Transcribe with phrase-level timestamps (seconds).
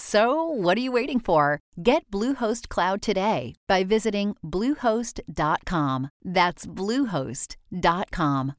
[0.00, 1.58] So, what are you waiting for?
[1.82, 6.10] Get Bluehost Cloud today by visiting Bluehost.com.
[6.24, 8.54] That's Bluehost.com.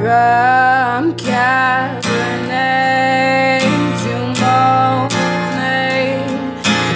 [0.00, 2.02] From Cabernet
[4.02, 6.26] to Monet,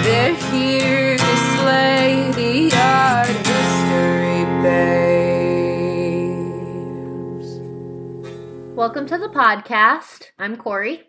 [0.03, 5.55] they're here to slay the art history babes.
[8.75, 10.25] Welcome to the podcast.
[10.37, 11.03] I'm Corey.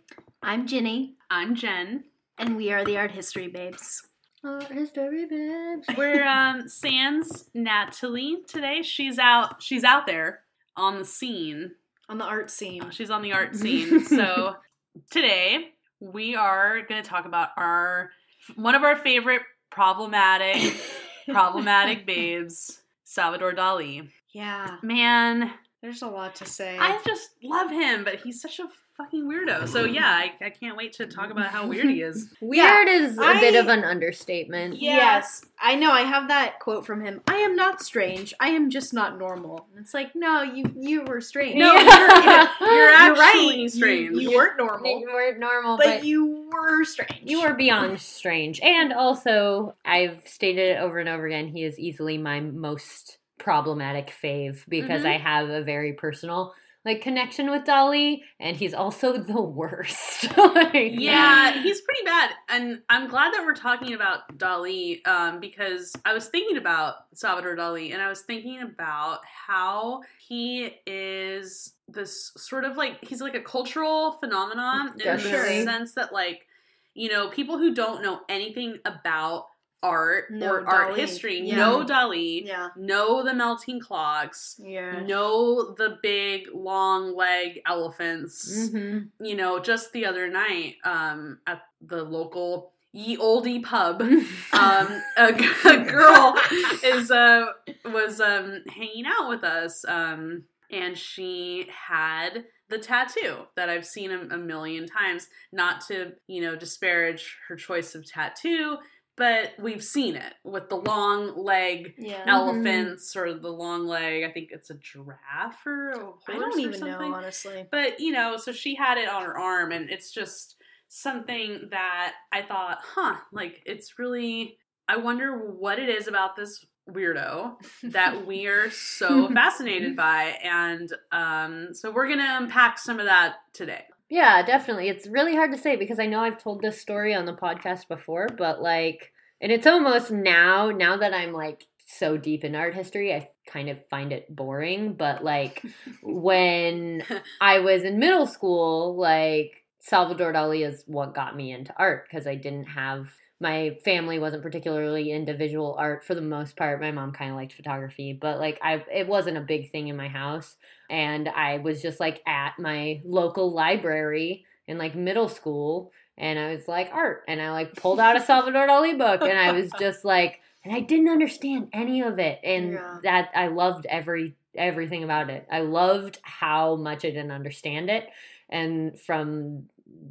[0.47, 2.05] I'm Ginny, I'm Jen.
[2.39, 4.07] and we are the Art History Babes.
[4.45, 5.89] Art history babes.
[5.99, 8.83] We're um sans Natalie today.
[8.83, 10.43] She's out she's out there
[10.77, 11.73] on the scene.
[12.09, 12.91] On the art scene.
[12.93, 14.05] She's on the art scene.
[14.05, 14.55] so
[15.11, 18.11] today we are going to talk about our
[18.55, 20.77] one of our favorite problematic
[21.29, 24.09] problematic babes, Salvador Dali.
[24.33, 25.51] Yeah, Man,
[25.83, 26.79] there's a lot to say.
[26.79, 29.69] I just love him, but he's such a fucking weirdo.
[29.69, 32.29] So yeah, I, I can't wait to talk about how weird he is.
[32.41, 34.81] Weird is a I- bit of an understatement.
[34.81, 35.91] Yes, I know.
[35.91, 37.21] I have that quote from him.
[37.27, 38.33] I am not strange.
[38.41, 39.67] I am just not normal.
[39.75, 41.57] And it's like, no, you you were strange.
[41.57, 42.49] No, Yeah.
[42.61, 43.71] you're, you're actually right.
[43.71, 44.11] strange.
[44.17, 47.23] You, you weren't normal, You weren't normal, but, but, you were strange.
[47.25, 48.61] you were beyond strange.
[48.61, 54.11] And also, I've stated it over and over again, he is easily my most problematic
[54.23, 55.07] fave because Mhm.
[55.15, 56.55] I have a very personal
[56.87, 60.29] like connection with Dali, and he's also the worst.
[60.37, 65.95] Like, Yeah, he's pretty bad, and I'm glad that we're talking about Dali um, because
[66.05, 72.33] I was thinking about Salvador Dali, and I was thinking about how he is this
[72.37, 76.47] sort of like he's like a cultural phenomenon in the sense that like
[76.95, 79.47] you know people who don't know anything about
[79.87, 81.57] art Know or art history Yeah.
[81.57, 82.69] know Dali, Yeah.
[82.77, 84.59] know the melting clocks.
[84.63, 85.03] Yeah.
[85.03, 89.09] Know the big long leg elephants Mhm.
[89.21, 94.01] you know, just the other night, um, at the local ye oldie pub,
[94.53, 95.29] um, a,
[95.67, 96.35] a girl
[96.83, 97.47] is uh
[97.85, 104.11] was um hanging out with us, um, and she had the tattoo that I've seen
[104.11, 105.29] a, a million times.
[105.53, 108.79] Not to you know disparage her choice of tattoo,
[109.17, 112.23] but we've seen it with the long leg Yeah.
[112.27, 114.25] elephants or the long leg.
[114.25, 117.67] I think it's a giraffe or a horse I don't even know, honestly.
[117.71, 120.57] But you know, so she had it on her arm, and it's just
[120.89, 124.59] something that I thought, huh, like it's really.
[124.89, 130.93] I wonder what it is about this weirdo that we are so fascinated by, and
[131.11, 133.85] um, so we're gonna unpack some of that today.
[134.09, 134.89] Yeah, definitely.
[134.89, 137.89] It's really hard to say because I know I've told this story on the podcast
[137.89, 142.75] before, but like, and it's almost now, now that I'm like so deep in art
[142.75, 144.95] history, I kind of find it boring.
[144.95, 145.65] But like,
[146.03, 147.03] when
[147.41, 152.27] I was in middle school, like, Salvador Dali is what got me into art because
[152.27, 153.09] I didn't have
[153.41, 156.81] my family wasn't particularly into visual art for the most part.
[156.81, 159.97] My mom kind of liked photography, but like I it wasn't a big thing in
[159.97, 160.57] my house
[160.89, 166.55] and I was just like at my local library in like middle school and I
[166.55, 169.71] was like art and I like pulled out a Salvador Dali book and I was
[169.79, 172.99] just like and I didn't understand any of it and Yeah.
[173.03, 175.47] that I loved every everything about it.
[175.53, 178.07] I loved how much I didn't understand it
[178.49, 179.65] and from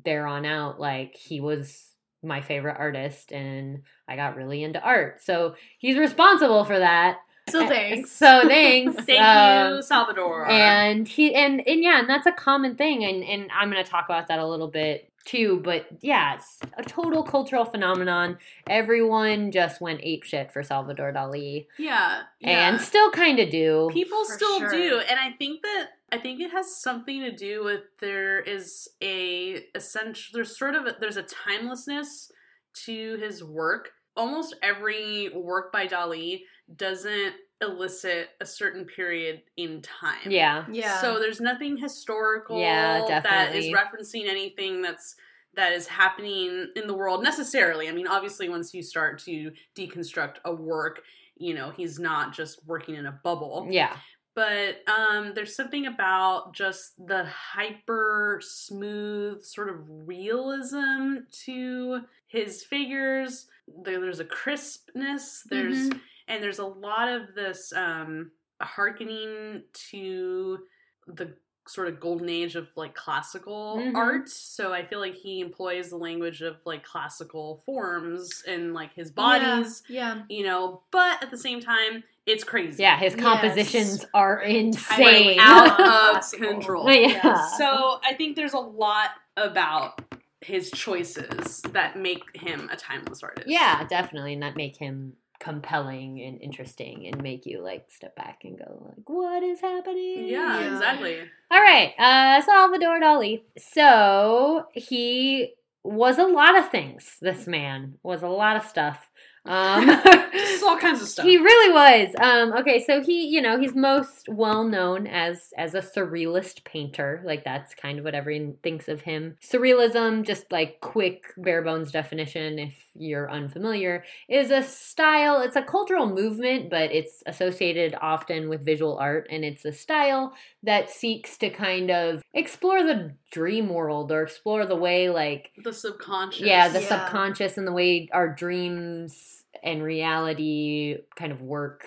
[0.04, 1.95] there on out like he was
[2.26, 5.22] my favorite artist and I got really into art.
[5.24, 7.20] So he's responsible for that.
[7.50, 8.12] So thanks.
[8.12, 9.04] So thanks.
[9.06, 10.50] Thank Um, you, Salvador.
[10.50, 14.06] and he and and yeah, and that's a common thing, and and I'm gonna talk
[14.06, 15.62] about that a little bit too.
[15.64, 18.40] But yeah, it's a total cultural phenomenon.
[18.68, 22.68] Everyone just went ape shit for Salvador Dali, yeah, yeah.
[22.70, 23.90] and still kind of do.
[23.94, 24.72] people For still sure.
[24.72, 28.88] do and i think that i think it has something to do with there is
[29.02, 32.32] a essential there's sort of a, there's a timelessness
[32.74, 36.42] to his work almost every work by dali
[36.76, 41.00] doesn't elicit a certain period in time yeah, Yeah.
[41.00, 45.16] so there's nothing historical Yeah, that is referencing anything that's
[45.56, 47.88] that is happening in the world necessarily.
[47.88, 51.02] I mean, obviously, once you start to deconstruct a work,
[51.38, 53.68] you know, he's not just working in a bubble.
[53.70, 53.96] Yeah.
[54.36, 63.48] But um, there's something about just the hyper smooth sort of realism to his figures.
[63.84, 65.44] There, there's a crispness.
[65.50, 65.90] There's
[66.28, 70.60] and there's a lot of this um, hearkening to
[71.08, 71.34] the
[71.68, 73.96] sort of golden age of like classical Mhm.
[73.96, 74.30] art.
[74.30, 79.10] So I feel like he employs the language of like classical forms in like his
[79.12, 80.24] bodies, Yeah.
[80.30, 82.82] you know, but at the same time, it's crazy.
[82.84, 83.22] Yeah, his Yes.
[83.24, 85.40] compositions are Like, insane.
[85.40, 85.80] out
[86.24, 86.90] of control.
[86.92, 87.48] yeah.
[87.58, 90.02] So I think there's a lot about
[90.42, 93.48] his choices that make him a timeless artist.
[93.48, 98.42] Yeah, definitely, and that make him compelling and interesting, and make you like step back
[98.44, 100.74] and go like, "What is happening?" Yeah, Yeah.
[100.74, 101.18] exactly.
[101.52, 103.42] All right, uh, Salvador Dali.
[103.58, 107.18] So he was a lot of things.
[107.22, 109.10] This man was a lot of stuff.
[109.46, 109.86] Um,
[110.34, 111.26] Just all kinds of stuff.
[111.26, 112.16] He really was.
[112.20, 117.22] Um, okay, so he, you know, he's most well known as as a surrealist painter.
[117.26, 119.38] Like that's kind of what everyone thinks of him.
[119.44, 125.42] Surrealism, just like quick bare bones definition, if you're unfamiliar, is a style.
[125.42, 130.34] It's a cultural movement, but it's associated often with visual art, and it's a style
[130.64, 135.74] that seeks to kind of explore the dream world or explore the way like the
[135.74, 136.42] subconscious.
[136.42, 136.88] yeah the Yeah.
[136.88, 139.35] subconscious and the way our dreams
[139.66, 141.86] and reality kind of work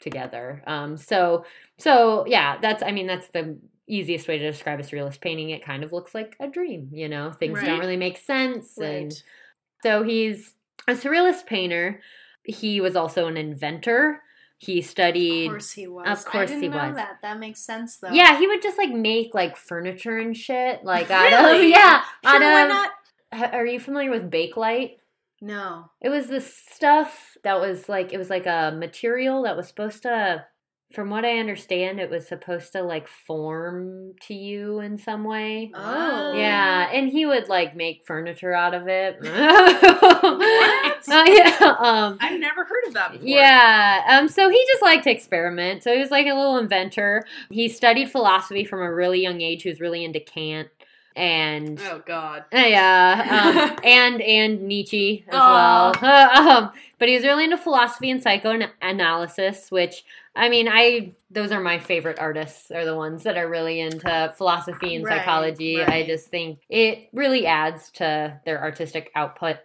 [0.00, 1.44] together um so
[1.78, 5.64] so yeah that's i mean that's the easiest way to describe a surrealist painting it
[5.64, 7.66] kind of looks like a dream you know things Right.
[7.66, 9.12] don't really make sense and
[9.82, 10.54] so he's
[10.88, 12.00] a surrealist painter
[12.44, 14.20] he was also an inventor
[14.58, 16.06] he studied Of course he was.
[16.06, 16.94] Of course I didn't he know was.
[16.94, 17.18] that.
[17.22, 18.10] That makes sense though.
[18.12, 21.64] yeah he would just like make like furniture and shit like out Really?
[21.66, 23.52] of yeah Sure, out of not?
[23.54, 24.96] Are you familiar with bakelite
[25.42, 25.90] No.
[26.00, 30.04] It was the stuff that was like it was like a material that was supposed
[30.04, 30.46] to
[30.94, 35.72] from what I understand it was supposed to like form to you in some way.
[35.74, 36.34] Oh.
[36.34, 39.16] Yeah, and he would like make furniture out of it.
[39.20, 41.28] what?
[41.28, 41.76] yeah.
[41.80, 43.26] Um I've never heard of that before.
[43.26, 44.04] yeah.
[44.08, 45.82] Um so he just liked to experiment.
[45.82, 47.24] So he was like a little inventor.
[47.50, 49.64] He studied philosophy from a really young age.
[49.64, 50.68] He was really into Kant
[51.16, 52.44] and Oh God.
[52.52, 55.94] yeah, um, and and Nietzsche as well.
[56.04, 60.04] um, but he was really into philosophy and psychoanalysis, which
[60.34, 62.70] I mean, I those are my favorite artists.
[62.70, 65.82] Are the ones that are really into philosophy and Right, psychology.
[65.82, 69.58] I just think it really adds to their artistic output.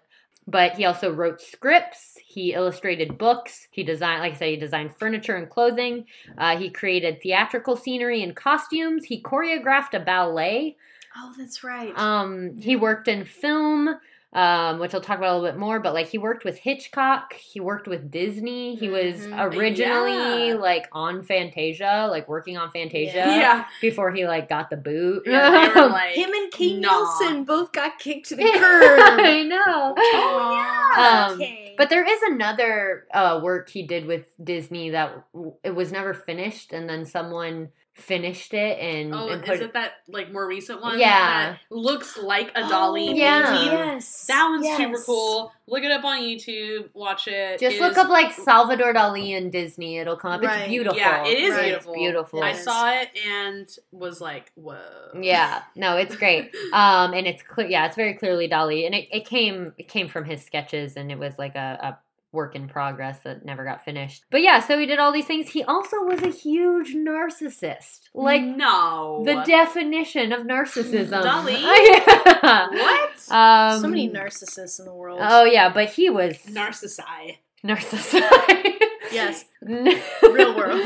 [0.49, 2.17] But he also wrote scripts.
[2.25, 3.67] He illustrated books.
[3.71, 6.05] He designed, like I said, he designed furniture and clothing.
[6.37, 9.03] Uh, he created theatrical scenery and costumes.
[9.03, 10.77] He choreographed a ballet.
[11.19, 11.97] Oh, that's right.
[11.97, 13.95] Um, he worked in film,
[14.33, 15.79] um, which I'll talk about a little bit more.
[15.79, 17.33] But like, he worked with Hitchcock.
[17.33, 18.75] He worked with Disney.
[18.75, 19.55] He was Mhm.
[19.55, 20.53] originally Yeah.
[20.55, 23.65] like on Fantasia, like working on Fantasia Yeah.
[23.81, 25.23] before he like got the boot.
[25.25, 26.89] Yeah, they were like Him and King nah.
[26.91, 29.19] Nelson both got kicked to the curb.
[29.19, 29.95] I know.
[29.97, 30.51] oh
[30.95, 31.27] yeah.
[31.29, 31.73] Um, okay.
[31.77, 36.13] But there is another uh, work he did with Disney that w- it was never
[36.13, 40.47] finished, and then someone finished it and, Oh, and is put it that like more
[40.47, 40.99] recent one?
[40.99, 41.53] Yeah.
[41.53, 43.45] that looks like a Dali Oh, Yeah.
[43.57, 43.77] painting.
[43.77, 44.25] Yes.
[44.27, 44.77] That one's yes.
[44.77, 45.51] super cool.
[45.67, 46.89] Look it up on YouTube.
[46.93, 47.59] Watch it.
[47.59, 49.97] Just It look is- up like Salvador Dali and Disney.
[49.97, 50.41] It'll come up.
[50.41, 50.59] Right.
[50.61, 50.97] It's beautiful.
[50.97, 51.63] Yeah, it is Right.
[51.65, 51.93] beautiful.
[51.93, 52.43] It's beautiful.
[52.43, 54.77] I saw it and was like, whoa.
[55.19, 56.55] Yeah, no, it's great.
[56.73, 57.67] Um, and it's clear.
[57.67, 61.11] Yeah, it's very clearly Dali, and it, it came it came from his sketches, and
[61.11, 61.97] it was like a, a
[62.31, 64.23] work in progress that never got finished.
[64.29, 65.49] But yeah, so he did all these things.
[65.49, 69.23] He also was a huge narcissist, like no.
[69.25, 71.23] the definition of narcissism.
[71.23, 71.61] Dali?
[72.43, 72.67] yeah.
[72.69, 73.11] what?
[73.29, 75.19] Um, so many narcissists in the world.
[75.21, 77.39] Oh yeah, but he was Narcissi.
[77.63, 78.21] narcissist.
[79.11, 79.45] Yes.
[79.61, 80.81] Real Real world.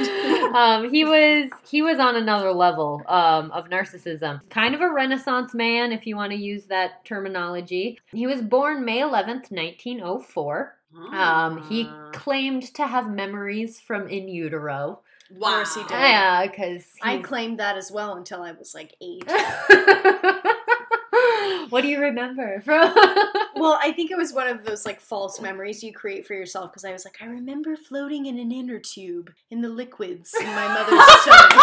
[0.55, 4.47] um, he was he was on another level um, of narcissism.
[4.49, 7.99] Kind of a renaissance man, if you want to use that terminology.
[8.11, 10.77] He was born May eleventh, nineteen oh four.
[11.11, 12.09] Um, he Ah.
[12.13, 14.99] claimed to have memories from in utero.
[15.31, 15.55] wow.
[15.55, 15.91] course he did.
[15.91, 19.23] Yeah, because I claimed that as well until I was like eight.
[21.69, 22.93] what do you remember from?
[23.55, 26.71] well, I think it was one of those like false memories you create for yourself
[26.71, 30.45] because I was like, I remember floating in an inner tube in the liquids in
[30.47, 31.53] my mother's stomach.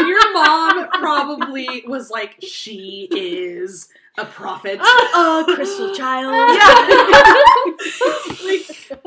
[0.00, 4.78] Your mom probably was like, she is a prophet.
[4.80, 6.58] a crystal child.
[6.58, 7.72] Yeah.
[8.44, 8.66] like,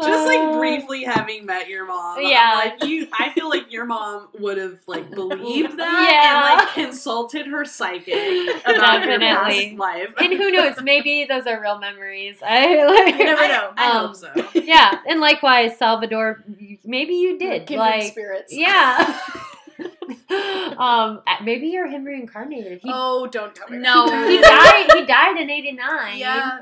[0.10, 2.52] Just like briefly having met your mom, Yeah.
[2.54, 3.08] I'm like you.
[3.18, 6.50] I feel like your mom would have like believed that Yeah.
[6.52, 8.14] and like consulted her psychic
[8.66, 9.70] about your Definitely.
[9.70, 10.10] past life.
[10.20, 10.76] and who knows?
[10.84, 12.38] Maybe those are real memories.
[12.46, 13.18] I like.
[13.18, 13.72] You never I, know.
[13.78, 14.60] I Um, hope so.
[14.60, 16.44] yeah, and likewise, Salvador.
[16.84, 17.68] Maybe you did.
[17.68, 18.54] Kindred like, spirits.
[18.56, 19.18] yeah.
[20.78, 22.80] um, maybe you're him reincarnated.
[22.84, 23.78] He, Oh, don't tell me.
[23.78, 24.06] No.
[24.28, 24.88] he died.
[24.94, 26.18] He died in '89.
[26.18, 26.60] Yeah.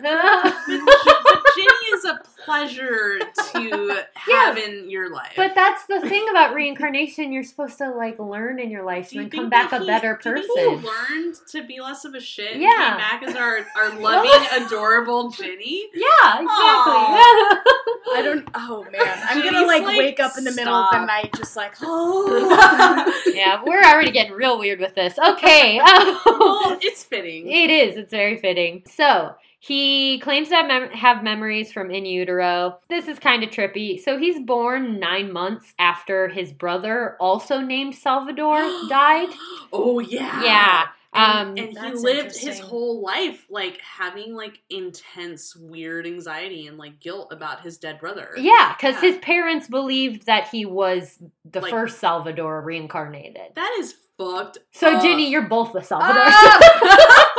[1.57, 3.19] But Ginny is a pleasure
[3.53, 5.33] to have in your life.
[5.35, 7.31] But that's the thing about reincarnation.
[7.31, 9.83] You're supposed to like learn in your life Do you and come back that a
[9.83, 10.55] he- better do you person.
[10.55, 12.53] think learned to be less of a shit.
[12.53, 12.69] and Yeah.
[12.89, 15.87] came back as our our loving, adorable Ginny.
[15.93, 16.47] Yeah, exactly.
[18.15, 18.47] I don't.
[18.55, 21.55] Oh man, I'm gonna like, like, wake up in the middle of the night, just
[21.57, 23.21] like oh.
[23.33, 25.17] yeah, we're already getting real weird with this.
[25.19, 25.77] Okay.
[25.77, 27.49] well, it's fitting.
[27.51, 27.97] It is.
[27.97, 28.83] It's very fitting.
[28.87, 32.79] So he claims to have, mem- have memories from in utero.
[32.89, 33.99] This is kind of trippy.
[33.99, 38.59] So he's born nine months after his brother, also named Salvador,
[38.89, 39.29] died.
[39.73, 40.83] Oh yeah, Yeah.
[41.13, 46.77] And, Um, and he lived his whole life like having like intense, weird anxiety and
[46.77, 48.31] like guilt about his dead brother.
[48.37, 49.11] yeah, because Yeah.
[49.11, 53.53] his parents believed that he was the Like- first Salvador reincarnated.
[53.55, 54.59] that is fucked.
[54.71, 55.01] So up.
[55.01, 56.23] Ginny, you're both the Salvador.
[56.25, 57.23] Ah!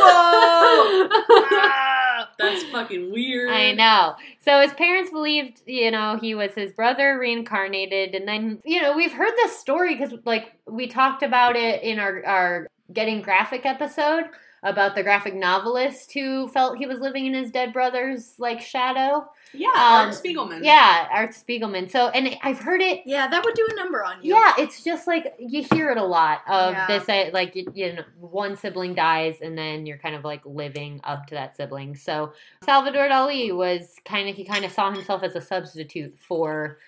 [0.00, 1.08] Whoa,
[1.52, 3.50] Ah, that's fucking weird.
[3.50, 4.14] I know.
[4.44, 8.96] So his parents believed, you know, he was his brother reincarnated, and then, you know,
[8.96, 13.64] we've heard this story because, like, we talked about it in our our getting graphic
[13.64, 14.24] episode
[14.62, 19.26] about the graphic novelist who felt he was living in his dead brother's like shadow.
[19.52, 20.60] Yeah, Um, Art Spiegelman.
[20.62, 21.90] Yeah, Art Spiegelman.
[21.90, 23.00] So, and I've heard it.
[23.04, 24.34] Yeah, that would do a number on you.
[24.34, 26.86] Yeah, it's just like you hear it a lot of Yeah.
[26.86, 27.08] this.
[27.08, 31.00] uh, Like you, you know, one sibling dies, and then you're kind of like living
[31.04, 31.96] up to that sibling.
[31.96, 32.32] So
[32.64, 36.78] Salvador Dali was kind of he kind of saw himself as a substitute for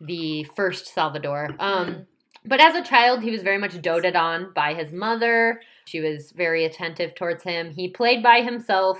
[0.00, 1.54] the first Salvador.
[1.58, 2.06] Um,
[2.44, 5.60] but as a child, he was very much doted on by his mother.
[5.86, 7.70] She was very attentive towards him.
[7.70, 8.98] He played by himself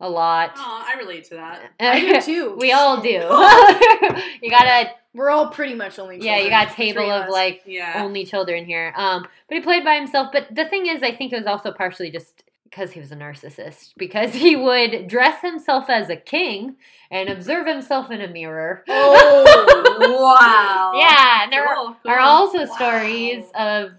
[0.00, 0.52] a lot.
[0.56, 1.70] Aw, I relate to that.
[1.80, 2.56] I do too.
[2.58, 3.08] we all do.
[4.40, 6.18] you gotta We're all pretty much only.
[6.20, 8.02] yeah, you children, got a table of like Yeah.
[8.04, 8.92] only children here.
[8.96, 10.28] Um, but he played by himself.
[10.32, 13.16] But the thing is, I think it was also partially just because he was a
[13.16, 16.76] narcissist, because he would dress himself as a king
[17.10, 18.84] and observe himself in a mirror.
[18.86, 20.92] Oh wow.
[20.94, 22.64] yeah, there are- Cool, are also Wow.
[22.76, 23.90] stories of.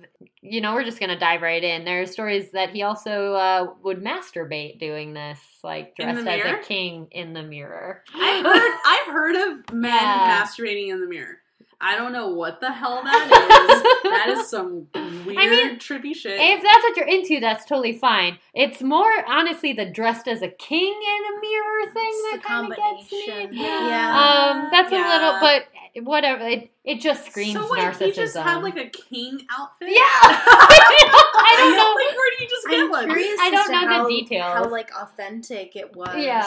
[0.49, 1.85] You know, we're just gonna dive right in.
[1.85, 6.57] There are stories that he also uh, would masturbate doing this, like dressed as a
[6.63, 8.03] king in the mirror.
[8.15, 10.41] I've heard I've heard of men Yeah.
[10.43, 11.37] masturbating in the mirror.
[11.81, 13.83] I don't know what the hell that is.
[14.11, 16.37] that is some weird mean, trippy shit.
[16.39, 18.37] If that's what you're into, that's totally fine.
[18.53, 22.71] It's more honestly the dressed as a king in a mirror thing It's that kind
[22.71, 23.49] of gets me.
[23.61, 24.59] Yeah.
[24.61, 26.45] Um, that's a little, but whatever.
[26.47, 28.05] It it just screams so wait, narcissism.
[28.05, 29.89] he just had like a king outfit.
[29.89, 31.93] yeah, I don't know.
[31.95, 33.05] like where do you just get I'm one?
[33.05, 33.39] curious.
[33.39, 34.53] I don't to know the how, details.
[34.53, 36.15] How like authentic it was.
[36.17, 36.45] Yeah.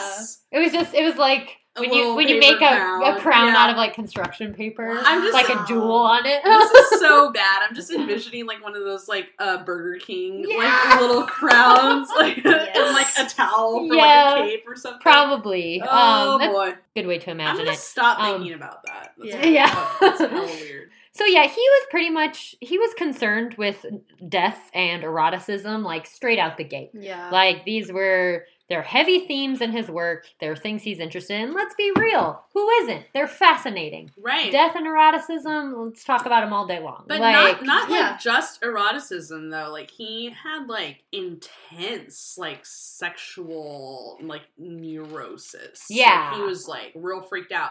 [0.51, 3.03] It was just it was like A when you when you make a, crown.
[3.03, 3.57] a crown Yeah.
[3.57, 6.43] out of like construction paper, I'm just like a jewel on it.
[6.43, 7.63] this is so bad.
[7.67, 10.57] I'm just envisioning like one of those like uh Burger King Yeah.
[10.57, 14.33] like little crowns like and like a towel for Yeah.
[14.35, 15.01] like a cape or something.
[15.01, 15.81] Probably.
[15.83, 16.73] Oh um, boy.
[16.95, 17.79] good way to I'm imagine gonna it.
[17.79, 19.13] stop Um, thinking about that.
[19.17, 19.45] That's yeah.
[19.45, 19.89] Yeah.
[19.99, 20.89] That's hella weird.
[21.15, 23.85] So yeah, he was pretty much he was concerned with
[24.27, 26.89] death and eroticism like straight out the gate.
[26.93, 27.29] Yeah.
[27.31, 30.25] Like these were they're heavy themes in his work.
[30.39, 31.53] There are things he's interested in.
[31.53, 32.43] Let's be real.
[32.55, 33.05] Who isn't?
[33.13, 34.09] They're fascinating.
[34.19, 34.51] Right.
[34.51, 37.05] Death and eroticism, let's talk about them all day long.
[37.07, 38.09] But like not not yeah.
[38.09, 39.69] like just eroticism though.
[39.71, 45.87] Like he had like intense like sexual like neurosis.
[45.87, 46.35] Like, Yeah.
[46.35, 47.69] he was like real freaked out.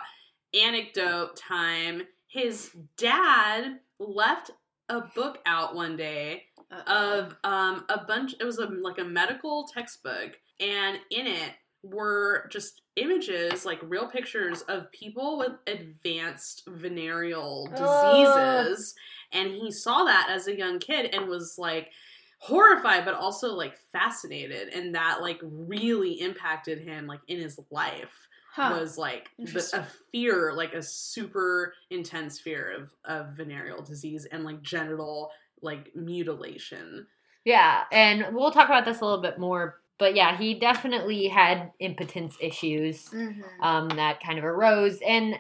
[0.55, 2.03] Anecdote time.
[2.29, 4.53] His dad left
[4.89, 7.19] a book out one day Uh-oh.
[7.19, 11.53] of um a bunch it was a like a medical textbook and in it
[11.85, 18.95] were just images like real pictures of people with advanced venereal diseases
[19.33, 21.91] and he saw that as a young kid and was like
[22.39, 28.29] horrified but also like fascinated and that like really impacted him like in his life
[28.55, 28.79] Huh.
[28.79, 34.45] was like the, a fear like a super intense fear of of venereal disease and
[34.45, 35.31] like genital
[35.63, 37.07] like mutilation
[37.45, 39.82] Yeah, and we'll talk about this a little bit more.
[40.03, 43.45] But yeah, he definitely had impotence issues Mhm.
[43.61, 45.39] um, that kind of arose, and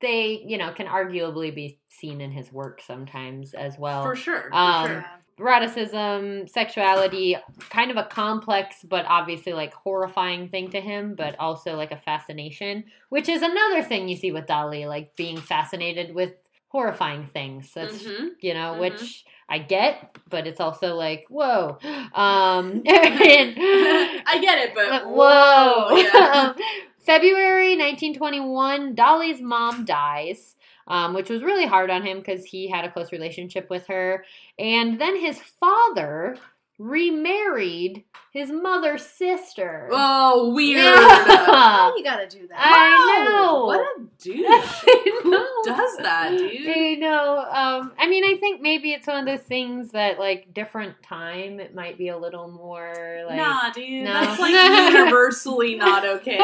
[0.00, 4.02] they, you know, can arguably be seen in his work sometimes as well.
[4.02, 5.06] for sure for Um, sure
[5.38, 7.36] eroticism, sexuality,
[7.70, 11.96] kind of a complex but obviously like horrifying thing to him, but also like a
[11.96, 16.32] fascination, which is another thing you see with Dali, like being fascinated with
[16.72, 17.72] horrifying things.
[17.74, 18.30] That's Mhm.
[18.40, 18.78] you know, Mhm.
[18.80, 21.78] which I get, but it's also like, whoa.
[22.14, 23.54] Um and-
[24.32, 25.90] I get it, but but whoa.
[25.96, 26.54] Yeah.
[27.04, 30.54] February 1921, Dali's mom dies,
[30.86, 34.24] um, which was really hard on him because he had a close relationship with her.
[34.58, 36.38] And then his father
[36.82, 39.88] remarried his mother's sister.
[39.92, 40.94] Oh, weird.
[40.94, 42.56] Why you gotta do that?
[42.58, 43.64] I know.
[43.66, 44.46] What a douche.
[44.48, 46.68] I Who does that, dude?
[46.68, 47.38] I know.
[47.38, 51.60] Um, I mean, I think maybe it's one of those things that, like, different time,
[51.60, 52.94] it might be a little more
[53.28, 53.36] like.
[53.36, 54.04] nah, dude.
[54.04, 54.12] no.
[54.12, 56.38] That's like universally not okay.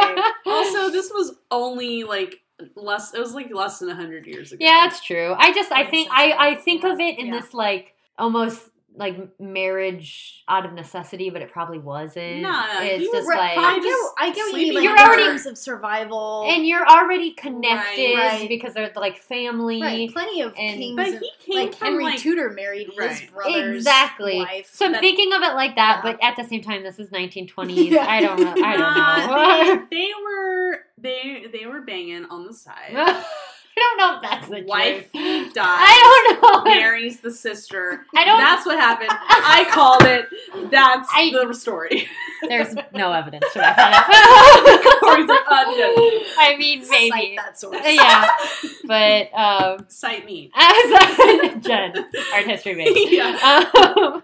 [0.47, 2.41] Also, this was only like
[2.77, 3.15] less.
[3.15, 4.65] It was like less than hundred years ago.
[4.65, 5.35] Yeah, it's true.
[5.39, 6.33] I just I think I.
[6.51, 7.41] I think of it in Yeah.
[7.41, 8.61] this like almost
[8.99, 12.43] like marriage out of necessity, but it probably wasn't.
[12.43, 14.83] Nah, it's he just right- like I get, I get what you sleeping mean.
[14.83, 18.49] You're Like, in already- terms of survival, and you're already connected Right.
[18.49, 19.81] because they're like family.
[19.81, 20.97] right, plenty of and- kings.
[20.97, 23.31] But he came like from Henry like Tudor married his Right.
[23.33, 24.39] brother's Exactly.
[24.39, 24.69] wife.
[24.73, 26.13] So I'm That- thinking of it like that, Yeah.
[26.13, 27.77] but at the same time, this is 1920s.
[27.93, 28.07] Yeah.
[28.09, 28.51] I don't know.
[28.65, 29.35] I don't know.
[29.37, 32.93] Nah, they, they were they they were banging on the side.
[33.81, 35.55] I don't know if that's the Wife truth.
[35.55, 35.65] dies.
[35.67, 36.71] I don't know.
[36.71, 38.05] marries the sister.
[38.17, 38.39] I don't.
[38.39, 39.11] That's what happened.
[39.11, 40.27] I called it.
[40.71, 42.09] That's I- the story.
[42.49, 45.47] There's no evidence to back that Corey's like, up.
[45.51, 45.95] uh, no.
[46.39, 47.37] I mean, Cite maybe.
[47.37, 47.79] that source.
[47.85, 48.29] Yeah,
[48.85, 50.51] but um, Cite me.
[50.55, 51.95] as Jen,
[52.33, 52.93] art history major.
[53.15, 53.65] yeah.
[53.75, 54.23] Um,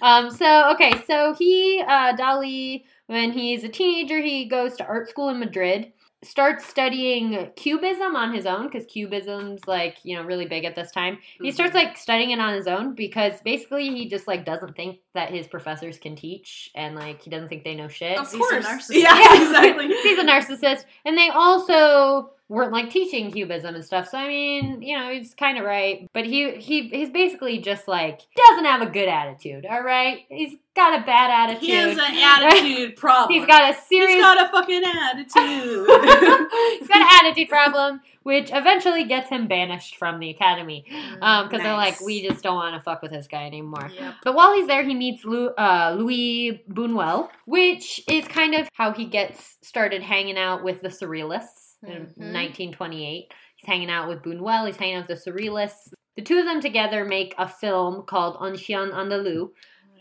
[0.00, 5.08] um, so okay, so he uh, Dali, when he's a teenager, he goes to art
[5.10, 5.92] school in Madrid.
[6.22, 10.90] Starts studying cubism on his own because cubism's like you know really big at this
[10.90, 11.18] time.
[11.38, 11.54] He mm-hmm.
[11.54, 15.30] starts like studying it on his own because basically he just like doesn't think that
[15.30, 18.18] his professors can teach and like he doesn't think they know shit.
[18.18, 18.66] Of He's a course.
[18.66, 19.02] narcissist.
[19.02, 19.88] Yeah, exactly.
[19.88, 24.08] He's a narcissist, and they also weren't like teaching cubism and stuff.
[24.08, 27.86] So I mean, you know, he's kind of right, but he he he's basically just
[27.88, 29.64] like doesn't have a good attitude.
[29.64, 31.68] All right, he's got a bad attitude.
[31.68, 32.00] He has an
[32.52, 33.38] attitude problem.
[33.38, 34.14] He's got a serious.
[34.14, 35.86] He's got a fucking attitude.
[36.80, 40.84] he's got an attitude problem, which eventually gets him banished from the academy.
[41.22, 43.90] Um, because they're like, we just don't want to fuck with this guy anymore.
[43.94, 44.14] Yep.
[44.24, 48.92] But while he's there, he meets Lou, uh, Louis Buñuel, which is kind of how
[48.92, 52.32] he gets started hanging out with the Surrealists in Mhm.
[52.32, 53.32] 1928.
[53.56, 55.92] He's hanging out with Buñuel, he's hanging out with the Surrealists.
[56.16, 59.50] The two of them together make a film called Un Chien Andalou.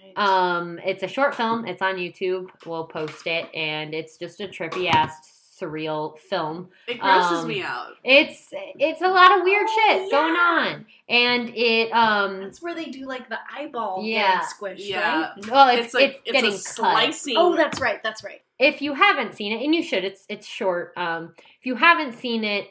[0.03, 0.17] Right.
[0.17, 1.65] Um, it's a short film.
[1.67, 2.49] It's on YouTube.
[2.65, 6.69] We'll post it, and it's just a trippy ass surreal film.
[6.87, 7.91] it grosses Um, me out.
[8.03, 12.73] It's it's a lot of weird Oh, shit going on, and it um That's where
[12.73, 14.35] they do like the eyeball Yeah.
[14.35, 15.21] getting squished, Yeah.
[15.35, 15.47] right?
[15.51, 16.91] well it's It's, like it's getting it's a cut.
[16.93, 17.35] slicing.
[17.37, 18.01] Oh, that's right.
[18.01, 18.41] That's right.
[18.57, 20.93] if you haven't seen it, and you should, it's it's short.
[20.97, 22.67] Um, if you haven't seen it,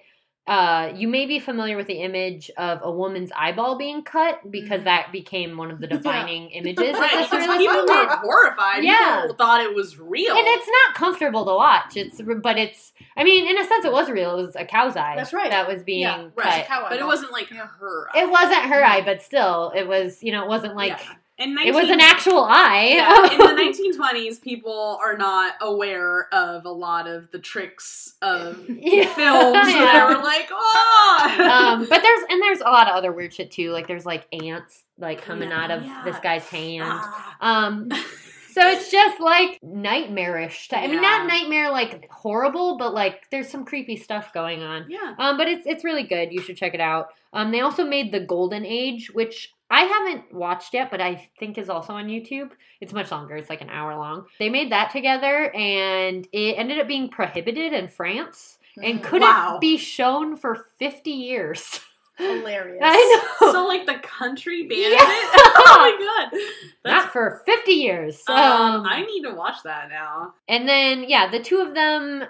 [0.47, 4.81] uh, you may be familiar with the image of a woman's eyeball being cut because
[4.81, 4.85] Mhm.
[4.85, 5.97] that became one of the Yeah.
[5.99, 7.13] defining images right.
[7.23, 8.09] of the Because people movement.
[8.09, 8.83] were horrified.
[8.83, 9.21] Yeah.
[9.23, 10.35] People thought it was real.
[10.35, 11.99] And it's not comfortable to watch.
[11.99, 12.95] It's but it's.
[13.15, 14.39] I mean, in a sense, it was real.
[14.39, 15.17] It was a cow's eye.
[15.17, 15.51] That's right.
[15.51, 16.33] That was being Yeah, cut.
[16.47, 16.65] right.
[16.67, 17.67] Cow but it wasn't like Yeah.
[17.79, 18.09] her.
[18.15, 20.23] It wasn't her eye, but still, it was.
[20.23, 21.15] You know, it wasn't like Yeah.
[21.39, 22.93] In it was an actual eye.
[22.95, 28.65] Yeah, in the 1920s, people are not aware of a lot of the tricks of
[28.69, 29.07] Yeah.
[29.15, 29.69] films.
[29.73, 30.09] Yeah.
[30.09, 31.49] They were like, oh,
[31.79, 33.71] um, but there's and there's a lot of other weird shit too.
[33.71, 35.63] Like there's like ants like coming Yeah.
[35.65, 36.83] out of this guy's hand.
[36.87, 37.37] Ah.
[37.41, 37.89] Um,
[38.53, 40.69] so it's just like nightmarish.
[40.73, 44.87] I mean, not nightmare like horrible, but like there's some creepy stuff going on.
[44.89, 45.15] yeah.
[45.19, 46.33] Um, but it's it's really good.
[46.33, 47.09] You should check it out.
[47.33, 51.59] Um, they also made the Golden Age, which I haven't watched yet, but I think
[51.59, 52.51] is also on YouTube.
[52.81, 53.37] It's much longer.
[53.37, 54.27] It's like an hour long.
[54.39, 59.59] They made that together, and it ended up being prohibited in France and couldn't Wow.
[59.61, 61.81] be shown for fifty years.
[62.19, 62.81] hilarious.
[62.83, 63.53] I know.
[63.53, 64.99] So like the country banned Yeah.
[65.01, 65.53] it.
[65.71, 66.41] Oh my god,
[66.83, 68.23] that's Not for fifty years.
[68.27, 70.35] um, Um, I need to watch that now.
[70.49, 72.25] And then, yeah, the two of them,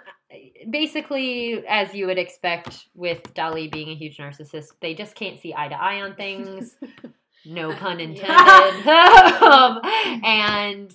[0.70, 5.55] basically, as you would expect with Dali being a huge narcissist, they just can't see
[5.57, 6.77] eye to eye on things.
[7.44, 8.87] No pun intended.
[9.42, 9.81] um,
[10.24, 10.94] and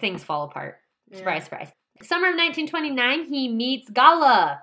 [0.00, 0.78] things fall apart.
[1.12, 1.70] Surprise, surprise.
[2.02, 4.60] Summer of 1929, he meets Gala,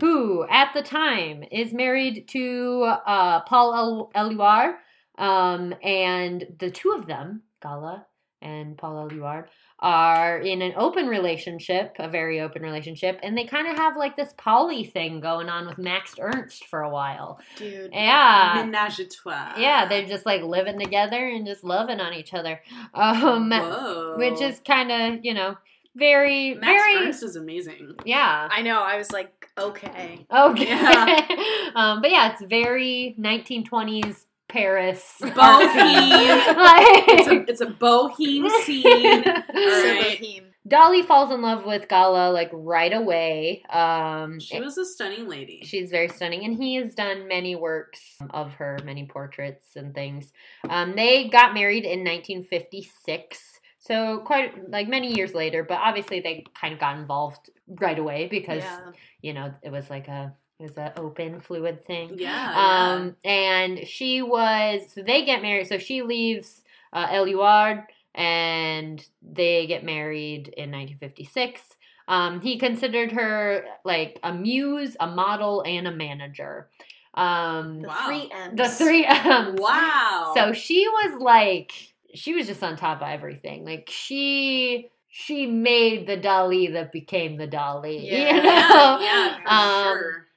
[0.00, 4.74] who at the time is married to uh, Paul El- Eluard.
[5.18, 8.06] Um, and the two of them, Gala
[8.40, 9.46] and Paul Eluard,
[9.80, 14.16] are in an open relationship, a very open relationship, and they kind of have like
[14.16, 17.38] this poly thing going on with Max Ernst for a while.
[17.56, 17.90] Dude.
[17.92, 18.54] Yeah.
[18.56, 19.54] Menage a trois.
[19.56, 22.60] Yeah, they're just like living together and just loving on each other.
[22.92, 24.16] Um, Whoa.
[24.18, 25.56] which is kind of, you know,
[25.94, 27.94] very, Max very, Ernst is amazing.
[28.04, 28.48] yeah.
[28.50, 28.80] I know.
[28.80, 30.26] I was like, okay.
[30.32, 30.68] Okay.
[30.68, 31.70] Yeah.
[31.74, 35.14] um, but yeah, it's very 1920s Paris.
[35.20, 35.34] Bohemian.
[35.34, 36.56] artsy.
[36.56, 39.22] like, It's a it's a boheme scene.
[39.24, 40.20] So Alright.
[40.20, 40.44] boheme.
[40.68, 43.62] Dali falls in love with Gala like right away.
[43.70, 45.62] Um, She was a stunning lady.
[45.64, 50.30] She's very stunning, and he has done many works of her, many portraits and things.
[50.68, 55.64] Um, they got married in 1956, so quite like many years later.
[55.64, 57.48] But obviously, they kind of got involved
[57.80, 58.90] right away because Yeah.
[59.22, 62.18] you know it was like a it was an open, fluid thing.
[62.18, 62.52] yeah.
[62.96, 65.68] Um, and she was so they get married.
[65.68, 71.62] So she leaves uh, Eluard, and they get married in 1956.
[72.08, 76.68] Um, he considered her like a muse, a model, and a manager.
[77.14, 78.06] Um, The Wow.
[78.06, 78.56] three M's.
[78.56, 79.48] the three yeah.
[79.48, 79.60] M's.
[79.60, 80.32] Wow.
[80.34, 81.72] So she was like,
[82.14, 83.64] she was just on top of everything.
[83.64, 88.02] Like she, she made the Dali that became the Dali.
[88.10, 88.40] you Yeah.
[88.40, 88.98] know?
[89.00, 90.27] yeah, yeah, for Um, sure.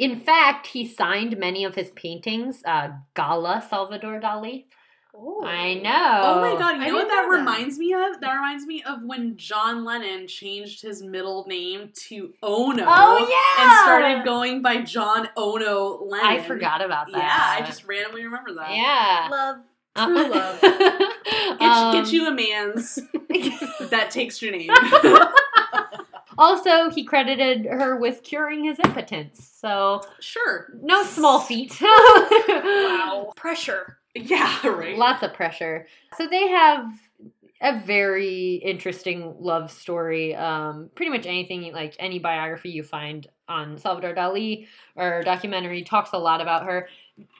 [0.00, 2.62] In fact, he signed many of his paintings.
[2.64, 4.64] Uh, Gala Salvador Dali.
[5.14, 5.42] Ooh.
[5.44, 6.20] I know.
[6.22, 7.38] Oh my god, you I know what that know that.
[7.38, 8.20] reminds me of?
[8.20, 12.84] That reminds me of when John Lennon changed his middle name to Ono.
[12.86, 13.64] Oh yeah.
[13.64, 16.26] And started going by John Ono Lennon.
[16.26, 17.18] I forgot about that.
[17.18, 18.70] Yeah, I just randomly remember that.
[18.74, 19.26] yeah.
[19.28, 19.56] True love.
[19.96, 20.60] Uh, True love.
[21.58, 22.94] Get, Um, get you a man's
[23.90, 24.70] that takes your name.
[26.38, 29.50] also, he credited her with curing his impotence.
[29.54, 30.68] So sure.
[30.82, 31.76] no small feat.
[32.48, 33.32] Wow.
[33.36, 33.98] Pressure.
[34.14, 34.96] Yeah, right.
[34.96, 35.86] Lots of pressure.
[36.16, 36.86] So they have
[37.62, 40.34] a very interesting love story.
[40.34, 44.66] Um, pretty much anything like any biography you find on Salvador Dali
[44.96, 46.88] or documentary talks a lot about her.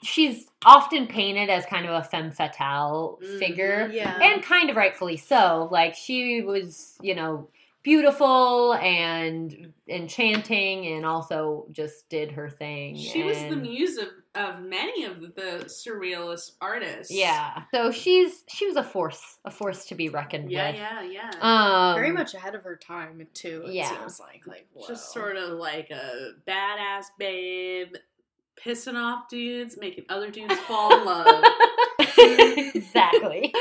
[0.03, 3.38] She's often painted as kind of a femme fatale Mhm.
[3.38, 4.18] figure, Yeah.
[4.20, 5.68] and kind of rightfully so.
[5.70, 7.48] Like she was, you know,
[7.83, 12.97] beautiful and enchanting, and also just did her thing.
[12.97, 17.12] She was the muse of, of many of the surrealist artists.
[17.12, 17.62] Yeah.
[17.73, 21.11] So she's she was a force, a force to be reckoned Yeah, with.
[21.12, 21.40] yeah, yeah.
[21.40, 23.64] Um, Very much ahead of her time too.
[23.66, 23.88] It yeah.
[23.88, 24.87] seems like like whoa.
[24.87, 27.95] Just sort of like a badass babe,
[28.62, 31.45] pissing off dudes, making other dudes fall in love.
[32.74, 33.52] exactly.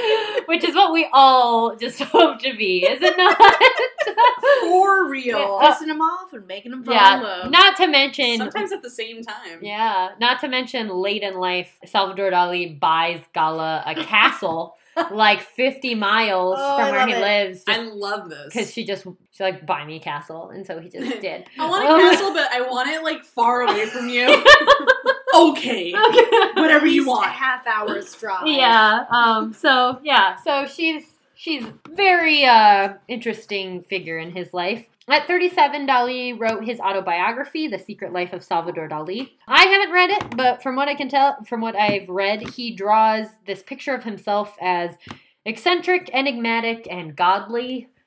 [0.46, 3.38] Which is what we all just hope to be, is it not?
[4.62, 5.60] For real.
[5.62, 5.72] Yeah.
[5.72, 7.16] pissing them off and making them fall in yeah.
[7.22, 7.52] love.
[7.52, 9.60] Not to mention Sometimes at the same time.
[9.62, 14.76] Yeah, not to mention late in life, Salvador Dali buys Gala a castle
[15.12, 17.22] like 50 miles Oh, from where he it.
[17.22, 18.54] lives I love this.
[18.54, 21.46] because she just she like buy me a castle and so he just did.
[21.58, 24.26] I want a Um, castle, but I want it like far away from you.
[25.36, 25.94] Okay.
[26.08, 26.28] okay.
[26.56, 27.30] Whatever At you want.
[27.32, 28.48] Half hour's drive.
[28.48, 31.04] yeah um so yeah so she's
[31.36, 37.80] she's very uh interesting figure in his life at 37 dali wrote his autobiography the
[37.80, 41.38] secret life of salvador dali i haven't read it but from what i can tell
[41.46, 44.92] from what i've read he draws this picture of himself as
[45.46, 47.99] eccentric enigmatic and godly if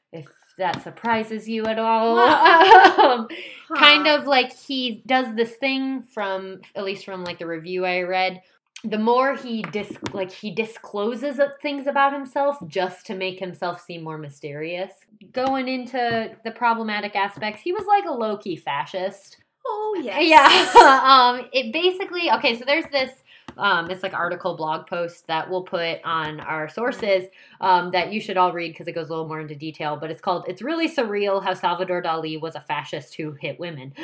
[0.59, 3.29] that surprises you at all um,
[3.69, 3.77] Huh.
[3.77, 8.03] kind of like he does this thing from at least from like the review I
[8.03, 8.43] read.
[8.85, 14.03] The more he dis like he discloses things about himself just to make himself seem
[14.03, 14.93] more mysterious.
[15.33, 19.39] Going into the problematic aspects, he was like a low key fascist.
[19.65, 20.29] Oh yes.
[20.75, 21.01] Yeah.
[21.39, 21.49] um.
[21.53, 22.59] It basically okay.
[22.59, 23.13] So there's this.
[23.59, 27.25] Um, it's like article blog post that we'll put on our sources
[27.61, 29.97] um, that you should all read because it goes a little more into detail.
[29.97, 33.93] But it's called "It's Really Surreal How Salvador Dali Was a Fascist Who Hit Women."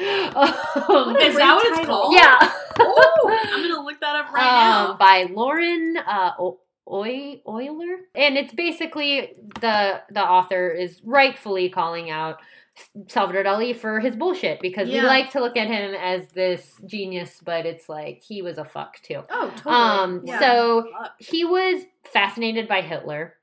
[0.89, 2.15] Um, Is that what it's called?
[2.15, 2.37] yeah.
[2.79, 4.97] Oh, I'm gonna look that up right um, now.
[4.99, 6.59] by Lauren uh, o-
[6.91, 12.39] Oy- Euler, and it's basically the the author is rightfully calling out
[13.09, 17.41] Salvador Dali for his bullshit because we like to look at him as this genius,
[17.45, 19.23] but it's like he was a fuck too.
[19.31, 19.75] Oh, totally.
[19.75, 20.39] Um, Yeah.
[20.41, 21.13] so Fuck.
[21.19, 23.35] he was fascinated by Hitler,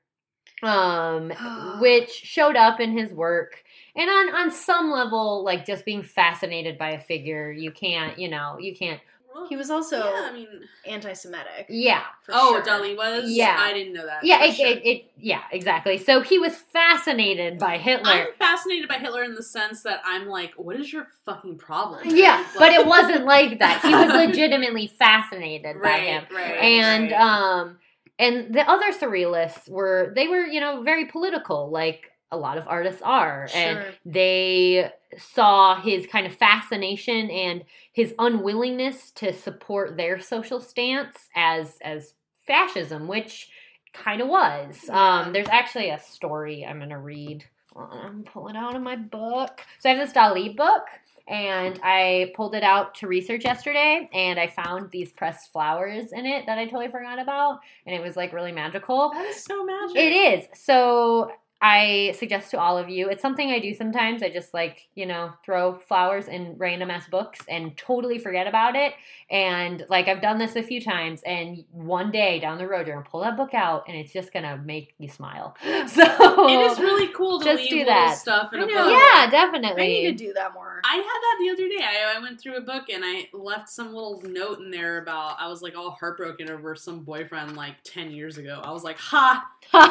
[0.62, 1.30] um,
[1.80, 3.62] which showed up in his work.
[3.94, 8.28] And on on some level, like just being fascinated by a figure, you can't, you
[8.28, 9.00] know, you can't.
[9.48, 10.48] He was also yeah, I mean,
[10.86, 11.66] anti-Semitic.
[11.68, 12.62] Yeah, oh, sure.
[12.64, 13.30] Dali was.
[13.30, 13.56] Yeah.
[13.58, 14.24] I didn't know that.
[14.24, 14.66] yeah, it, sure.
[14.66, 15.98] it, it, yeah, exactly.
[15.98, 18.10] So he was fascinated by Hitler.
[18.10, 22.02] I'm fascinated by Hitler in the sense that I'm like, what is your fucking problem?
[22.06, 23.82] yeah, Like- but it wasn't like that.
[23.82, 26.24] He was legitimately fascinated by him.
[26.32, 27.20] right, and right.
[27.20, 27.78] um
[28.18, 32.66] and the other surrealists were they were you know very political like a lot of
[32.66, 33.48] artists are.
[33.54, 41.28] And they saw his kind of fascination and his unwillingness to support their social stance
[41.34, 42.14] as as
[42.46, 43.48] fascism, which
[43.92, 44.84] kind of was.
[44.86, 45.20] Yeah.
[45.20, 47.44] Um, there's actually a story I'm gonna read.
[47.74, 49.60] Hold on, I'm pulling out of my book.
[49.78, 50.84] So I have this Dali book,
[51.28, 56.24] and I pulled it out to research yesterday, and I found these pressed flowers in
[56.24, 59.10] it that I totally forgot about, and it was like really magical.
[59.12, 59.96] That is so magic.
[59.96, 60.48] It is.
[60.54, 64.22] So I suggest to all of you, it's something I do sometimes.
[64.22, 68.76] I just like, you know, throw flowers in random ass books and totally forget about
[68.76, 68.92] it.
[69.30, 72.96] And like I've done this a few times and one day down the road you're
[72.96, 75.56] gonna pull that book out and it's just gonna make you smile.
[75.88, 76.02] So
[76.48, 78.18] It is really cool to Just leave do that.
[78.18, 78.74] stuff in I a know.
[78.90, 79.00] book.
[79.14, 79.82] Yeah, definitely.
[79.82, 80.75] I need to do that more.
[80.88, 81.82] I had that the other day.
[81.84, 85.36] I, I went through a book and I left some little note in there about
[85.40, 88.60] I was like all heartbroken over some boyfriend like ten years ago.
[88.62, 89.82] I was like, ha, have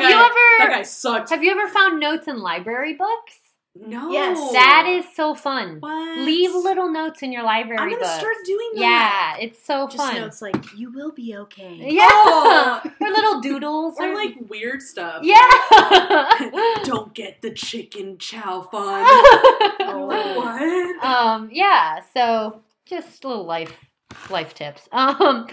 [0.00, 0.16] guy- you
[0.58, 1.30] that guy sucked.
[1.30, 3.40] have you ever found notes in library books?
[3.86, 4.52] No, Yes.
[4.52, 5.78] That is so fun.
[5.80, 6.18] what?
[6.20, 8.18] Leave little notes in your library I'm gonna books.
[8.18, 8.80] start doing that.
[9.38, 10.14] Yeah, it's so Just fun.
[10.14, 11.76] notes like you will be okay.
[11.80, 12.80] Yeah, Oh.
[13.00, 15.22] or little doodles, or like weird stuff.
[15.22, 15.50] yeah.
[16.84, 19.04] Don't get the chicken chow fun.
[19.88, 20.06] Oh.
[20.36, 21.04] What?
[21.04, 22.00] um, yeah.
[22.14, 23.76] So just little life
[24.30, 24.88] life tips.
[24.92, 25.46] Um,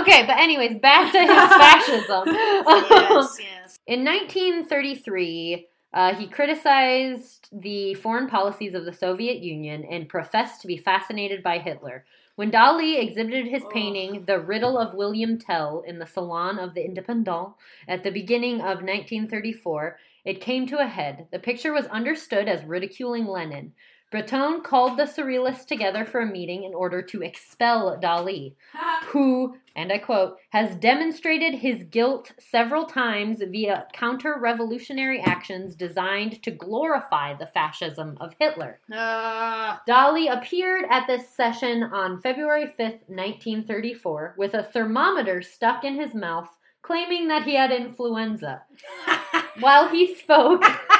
[0.00, 2.22] okay, but anyways, back to his fascism.
[2.26, 3.78] yes, yes.
[3.86, 10.66] In 1933, uh, he criticized the foreign policies of the Soviet Union and professed to
[10.66, 12.04] be fascinated by Hitler.
[12.36, 16.84] When Dali exhibited his painting, The Riddle of William Tell, in the Salon of the
[16.84, 17.54] Independent
[17.88, 21.26] at the beginning of 1934, it came to a head.
[21.32, 23.72] The picture was understood as ridiculing Lenin.
[24.10, 28.54] Breton called the surrealists together for a meeting in order to expel Dali
[29.06, 36.42] who, and I quote, has demonstrated his guilt several times via counter revolutionary actions designed
[36.42, 38.80] to glorify the fascism of Hitler.
[38.92, 45.94] Ah, Dali appeared at this session on February 5th, 1934, with a thermometer stuck in
[45.94, 46.48] his mouth,
[46.82, 48.62] claiming that he had influenza.
[49.60, 50.64] While he spoke,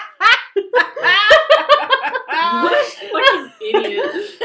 [3.13, 4.43] like an idiot.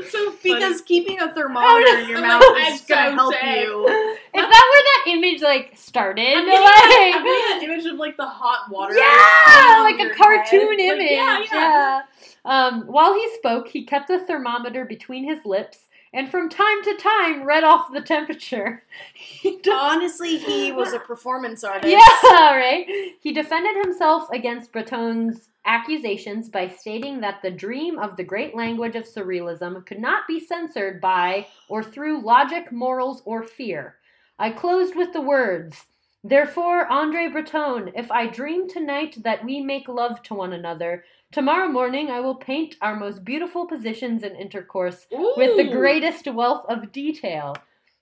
[0.00, 0.54] That's so funny.
[0.54, 3.62] because keeping a thermometer in your mouth like, is I'm gonna so help dead.
[3.64, 3.86] you.
[3.88, 6.22] is that where that image like started?
[6.36, 8.94] I'm getting, I'm getting an image of like the hot water.
[8.96, 10.98] Yeah, like a cartoon head.
[10.98, 11.10] Like, image.
[11.10, 11.48] yeah, yeah.
[11.52, 12.00] yeah.
[12.44, 15.78] Um, while he spoke, he kept the thermometer between his lips
[16.14, 18.84] and from time to time read off the temperature.
[19.14, 21.90] He de- Honestly, he was a performance artist.
[21.92, 22.86] yeah, right.
[23.20, 28.96] He defended himself against Breton's accusations by stating that the dream of the great language
[28.96, 33.96] of surrealism could not be censored by or through logic, morals, or fear.
[34.38, 35.86] I closed with the words.
[36.22, 41.68] Therefore, Andre Breton, if I dream tonight that we make love to one another, tomorrow
[41.68, 46.90] morning I will paint our most beautiful positions in intercourse with the greatest wealth of
[46.90, 47.54] detail.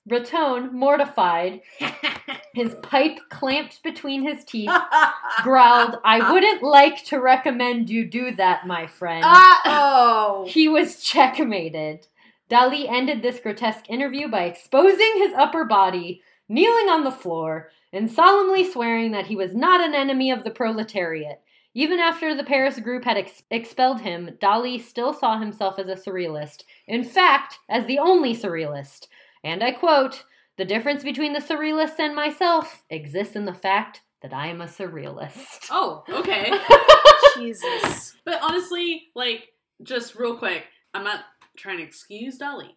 [0.06, 1.62] Breton, mortified,
[2.54, 4.70] his pipe clamped between his teeth,
[5.42, 9.24] growled, I wouldn't like to recommend you do that, my friend.
[9.26, 10.44] oh.
[10.48, 12.06] He was checkmated.
[12.50, 18.10] Dali ended this grotesque interview by exposing his upper body, kneeling on the floor, and
[18.10, 21.40] solemnly swearing that he was not an enemy of the proletariat.
[21.72, 25.94] Even after the Paris group had ex- expelled him, Dali still saw himself as a
[25.94, 26.62] surrealist.
[26.86, 29.08] In fact, as the only surrealist.
[29.44, 30.24] And I quote
[30.56, 34.66] The difference between the surrealists and myself exists in the fact that I am a
[34.66, 35.66] surrealist.
[35.70, 36.50] Oh, okay.
[37.36, 38.16] Jesus.
[38.24, 39.48] But honestly, like,
[39.82, 41.20] just real quick, I'm not
[41.56, 42.70] trying to excuse Dali,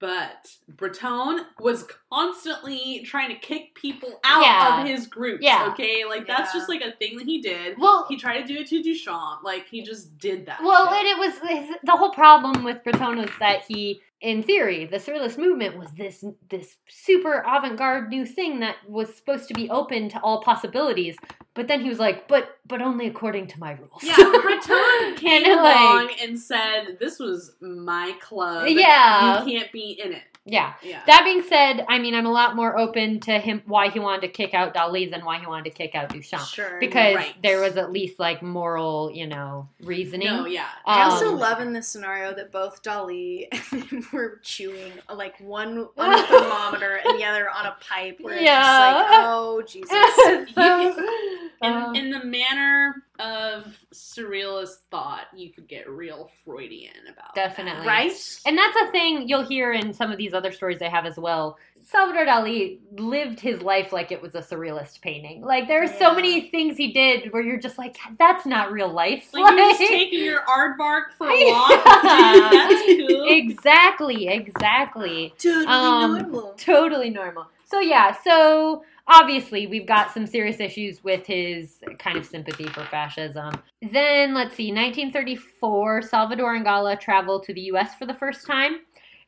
[0.00, 4.80] but Breton was constantly trying to kick people out Yeah.
[4.82, 5.42] of his groups.
[5.42, 5.68] Yeah.
[5.72, 7.76] Okay, like that's just like a thing that he did.
[7.78, 9.42] Well, He tried to do it to Duchamp.
[9.42, 10.62] Like he just did that.
[10.62, 10.98] Well, shit.
[10.98, 15.38] and it was the whole problem with Breton was that he, in theory, the Surrealist
[15.38, 20.20] movement was this this super avant-garde new thing that was supposed to be open to
[20.20, 21.16] all possibilities.
[21.54, 25.44] But then he was like, "But but only according to my rules." Yeah, Breton came
[25.44, 28.66] And, like- along and said, "This was my club.
[28.68, 29.44] Yeah.
[29.44, 30.74] you can't be in it." Yeah.
[30.82, 34.00] Yeah, That being said, I mean, I'm a lot more open to him why he
[34.00, 36.46] wanted to kick out Dali than why he wanted to kick out Duchamp.
[36.52, 36.78] Sure.
[36.80, 37.34] Because Right.
[37.42, 40.28] there was at least like moral, you know, reasoning.
[40.28, 40.66] no, yeah.
[40.86, 45.38] I also Um, love in this scenario that both Dali and him were chewing like
[45.40, 48.18] one on a thermometer and the other on a pipe.
[48.20, 48.60] Where it's Yeah.
[48.62, 50.54] just like, oh Jesus.
[50.54, 57.34] So- In, Um, in the manner of surrealist thought, you could get real Freudian about
[57.34, 57.48] that.
[57.56, 57.86] Definitely.
[57.86, 58.12] Right?
[58.46, 61.16] And that's a thing you'll hear in some of these other stories they have as
[61.16, 61.58] well.
[61.82, 65.42] Salvador Dali lived his life like it was a surrealist painting.
[65.42, 68.88] Like there are so many things he did where you're just like, that's not real
[68.92, 69.30] life.
[69.32, 71.70] Like you're just taking your aardvark for a walk.
[72.04, 72.68] Yeah.
[72.86, 73.26] Dude, that's cool.
[73.30, 75.34] exactly, exactly.
[75.38, 76.54] Totally Um, normal.
[76.56, 77.46] Totally normal.
[77.64, 82.84] So yeah, so obviously we've got some serious issues with his kind of sympathy for
[82.86, 83.52] fascism.
[83.92, 87.94] Then let's see, 1934, Salvador and Gala travel to the U.S.
[87.94, 88.80] for the first time,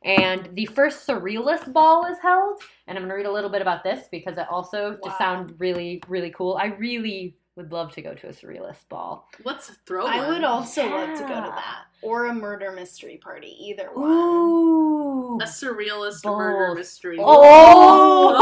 [0.03, 2.61] and the first Surrealist Ball is held.
[2.87, 4.97] And I'm gonna read a little bit about this because it also Wow.
[5.05, 6.57] just sounds really, really cool.
[6.61, 9.27] I really would love to go to a Surrealist Ball.
[9.43, 10.27] Let's throw I one.
[10.35, 11.83] would also love to go to that.
[12.01, 13.55] Or a murder mystery party.
[13.59, 14.09] Either one.
[14.09, 15.00] Ooh,
[15.39, 16.39] a surrealist Bold.
[16.39, 17.17] murder mystery.
[17.19, 18.37] Oh!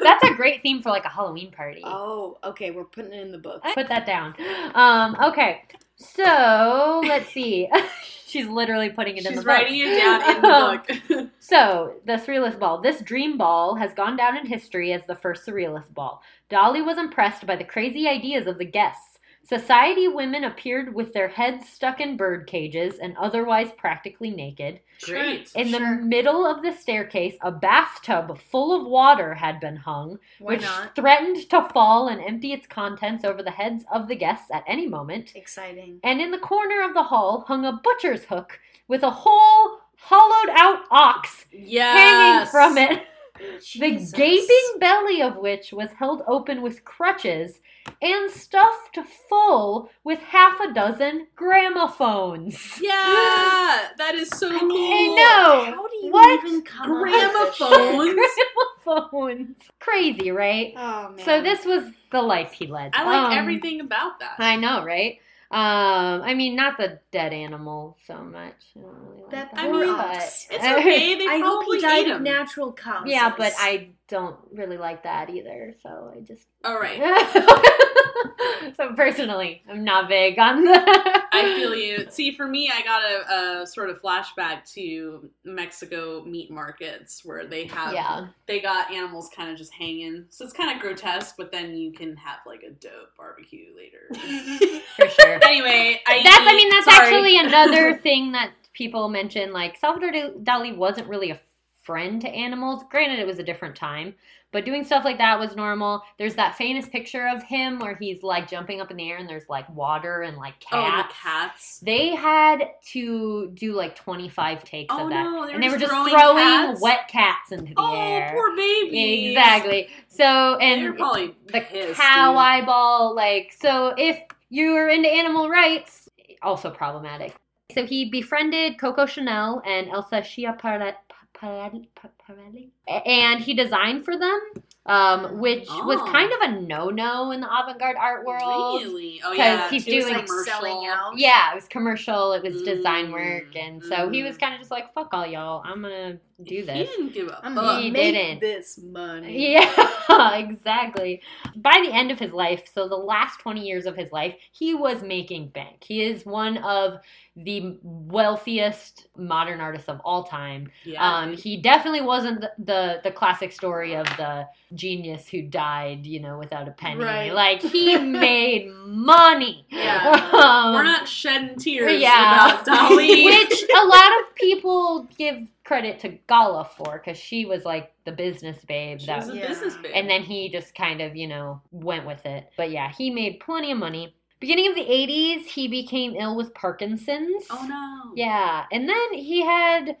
[0.02, 1.82] That's a great theme for like a Halloween party.
[1.84, 2.70] Oh, okay.
[2.70, 3.62] We're putting it in the book.
[3.74, 4.34] Put that down.
[4.74, 5.62] Um, okay.
[5.96, 7.68] So let's see.
[8.26, 9.46] She's literally putting it in the She's book.
[9.46, 10.86] writing it down in the book.
[11.38, 12.80] So, the Surrealist Ball.
[12.80, 16.20] This dream ball has gone down in history as the first Surrealist Ball.
[16.50, 19.15] Dali was impressed by the crazy ideas of the guests.
[19.48, 24.80] Society women appeared with their heads stuck in bird cages and otherwise practically naked.
[25.04, 25.52] Great.
[25.54, 25.96] In the Sure.
[26.02, 30.96] middle of the staircase, a bathtub full of water had been hung, Why which not?
[30.96, 34.88] threatened to fall and empty its contents over the heads of the guests at any
[34.88, 35.32] moment.
[35.36, 36.00] Exciting.
[36.02, 40.50] And in the corner of the hall hung a butcher's hook with a whole hollowed
[40.56, 41.96] out ox Yes.
[41.96, 43.06] hanging from it,
[43.78, 47.60] the gaping belly of which was held open with crutches
[48.02, 52.80] and stuffed full with half a dozen gramophones.
[52.80, 54.70] Yeah, that is so cool.
[54.70, 55.64] I know.
[55.74, 56.44] How do you What?
[56.44, 58.14] even come up Gramophones?
[58.84, 59.56] Gramophones.
[59.80, 60.72] Crazy, right?
[60.76, 61.24] Oh man.
[61.24, 62.92] So this was the life he led.
[62.94, 64.34] I like Um, everything about that.
[64.38, 65.18] I know, right?
[65.48, 68.54] Um, I mean, not the dead animal so much.
[68.76, 69.60] I don't really like That that.
[69.64, 70.16] I mean, but-
[70.50, 71.14] It's okay.
[71.18, 73.10] They I hope he died of natural causes.
[73.12, 75.74] yeah, but I don't really like that either.
[75.82, 76.46] So I just.
[76.64, 77.00] All right.
[78.76, 81.28] so personally, I'm not big on that.
[81.32, 82.06] I feel you.
[82.10, 87.46] See, for me, I got a, a sort of flashback to Mexico meat markets where
[87.46, 88.28] they have Yeah.
[88.46, 90.24] they got animals kind of just hanging.
[90.30, 94.08] So it's kind of grotesque, but then you can have like a dope barbecue later.
[94.96, 95.38] For sure.
[95.44, 96.46] anyway, I That's.
[96.48, 97.06] I mean, that's sorry.
[97.06, 99.52] actually another thing that people mention.
[99.52, 101.40] Like Salvador Dali wasn't really a
[101.86, 102.82] friend to animals.
[102.90, 104.14] Granted, it was a different time,
[104.52, 106.02] but doing stuff like that was normal.
[106.18, 109.28] There's that famous picture of him where he's like jumping up in the air and
[109.28, 111.14] there's like water and like Oh, the cats.
[111.22, 111.78] cats.
[111.80, 115.24] They had to do like 25 takes Oh, of that.
[115.24, 116.80] no, and they were just throwing throwing, cats?
[116.82, 118.30] wet cats into the Oh, air.
[118.32, 119.28] Oh, poor baby.
[119.30, 119.88] Exactly.
[120.08, 122.38] So, and probably the pissed, cow dude.
[122.38, 124.18] eyeball, like, so if
[124.50, 126.08] you're into animal rights,
[126.42, 127.34] also problematic.
[127.74, 130.94] So he befriended Coco Chanel and Elsa Schiaparelli,
[131.36, 131.88] Parelli-
[132.26, 134.40] Parelli, and he designed for them,
[134.86, 136.06] um, which was Oh.
[136.10, 138.82] kind of a no-no in the avant-garde art world.
[138.82, 139.20] Really?
[139.22, 141.18] Oh 'Cause yeah, Because he's it was doing- like selling out.
[141.18, 142.32] Yeah, it was commercial.
[142.32, 144.26] It was design Mm, work, and so he mm.
[144.28, 146.76] was kind of just like, "Fuck all y'all, I'm gonna do this.
[146.76, 147.80] He didn't give a I'm fuck.
[147.82, 148.40] He make didn't.
[148.40, 149.54] this money.
[149.54, 151.22] Yeah, exactly.
[151.56, 154.74] By the end of his life, so the last 20 years of his life, he
[154.74, 155.82] was making bank.
[155.84, 156.98] He is one of
[157.36, 160.70] the wealthiest modern artists of all time.
[160.84, 166.06] Yeah, Um, he definitely wasn't the, the the classic story of the genius who died,
[166.06, 167.04] you know, without a penny.
[167.04, 167.32] Right.
[167.32, 169.66] Like he made money.
[169.70, 170.28] Yeah.
[170.32, 172.60] Um, We're not shedding tears yeah.
[172.60, 173.24] about Dali.
[173.24, 178.12] Which a lot of people give credit to Gala for because she was like the
[178.12, 179.48] business babe she that was a Yeah.
[179.48, 179.92] business babe.
[179.94, 182.50] and then he just kind of, you know, went with it.
[182.56, 184.14] But yeah, he made plenty of money.
[184.38, 187.46] Beginning of the 80s, he became ill with Parkinson's.
[187.50, 188.12] oh no.
[188.14, 189.96] Yeah, and then he had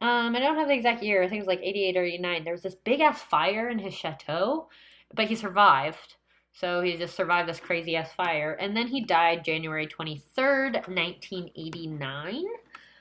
[0.00, 1.22] um I don't have the exact year.
[1.22, 2.44] I think it was like 88 or 89.
[2.44, 4.68] There was this big ass fire in his chateau,
[5.14, 6.14] but he survived.
[6.54, 12.44] So he just survived this crazy ass fire and then he died January 23rd, 1989.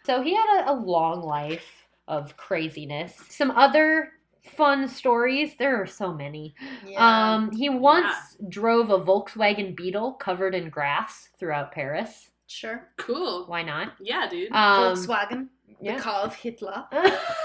[0.06, 3.15] So he had a, a long life of craziness.
[3.29, 4.09] Some other
[4.55, 5.55] fun stories.
[5.57, 6.55] There are so many.
[6.85, 7.33] Yeah.
[7.35, 12.29] Um, he once drove a Volkswagen Beetle covered in grass throughout Paris.
[12.47, 12.89] sure.
[12.97, 13.45] Cool.
[13.45, 13.93] Why not?
[14.01, 14.51] Yeah, dude.
[14.51, 15.47] Um, Volkswagen,
[15.79, 15.95] yeah.
[15.95, 16.85] the car of Hitler.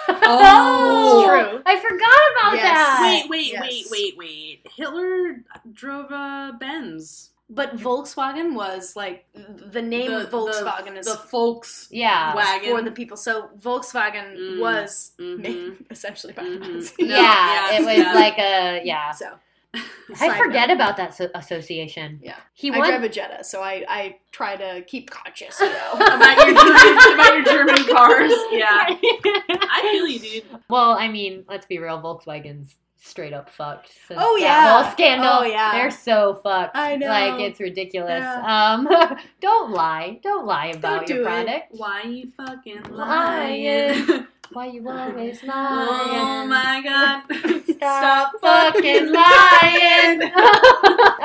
[0.08, 1.62] oh, True.
[1.66, 2.64] I forgot about Yes.
[2.64, 3.26] that.
[3.28, 3.62] wait, wait, yes.
[3.62, 4.66] wait, wait, wait.
[4.74, 7.30] Hitler drove a Benz.
[7.48, 12.34] But Volkswagen was like the name The- of Volkswagen the, is the folks Yeah.
[12.34, 13.16] wagon for the people.
[13.16, 15.38] So Volkswagen Mm, was mhm.
[15.38, 16.60] made essentially by the Mhm.
[16.74, 16.94] Nazis.
[16.98, 18.12] No, yeah, yes, it was yeah.
[18.14, 19.10] like a yeah.
[19.12, 19.26] So
[20.20, 20.74] I forget note.
[20.74, 22.18] about that so- association.
[22.22, 22.36] Yeah.
[22.54, 22.88] He I won.
[22.88, 25.92] drive a Jetta, so I, I try to keep conscious, you know.
[25.94, 28.32] about your German, about your German cars.
[28.50, 30.44] Yeah, I feel you, dude.
[30.68, 32.00] well, I mean, let's be real.
[32.00, 32.74] Volkswagen's
[33.06, 33.88] straight up fucked.
[34.06, 34.82] since Oh, that yeah.
[34.82, 35.28] whole scandal.
[35.30, 35.72] Oh, yeah.
[35.72, 36.76] they're so fucked.
[36.76, 37.06] I know.
[37.08, 38.20] Like it's ridiculous.
[38.22, 38.74] Yeah.
[38.74, 38.88] Um,
[39.40, 40.18] don't lie.
[40.22, 41.26] Don't lie about Don't your do it.
[41.26, 41.64] product.
[41.70, 43.64] Why you fucking Lying.
[44.06, 44.26] lying?
[44.52, 45.88] Why you always lying?
[45.88, 47.64] oh my god!
[47.76, 50.22] Stop fucking lying.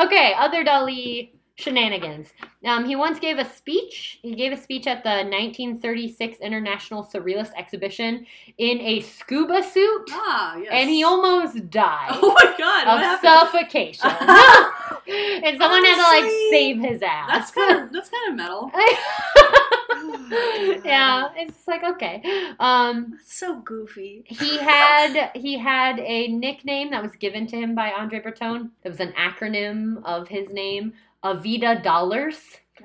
[0.05, 1.29] okay, other Dali
[1.61, 2.33] shenanigans.
[2.65, 4.19] Um, he once gave a speech.
[4.21, 8.25] He gave a speech at the 1936 International Surrealist Exhibition
[8.57, 10.67] in a scuba suit, Ah, yes.
[10.71, 12.87] and he almost died Oh my god!
[12.87, 13.29] Of happened?
[13.31, 14.09] suffocation.
[15.45, 17.27] and someone had to like save his ass.
[17.31, 18.71] That's kind of that's kind of metal.
[20.85, 22.21] yeah, it's like okay.
[22.59, 24.23] Um, so goofy.
[24.27, 28.71] he had he had a nickname that was given to him by Andre Breton.
[28.83, 30.93] It was an acronym of his name,
[31.23, 32.37] Avida Dollars,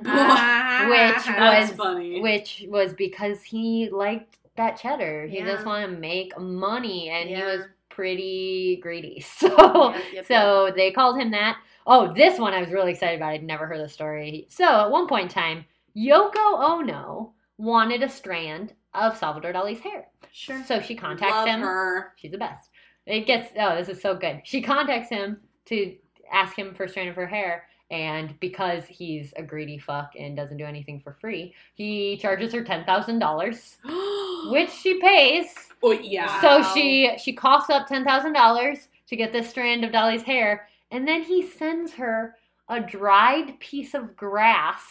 [0.05, 2.20] ah, which was funny.
[2.20, 5.26] which was because he liked that cheddar.
[5.26, 5.47] He Yeah.
[5.47, 9.20] just wanted to make money, and he was pretty greedy.
[9.39, 11.59] So Yep, yep, so they called him that.
[11.87, 13.32] Oh, this one I was really excited about.
[13.32, 14.47] I'd never heard the story.
[14.51, 15.64] So at one point in time,
[15.97, 20.09] Yoko Ono wanted a strand of Salvador Dali's hair.
[20.32, 20.62] Sure.
[20.64, 21.61] So she contacts Love him.
[21.61, 22.12] her.
[22.16, 22.70] She's the best.
[23.07, 24.41] It gets oh, this is so good.
[24.45, 25.95] She contacts him to
[26.30, 30.37] ask him for a strand of her hair, and because he's a greedy fuck and
[30.37, 33.76] doesn't do anything for free, he charges her ten thousand dollars,
[34.51, 35.47] which she pays.
[35.82, 36.41] Oh yeah.
[36.41, 40.68] So she she coughs up ten thousand dollars to get this strand of Dali's hair,
[40.91, 42.34] and then he sends her
[42.68, 44.82] a dried piece of grass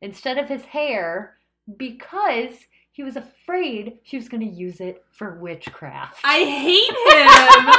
[0.00, 1.36] instead of his hair
[1.76, 2.54] because
[2.92, 6.18] he was afraid she was going to use it for witchcraft.
[6.24, 6.88] I hate
[7.66, 7.74] him.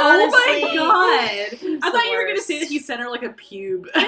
[0.00, 1.80] He's- oh my god!
[1.82, 3.86] I thought you were gonna say that he sent her like a pube.
[3.94, 4.00] but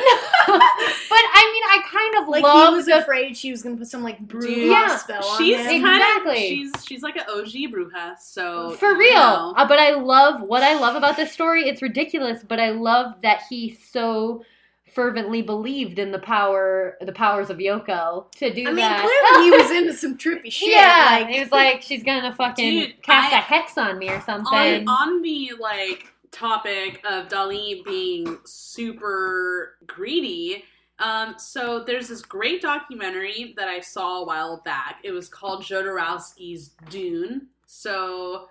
[0.47, 3.87] I mean, I kind of Like love he was the afraid she was gonna put
[3.89, 5.83] some like brew Dude, Yeah, spell on she's him.
[5.83, 6.37] kind Exactly.
[6.37, 8.19] of she's she's like an OG bruja.
[8.19, 9.55] So for real.
[9.57, 11.69] Uh, but I love what I love about this story.
[11.69, 14.45] It's ridiculous, but I love that he so
[14.93, 19.01] fervently believed in the power, the powers of Yoko to do I mean, that.
[19.01, 20.73] clearly he was into some trippy shit.
[20.73, 24.09] yeah, like, he was like, she's gonna fucking Dude, cast a I- hex on me
[24.11, 24.89] or on something.
[24.89, 30.65] on the like topic of Dali being super greedy.
[30.99, 35.01] Um, so there's this great documentary that I saw a while back.
[35.03, 37.47] It was called Jodorowsky's Dune.
[37.67, 38.49] So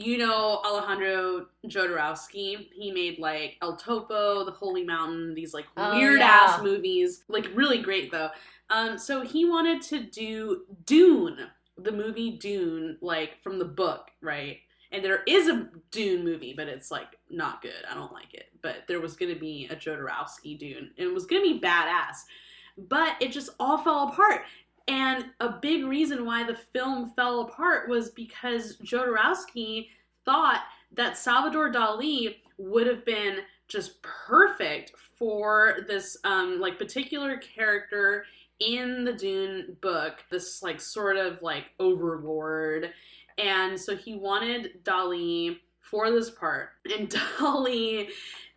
[0.00, 2.68] you know Alejandro Jodorowsky.
[2.72, 7.24] He made like El Topo, The Holy Mountain, these like Oh, weird ass movies.
[7.28, 8.30] Like really great though.
[8.70, 11.38] Um, so he wanted to do Dune,
[11.76, 14.58] the movie Dune, like from the book, right?
[14.92, 17.84] And there is a Dune movie, but it's like not good.
[17.90, 18.46] I don't like it.
[18.62, 22.16] But there was gonna be a Jodorowsky Dune, and it was gonna be badass.
[22.88, 24.42] But it just all fell apart.
[24.88, 29.88] And a big reason why the film fell apart was because Jodorowsky
[30.24, 30.62] thought
[30.92, 38.24] that Salvador Dali would have been just perfect for this um like particular character
[38.58, 42.92] in the Dune book, this like sort of like overlord.
[43.38, 45.58] And so he wanted Dali
[45.90, 46.70] for this part.
[46.96, 48.08] And Dali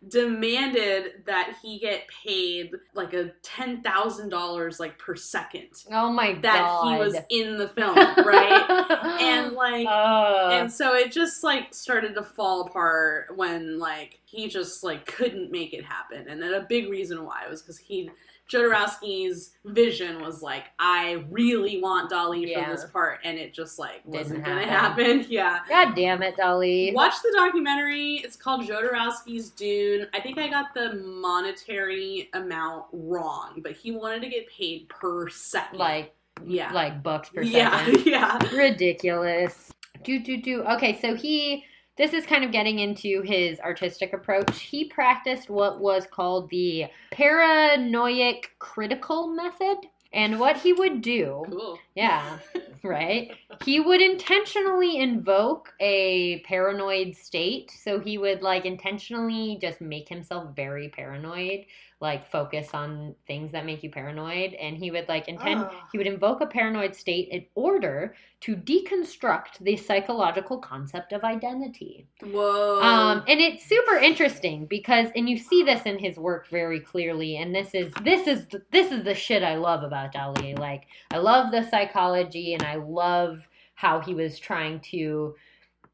[0.08, 6.32] demanded that he get paid like a ten thousand dollars like per second oh my
[6.32, 8.86] god that god, he was in the film, right?
[9.20, 14.48] and like Uh, and so it just like started to fall apart when like he
[14.48, 18.10] just like couldn't make it happen and then a big reason why was because he
[18.52, 22.64] Jodorowsky's vision was like I really want Dali Yeah.
[22.64, 25.04] for this part and it just like wasn't Didn't gonna happen.
[25.20, 26.92] happen yeah god damn it, Dali.
[26.94, 28.16] Watch the documentary.
[28.24, 30.06] It's called Jodorowsky's Dune.
[30.12, 35.28] I think I got the monetary amount wrong, but he wanted to get paid per
[35.28, 35.78] second.
[35.78, 36.14] Like,
[36.46, 38.06] yeah, like bucks per yeah, second.
[38.06, 38.38] yeah.
[38.54, 39.72] ridiculous.
[40.02, 40.62] Do do do.
[40.64, 41.64] Okay, so he
[41.96, 44.60] this is kind of getting into his artistic approach.
[44.62, 49.76] He practiced what was called the paranoid critical method.
[50.12, 51.76] And what he would do, Cool.
[51.96, 52.38] yeah,
[52.84, 53.32] right?
[53.64, 57.72] He would intentionally invoke a paranoid state.
[57.82, 61.64] So he would like intentionally just make himself very paranoid,
[62.00, 64.54] like focus on things that make you paranoid.
[64.54, 65.70] And he would like intend, Oh.
[65.92, 72.06] he would invoke a paranoid state in order to deconstruct the psychological concept of identity.
[72.22, 72.80] Whoa.
[72.82, 77.36] Um, and it's super interesting because, and you see this in his work very clearly.
[77.38, 80.58] And this is this is this is the shit I love about Dali.
[80.58, 85.34] Like I love the psychology, and I love how he was trying to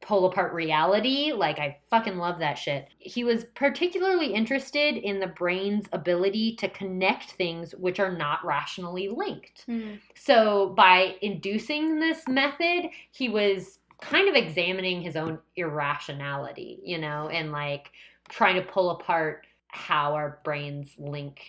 [0.00, 1.32] pull apart reality.
[1.32, 2.88] Like, I fucking love that shit.
[2.98, 9.08] He was particularly interested in the brain's ability to connect things which are not rationally
[9.08, 9.64] linked.
[9.66, 9.94] Hmm.
[10.14, 17.28] So, by inducing this method, he was kind of examining his own irrationality, you know,
[17.28, 17.90] and like
[18.28, 21.40] trying to pull apart how our brains link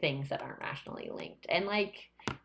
[0.00, 1.46] things that aren't rationally linked.
[1.48, 1.94] And like,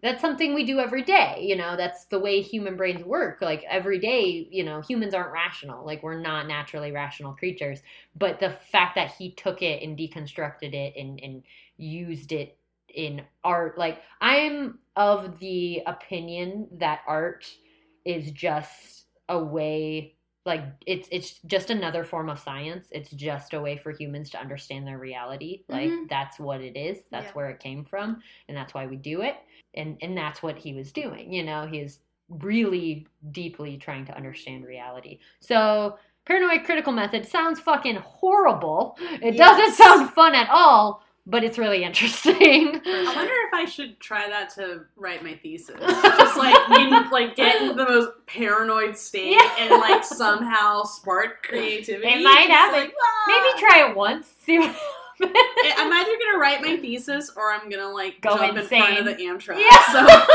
[0.02, 3.42] that's something we do every day, you know, that's the way human brains work.
[3.42, 5.86] Like, every day, you know, humans aren't rational.
[5.86, 7.82] Like, we're not naturally rational creatures.
[8.18, 11.44] But the fact that he took it and deconstructed it and, and
[11.78, 12.58] used it
[12.94, 17.50] in art, like, I'm of the opinion that art
[18.04, 20.16] is just a way
[20.46, 22.88] like it's it's just another form of science.
[22.92, 25.64] It's just a way for humans to understand their reality.
[25.70, 26.10] Like Mhm.
[26.10, 27.04] that's what it is.
[27.12, 27.34] That's Yeah.
[27.34, 29.36] where it came from and that's why we do it.
[29.76, 31.68] And and that's what he was doing you know?
[31.68, 35.20] He is really deeply trying to understand reality.
[35.42, 38.98] So paranoid critical method sounds fucking horrible.
[39.22, 44.00] It doesn't sound fun at all but it's really interesting I wonder if I should
[44.00, 45.80] try that to write my thesis.
[45.80, 49.56] Just like in, like get into the most paranoid state Yeah.
[49.60, 52.08] and like somehow spark creativity.
[52.08, 52.80] It might Just happen.
[52.82, 53.26] like, ah.
[53.28, 54.76] maybe try it once see what
[55.78, 59.06] I'm either gonna write my thesis or I'm gonna like Go jump in front of
[59.06, 59.60] the Amtrak.
[59.60, 59.84] Yeah.
[59.92, 60.26] So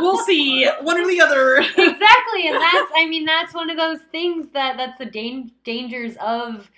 [0.00, 0.66] we'll see.
[0.82, 1.58] One or the other.
[1.60, 6.16] exactly and that's i mean that's one of those things that that's the dan- dangers
[6.16, 6.70] of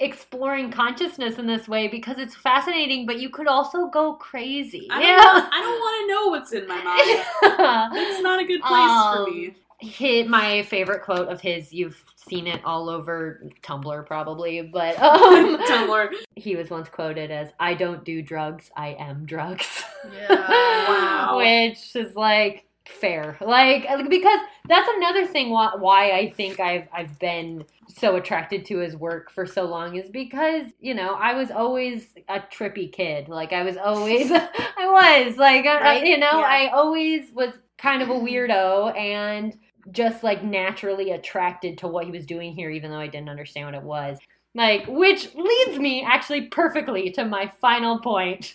[0.00, 5.00] exploring consciousness in this way because it's fascinating but you could also go crazy I
[5.00, 7.96] don't, want, I don't want to know what's in my mind.
[7.96, 9.54] It's not a good place for Um, me.
[9.80, 15.58] Hit my favorite quote of his you've seen it all over tumblr probably but um
[15.68, 16.08] Tumblr.
[16.36, 19.82] he was once quoted as i don't do drugs i am drugs
[20.12, 20.88] Yeah.
[20.88, 21.36] Wow.
[21.36, 23.36] which is like fair.
[23.40, 28.78] Like because that's another thing why, why i think i've i've been so attracted to
[28.78, 33.28] his work for so long is because you know i was always a trippy kid.
[33.28, 36.46] Like i was always i was like I- I- you know Yeah.
[36.46, 39.56] i always was kind of a weirdo and
[39.90, 43.66] just like naturally attracted to what he was doing here even though i didn't understand
[43.66, 44.18] what it was
[44.54, 48.54] like which leads me actually perfectly to my final point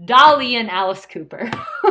[0.00, 1.50] Dali and alice cooper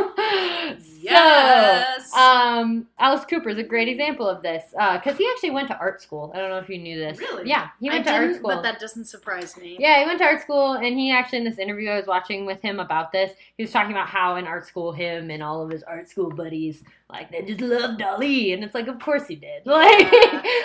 [1.00, 2.10] Yes.
[2.12, 5.78] so um alice cooper is a great example of this because he actually went to
[5.78, 7.48] art school i don't know if you knew this Really?
[7.48, 9.76] yeah he I went to art school but that doesn't surprise me.
[9.78, 12.44] yeah, he went to art school, and he actually, in this interview I was watching
[12.46, 15.62] with him about this, he was talking about how in art school, him and all
[15.62, 19.26] of his art school buddies, like, they just loved Dali, And it's like, of course
[19.28, 19.62] he did.
[19.66, 20.12] Like,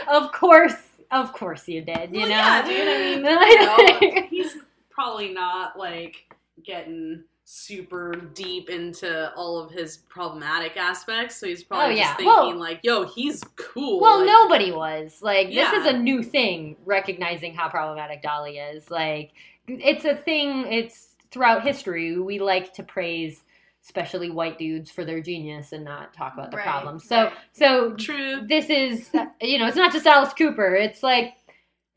[0.08, 0.76] of course,
[1.22, 2.36] of course you did, you Well, know?
[2.36, 2.88] yeah, dude.
[2.88, 4.58] I mean, you know, he's
[4.90, 6.16] probably not like
[6.64, 12.04] getting super deep into all of his problematic aspects, so he's oh, probably Oh, yeah.
[12.04, 15.20] just thinking Well- like, "Yo, he's cool." Well, like, nobody was.
[15.22, 18.90] Like, this is a new thing, recognizing how problematic Dali is.
[18.90, 19.32] Like,
[19.68, 22.18] it's a thing, it's throughout history.
[22.18, 23.44] We like to praise,
[23.84, 27.08] especially white dudes, for their genius and not talk about the Right, problems.
[27.08, 27.34] So, right.
[27.52, 28.42] so True.
[28.48, 29.10] this is,
[29.42, 30.74] you know, it's not just Alice Cooper.
[30.76, 31.34] It's like,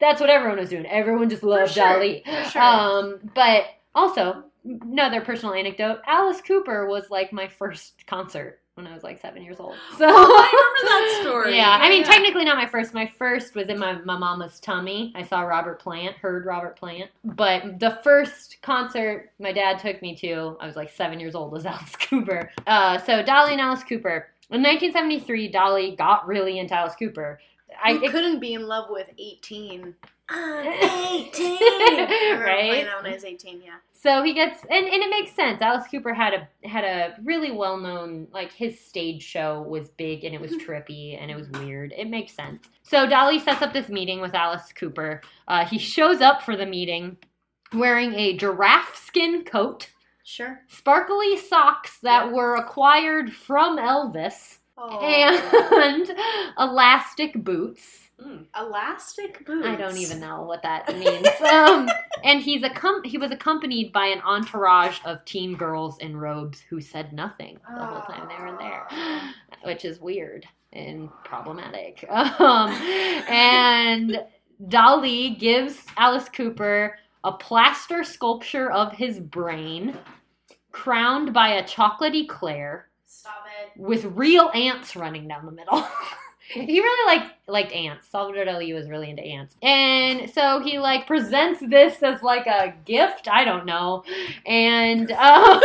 [0.01, 0.85] that's what everyone was doing.
[0.87, 2.25] Everyone just loved sure, Dali.
[2.25, 2.63] for sure.
[2.63, 3.65] Um, but
[3.95, 9.19] also, another personal anecdote Alice Cooper was like my first concert when I was like
[9.23, 9.75] seven years old.
[9.97, 11.57] So Oh, I remember that story.
[11.57, 12.09] yeah, I mean, yeah.
[12.09, 12.93] technically not my first.
[12.93, 15.13] My first was in my, my mama's tummy.
[15.17, 17.11] I saw Robert Plant, heard Robert Plant.
[17.25, 21.53] But the first concert my dad took me to, I was like seven years old,
[21.53, 22.51] was Alice Cooper.
[22.67, 24.29] Uh, so Dali and Alice Cooper.
[24.51, 27.41] In 1973, Dali got really into Alice Cooper.
[27.83, 29.95] I it- couldn't be in love with 18?
[30.29, 31.59] I'm 18!
[31.61, 32.85] I Right?
[32.85, 33.75] that when I was 18, yeah.
[33.93, 35.61] So he gets, and, and it makes sense.
[35.63, 40.25] Alice Cooper had a had a really well known like his stage show was big
[40.25, 41.93] and it was trippy and it was weird.
[41.97, 42.67] It makes sense.
[42.83, 45.23] So Dali sets up this meeting with Alice Cooper.
[45.49, 47.17] Uh, he shows up for the meeting
[47.73, 49.91] wearing a giraffe skin coat,
[50.23, 50.61] Sure.
[50.69, 52.35] sparkly socks that Yep.
[52.35, 56.15] were acquired from Elvis, and
[56.59, 58.06] elastic boots.
[58.21, 58.47] Mm.
[58.59, 59.67] Elastic boots.
[59.67, 61.27] I don't even know what that means.
[61.53, 61.89] um,
[62.25, 66.81] and he's accom- he was accompanied by an entourage of teen girls in robes who
[66.81, 68.89] said nothing the whole time they were there,
[69.65, 72.05] which is weird and problematic.
[72.39, 72.71] Um,
[73.29, 74.23] and
[74.65, 79.97] Dali gives Alice Cooper a plaster sculpture of his brain,
[80.73, 83.79] crowned by a chocolate eclair Stop it.
[83.81, 85.87] with real ants running down the middle.
[86.49, 88.09] he really liked liked ants.
[88.09, 92.75] Salvador Dali was really into ants, and so he like presents this as like a
[92.85, 93.29] gift.
[93.31, 94.05] I don't know,
[94.47, 95.61] and um,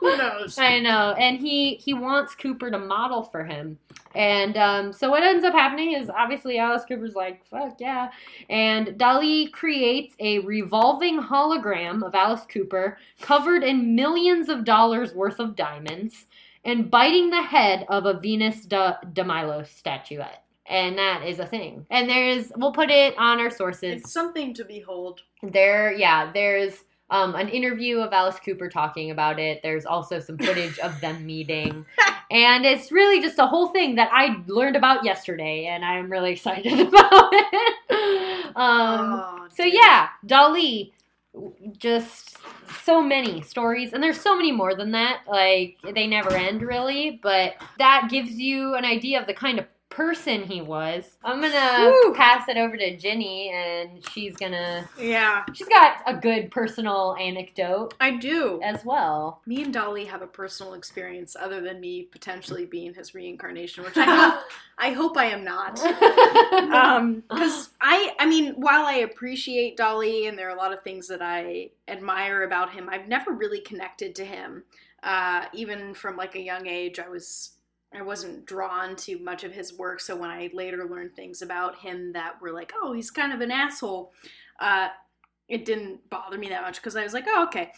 [0.00, 0.58] Who knows?
[0.58, 3.78] I know, and he he wants Cooper to model for him.
[4.14, 8.10] And um, so what ends up happening is obviously Alice Cooper's like, fuck yeah.
[8.50, 15.38] And Dali creates a revolving hologram of Alice Cooper covered in millions of dollars worth
[15.38, 16.26] of diamonds
[16.64, 20.42] and biting the head of a Venus de, de Milo statuette.
[20.66, 21.86] And that is a thing.
[21.90, 24.02] And there's, we'll put it on our sources.
[24.02, 25.20] It's something to behold.
[25.42, 29.60] There, yeah, there's um, an interview of Alice Cooper talking about it.
[29.62, 31.84] There's also some footage of them meeting.
[32.30, 36.32] And it's really just a whole thing that I learned about yesterday, and I'm really
[36.32, 37.74] excited about it.
[38.56, 40.92] Um, Oh, so, yeah, Dali,
[41.76, 42.36] just
[42.76, 45.22] so many stories, and there's so many more than that.
[45.26, 49.66] Like, they never end, really, but that gives you an idea of the kind of
[49.92, 51.16] person he was.
[51.22, 52.14] I'm gonna Whew.
[52.16, 57.94] pass it over to Ginny, and she's gonna Yeah, She's got a good personal anecdote
[58.00, 58.60] I do.
[58.62, 59.40] as well.
[59.46, 63.96] Me and Dali have a personal experience other than me potentially being his reincarnation, which
[63.96, 64.44] I hope
[64.78, 65.78] I hope I am not.
[66.72, 70.82] um because i i mean while i appreciate Dali and there are a lot of
[70.82, 74.64] things that i admire about him i've never really connected to him
[75.02, 77.50] uh even from like a young age i was
[77.94, 81.78] i wasn't drawn to much of his work so when i later learned things about
[81.78, 84.12] him that were like oh he's kind of an asshole
[84.60, 84.88] uh
[85.48, 87.72] it didn't bother me that much because i was like oh okay.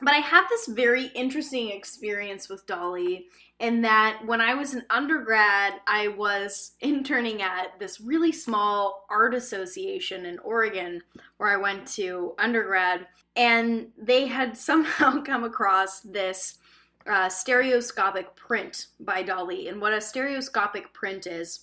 [0.00, 3.24] But i have this very interesting experience with Dali
[3.62, 9.34] in that when I was an undergrad, I was interning at this really small art
[9.34, 11.00] association in Oregon
[11.36, 13.06] where I went to undergrad,
[13.36, 16.58] and they had somehow come across this
[17.06, 19.68] uh, stereoscopic print by Dali.
[19.68, 21.60] And what a stereoscopic print is,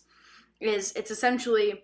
[0.60, 1.84] is it's essentially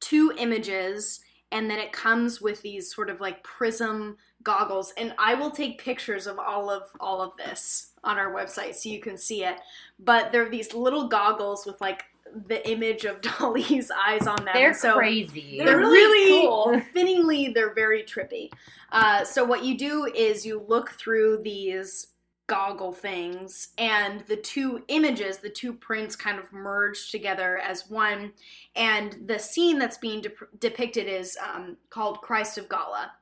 [0.00, 1.20] two images
[1.50, 5.82] and then it comes with these sort of like prism goggles and i will take
[5.82, 9.56] pictures of all of all of this on our website so you can see it
[9.98, 12.04] but there are these little goggles with like
[12.46, 15.58] the image of Dali's eyes on them They're so crazy.
[15.64, 16.80] they're really cool.
[16.92, 18.50] fittingly they're very trippy
[18.92, 22.08] uh, so what you do is you look through these
[22.48, 23.68] goggle things.
[23.78, 28.32] And the two images the two prints kind of merge together as one.
[28.74, 33.12] And the scene that's being dep- depicted is um, called christ of gala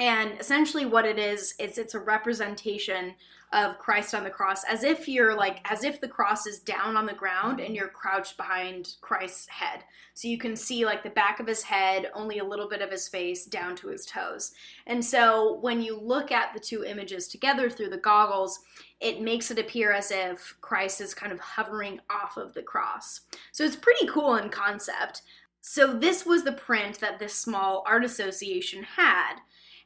[0.00, 3.14] and essentially what it is is it's a representation
[3.52, 6.96] of christ on the cross as if you're like as if the cross is down
[6.96, 9.84] on the ground and you're crouched behind christ's head.
[10.14, 12.90] So you can see like the back of his head only a little bit of
[12.90, 14.52] his face down to his toes.
[14.86, 18.60] And so when you look at the two images together through the goggles
[19.00, 23.22] it makes it appear as if christ is kind of hovering off of the cross.
[23.52, 25.22] So it's pretty cool in concept.
[25.60, 29.34] So this was the print that this small art association had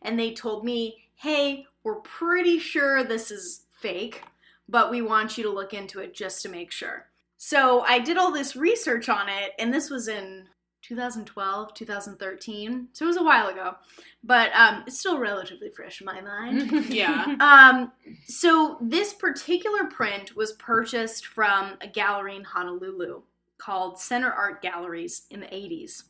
[0.05, 4.23] and they told me, hey, we're pretty sure this is fake,
[4.69, 7.07] but we want you to look into it just to make sure.
[7.37, 10.47] So I did all this research on it, and this was in
[10.83, 13.75] 2012, 2013, so it was a while ago,
[14.23, 16.71] but um, it's still relatively fresh in my mind.
[16.91, 17.37] Yeah.
[17.41, 17.93] Um,
[18.27, 23.23] so this particular print was purchased from a gallery in Honolulu
[23.59, 26.05] called Center Art Galleries in the 80s.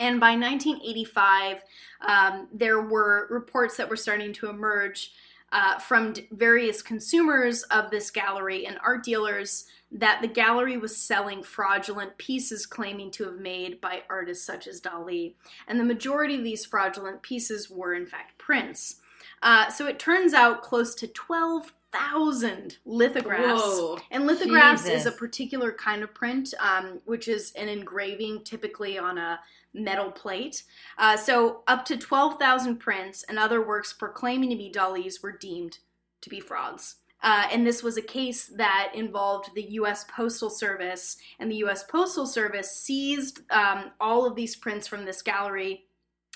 [0.00, 1.62] And by 1985,
[2.00, 5.12] um, there were reports that were starting to emerge
[5.52, 10.96] uh, from d- various consumers of this gallery and art dealers that the gallery was
[10.96, 15.34] selling fraudulent pieces claiming to have made by artists such as Dali.
[15.68, 18.96] And the majority of these fraudulent pieces were, in fact, prints.
[19.42, 23.62] Uh, so it turns out close to 12,000 lithographs.
[23.62, 23.98] Whoa.
[24.10, 29.18] And lithographs is a particular kind of print, um, which is an engraving typically on
[29.18, 29.40] a
[29.72, 30.64] metal plate.
[30.98, 35.78] Uh, so up to 12,000 prints and other works proclaiming to be Dali's were deemed
[36.20, 36.96] to be frauds.
[37.22, 40.06] Uh, and this was a case that involved the U.S.
[40.08, 41.84] Postal Service, and the U.S.
[41.84, 45.84] Postal Service seized um, all of these prints from this gallery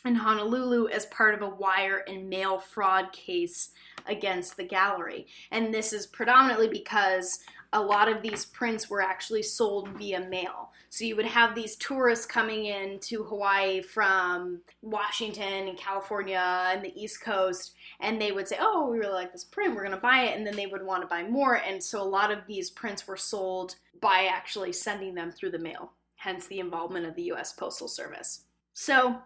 [0.05, 3.71] in Honolulu as part of a wire and mail fraud case
[4.07, 5.27] against the gallery.
[5.51, 7.39] And this is predominantly because
[7.73, 10.71] a lot of these prints were actually sold via mail.
[10.95, 16.85] So you would have these tourists coming in to Hawaii from Washington and California and
[16.85, 19.97] the East Coast, and they would say, Oh, we really like this print, we're gonna
[19.97, 21.57] buy it, and then they would want to buy more.
[21.57, 25.59] And so a lot of these prints were sold by actually sending them through the
[25.59, 28.45] mail, hence the involvement of the US Postal Service.
[28.73, 29.17] So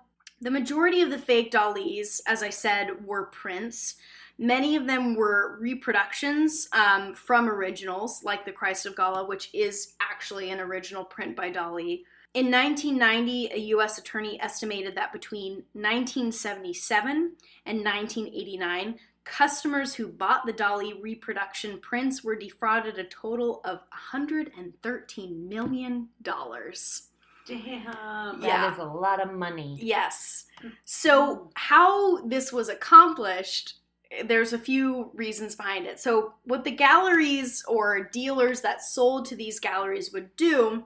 [0.40, 3.96] the majority of the fake Dalis, as I said, were prints.
[4.39, 9.95] Many of them were reproductions um, from originals, like the Christ of Gala, which is
[10.01, 12.03] actually an original print by Dali.
[12.34, 13.99] In 1990, a U.S.
[13.99, 17.32] attorney estimated that between 1977
[17.66, 25.49] and 1989, customers who bought the Dali reproduction prints were defrauded a total of 113
[25.49, 27.09] million dollars.
[27.47, 28.41] Damn.
[28.41, 28.72] That Yeah.
[28.72, 29.78] is a lot of money.
[29.80, 30.45] Yes.
[30.84, 33.78] So, how this was accomplished,
[34.24, 36.00] there's a few reasons behind it.
[36.00, 40.84] So, what the galleries or dealers that sold to these galleries would do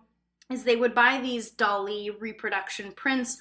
[0.51, 3.39] is they would buy these Dali reproduction prints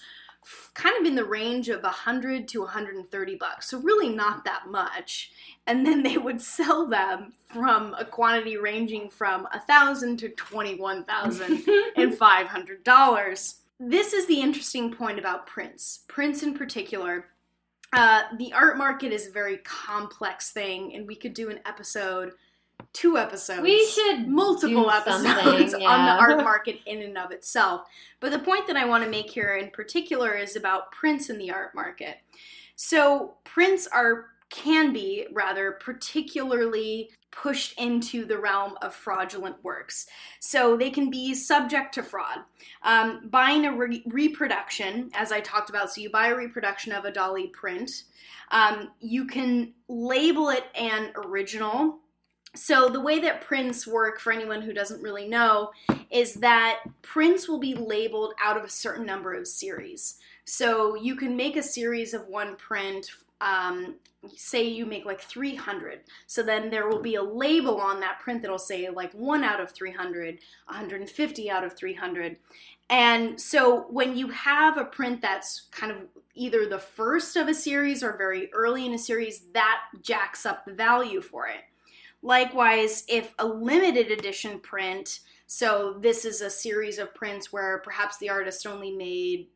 [0.73, 3.69] kind of in the range of 100 to 130 bucks.
[3.69, 5.31] So, really not that much.
[5.65, 11.63] And then they would sell them from a quantity ranging from 1000 to 21,000
[11.95, 13.55] and five hundred dollars.
[13.79, 16.01] This is the interesting point about prints.
[16.07, 17.25] Prints in particular.
[17.93, 22.31] Uh, the art market is a very complex thing, and we could do an episode,
[22.93, 23.61] two episodes.
[23.61, 27.87] We should multiple episodes something, on the art market in and of itself.
[28.19, 31.37] But the point that I want to make here in particular is about prints in
[31.37, 32.17] the art market.
[32.75, 40.05] So prints are can be rather particularly pushed into the realm of fraudulent works.
[40.39, 42.39] So they can be subject to fraud.
[42.83, 47.05] Um, buying a re- reproduction, as I talked about, so you buy a reproduction of
[47.05, 48.03] a Dali print,
[48.51, 51.99] um, you can label it an original.
[52.53, 55.71] So the way that prints work, for anyone who doesn't really know,
[56.09, 60.17] is that prints will be labeled out of a certain number of series.
[60.43, 63.09] So you can make a series of one print.
[63.41, 63.95] Um,
[64.35, 68.41] say you make like 300 so then there will be a label on that print
[68.41, 70.37] that'll say like 1 out of 300
[70.67, 72.37] 150 out of 300
[72.91, 75.97] and so when you have a print that's kind of
[76.35, 80.65] either the first of a series or very early in a series that jacks up
[80.65, 81.61] the value for it.
[82.21, 88.17] Likewise if a limited edition print so this is a series of prints where perhaps
[88.19, 89.47] the artist only made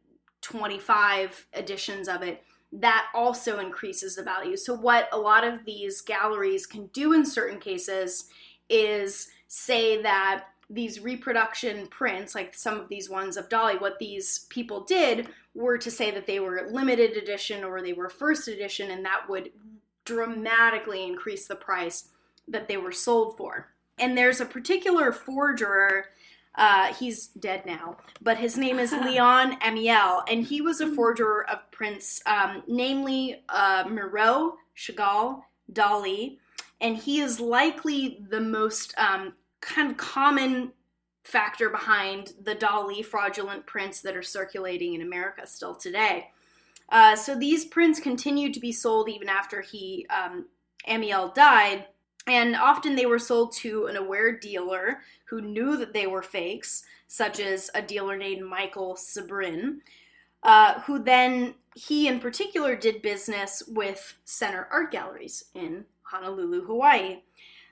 [0.41, 2.43] 25 editions of it
[2.81, 4.57] that also increases the value.
[4.57, 8.25] So, what a lot of these galleries can do in certain cases
[8.69, 14.47] is say that these reproduction prints, like some of these ones of Dali, what these
[14.49, 18.91] people did were to say that they were limited edition or they were first edition,
[18.91, 19.51] and that would
[20.03, 22.09] dramatically increase the price
[22.47, 23.71] that they were sold for.
[23.97, 26.07] And there's a particular forger
[26.57, 31.43] uh, he's dead now, but his name is Leon Amiel, and he was a forger
[31.43, 36.37] of prints, um, namely uh, Miro, Chagall, Dali,
[36.81, 40.71] and he is likely the most um, kind of common
[41.23, 46.29] factor behind the Dali fraudulent prints that are circulating in America still today.
[46.89, 50.45] Uh, so these prints continued to be sold even after he um,
[50.87, 51.85] Amiel died,
[52.27, 56.83] and often they were sold to an aware dealer who knew that they were fakes,
[57.07, 59.79] such as a dealer named Michael Zabrin,
[60.43, 67.21] uh, who then, he in particular, did business with Center Art Galleries in Honolulu, Hawaii.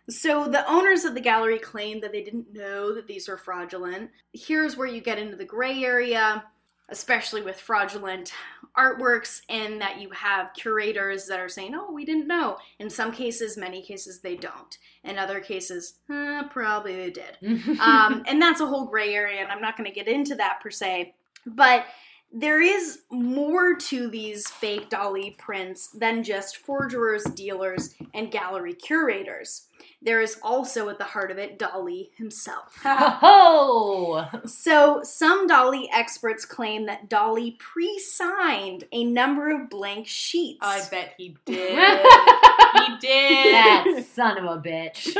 [0.10, 4.12] So the owners of the gallery claimed that they didn't know that these were fraudulent.
[4.34, 6.44] Here's where you get into the gray area,
[6.90, 8.34] especially with fraudulent
[8.78, 12.58] artworks, and that you have curators that are saying, oh, we didn't know.
[12.80, 14.78] In some cases, many cases, they don't.
[15.04, 17.38] In other cases, eh, probably they did.
[17.80, 20.60] Um, and that's a whole gray area, and I'm not going to get into that
[20.62, 21.16] per se.
[21.46, 21.86] But
[22.34, 29.68] there is more to these fake Dali prints than just forgers, dealers, and gallery curators.
[30.02, 32.80] There is also at the heart of it Dali himself.
[32.86, 40.60] oh, So, some Dali experts claim that Dali pre signed a number of blank sheets.
[40.62, 41.70] I bet he did.
[41.78, 43.54] he did.
[43.54, 45.16] That son of a bitch.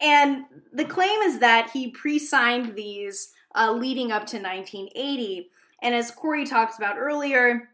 [0.00, 5.50] And the claim is that he pre signed these uh, leading up to 1980.
[5.82, 7.68] And as Corey talked about earlier,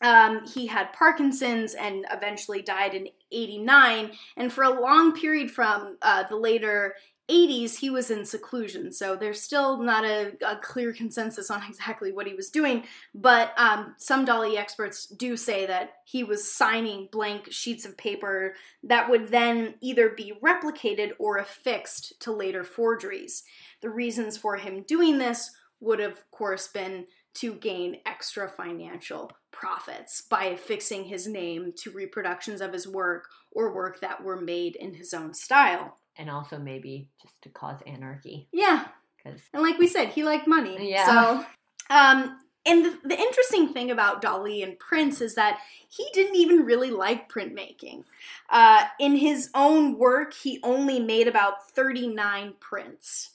[0.00, 4.12] um, he had Parkinson's and eventually died in 89.
[4.36, 6.94] And for a long period from uh, the later
[7.30, 8.92] 80s, he was in seclusion.
[8.92, 12.84] So there's still not a, a clear consensus on exactly what he was doing.
[13.14, 18.54] But um, some Dali experts do say that he was signing blank sheets of paper
[18.82, 23.42] that would then either be replicated or affixed to later forgeries.
[23.80, 25.50] The reasons for him doing this
[25.80, 32.60] would, of course, been to gain extra financial profits by affixing his name to reproductions
[32.60, 35.98] of his work or work that were made in his own style.
[36.16, 38.46] and also maybe just to cause anarchy.
[38.52, 40.90] Yeah, Because and like we said, he liked money.
[40.90, 41.06] Yeah.
[41.06, 41.46] So,
[41.90, 45.58] um, and the, the interesting thing about Dali and prints is that
[45.88, 48.04] he didn't even really like printmaking.
[48.48, 53.30] Uh, in his own work, he only made about 39 prints.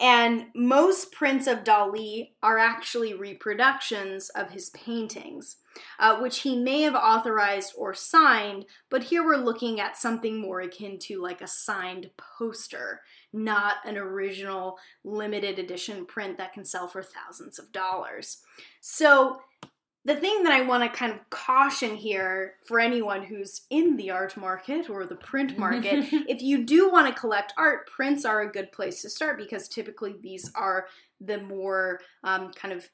[0.00, 5.56] And most prints of Dali are actually reproductions of his paintings,
[5.98, 10.60] uh, which he may have authorized or signed, but here we're looking at something more
[10.60, 13.00] akin to like a signed poster,
[13.32, 18.38] not an original limited edition print that can sell for thousands of dollars.
[18.80, 19.40] So,
[20.08, 24.10] the thing that I want to kind of caution here for anyone who's in the
[24.10, 28.40] art market or the print market, if you do want to collect art, prints are
[28.40, 30.86] a good place to start because typically these are
[31.20, 32.88] the more um, kind of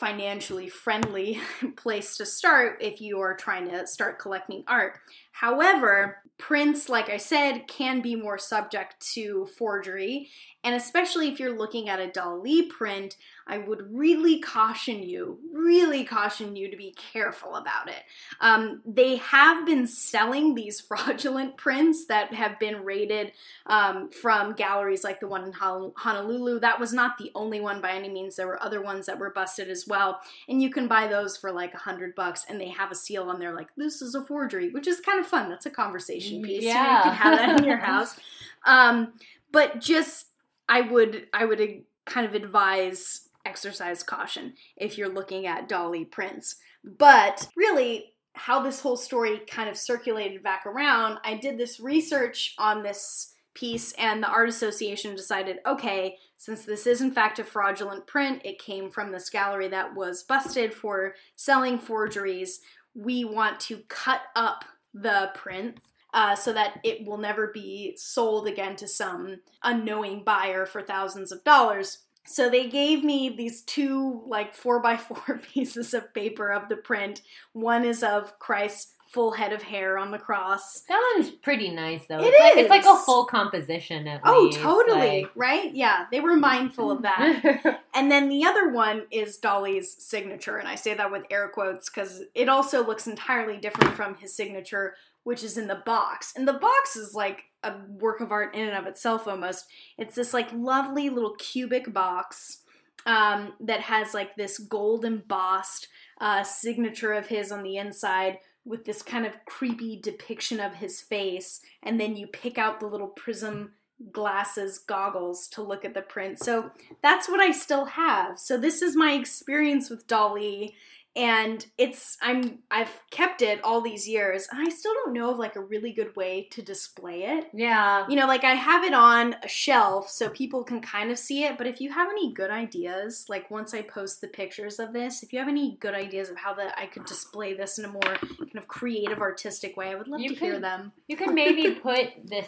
[0.00, 1.38] financially friendly
[1.76, 4.98] place to start if you are trying to start collecting art.
[5.32, 10.28] However, prints, like I said, can be more subject to forgery,
[10.64, 13.16] and especially if you're looking at a Dali print,
[13.46, 18.02] I would really caution you, really caution you to be careful about it.
[18.40, 23.32] Um, they have been selling these fraudulent prints that have been rated
[23.66, 26.60] um, from galleries like the one in Honolulu.
[26.60, 28.36] That was not the only one by any means.
[28.36, 31.50] There were other ones that were busted as well, and you can buy those for
[31.50, 34.24] like a hundred bucks, and they have a seal on there like this is a
[34.24, 35.48] forgery, which is kind of fun.
[35.48, 36.62] That's a conversation piece.
[36.62, 38.18] Yeah, so you can have that in your house.
[38.64, 39.14] Um,
[39.50, 40.26] but just
[40.68, 46.56] I would I would kind of advise exercise caution if you're looking at Dali prints.
[46.84, 52.54] But really, how this whole story kind of circulated back around, I did this research
[52.58, 57.44] on this piece, and the Art Association decided okay, since this is in fact a
[57.44, 62.60] fraudulent print, it came from this gallery that was busted for selling forgeries.
[62.94, 64.64] We want to cut up
[64.94, 65.78] the print
[66.14, 71.32] uh, so that it will never be sold again to some unknowing buyer for thousands
[71.32, 71.98] of dollars.
[72.26, 76.76] So they gave me these two, like four by four pieces of paper of the
[76.76, 77.22] print.
[77.52, 80.80] One is of Christ's full head of hair on the cross.
[80.88, 82.18] That one's pretty nice though.
[82.20, 82.58] It it's Like, is.
[82.60, 85.22] it's like a full composition at Oh, least, totally.
[85.22, 85.74] like- Right?
[85.74, 87.80] Yeah, they were mindful of that.
[87.94, 91.90] And then the other one is Dali's signature, and I say that with air quotes
[91.90, 94.94] because it also looks entirely different from his signature,
[95.24, 96.32] which is in the box.
[96.34, 99.66] And the box is like a work of art in and of itself almost.
[99.98, 102.62] It's this like lovely little cubic box
[103.04, 105.88] um, that has like this gold embossed
[106.18, 111.00] uh, signature of his on the inside with this kind of creepy depiction of his
[111.00, 111.60] face.
[111.82, 113.72] And then you pick out the little prism
[114.10, 116.38] glasses goggles to look at the print.
[116.38, 116.70] So
[117.02, 118.38] that's what I still have.
[118.38, 120.72] So this is my experience with Dali
[121.14, 125.38] and it's I'm I've kept it all these years and I still don't know of
[125.38, 127.48] like a really good way to display it.
[127.52, 128.06] yeah.
[128.08, 131.44] You know, like I have it on a shelf so people can kind of see
[131.44, 134.92] it, but if you have any good ideas, like once I post the pictures of
[134.92, 137.84] this, if you have any good ideas of how that I could display this in
[137.84, 140.92] a more kind of creative artistic way, I would love You to hear them.
[141.08, 142.46] You could maybe put this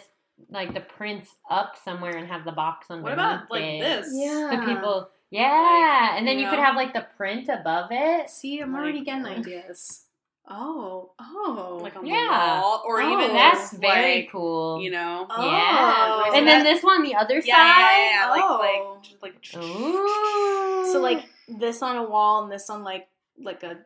[0.49, 4.07] like the prints up somewhere and have the box underneath What about like this?
[4.11, 4.51] Yeah.
[4.51, 5.09] So people,
[5.39, 8.29] yeah, and then you you could have like the print above it.
[8.29, 10.01] See, I'm Like, already getting ideas.
[10.47, 11.79] Oh, oh.
[11.81, 12.15] Like on Yeah.
[12.15, 14.79] the wall, or Oh, even That's just, very cool.
[14.79, 15.45] You know, Oh.
[15.45, 17.97] yeah, Like, and that- then this one, the other yeah, yeah, side.
[17.97, 18.57] yeah, yeah, like Oh.
[18.59, 20.85] like just like Ooh.
[20.91, 23.07] So like this on a wall and this on like
[23.41, 23.77] like a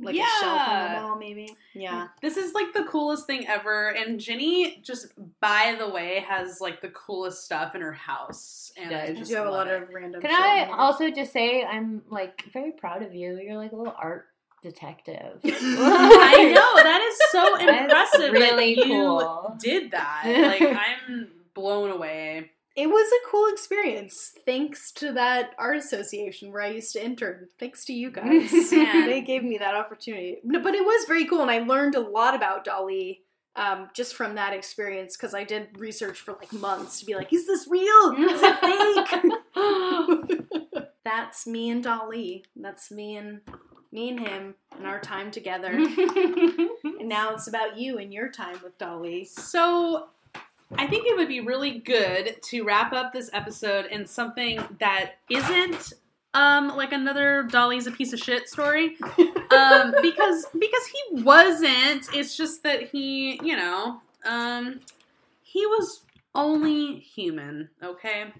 [0.00, 1.00] like a shelf on Yeah.
[1.00, 1.56] the wall maybe.
[1.74, 2.08] Yeah.
[2.22, 5.08] This is like the coolest thing ever, and Ginny just
[5.40, 9.10] by the way has like the coolest stuff in her house, and I Does.
[9.16, 9.82] I just do have a lot it.
[9.82, 10.20] of random.
[10.20, 10.74] Can shit I here.
[10.74, 13.38] also just say I'm like very proud of you.
[13.40, 14.26] You're like a little art
[14.62, 15.40] detective.
[15.44, 18.32] I know that is so That's impressive.
[18.32, 19.56] really that you cool.
[19.60, 20.22] did that.
[20.60, 20.76] Like
[21.08, 22.50] I'm blown away.
[22.76, 24.32] It was a cool experience.
[24.44, 27.48] Thanks to that art association where I used to intern.
[27.58, 28.52] Thanks to you guys.
[28.72, 29.06] Yeah.
[29.06, 30.38] They gave me that opportunity.
[30.42, 33.18] No, but it was very cool and I learned a lot about Dali
[33.56, 37.32] um, just from that experience because I did research for like months to be like,
[37.32, 38.14] is this real?
[38.18, 38.58] Is it
[40.74, 40.88] fake?
[41.04, 42.42] That's me and Dali.
[42.56, 43.40] That's me and
[43.92, 45.70] me and him and our time together.
[45.70, 49.26] and now it's about you and your time with Dali.
[49.26, 50.08] So
[50.76, 55.14] I think it would be really good to wrap up this episode in something that
[55.30, 55.92] isn't
[56.34, 58.96] um like another Dali's a piece of shit story.
[59.50, 62.08] Um because because he wasn't.
[62.12, 64.80] It's just that he, you know, um
[65.42, 66.00] he was
[66.34, 68.32] only human, okay?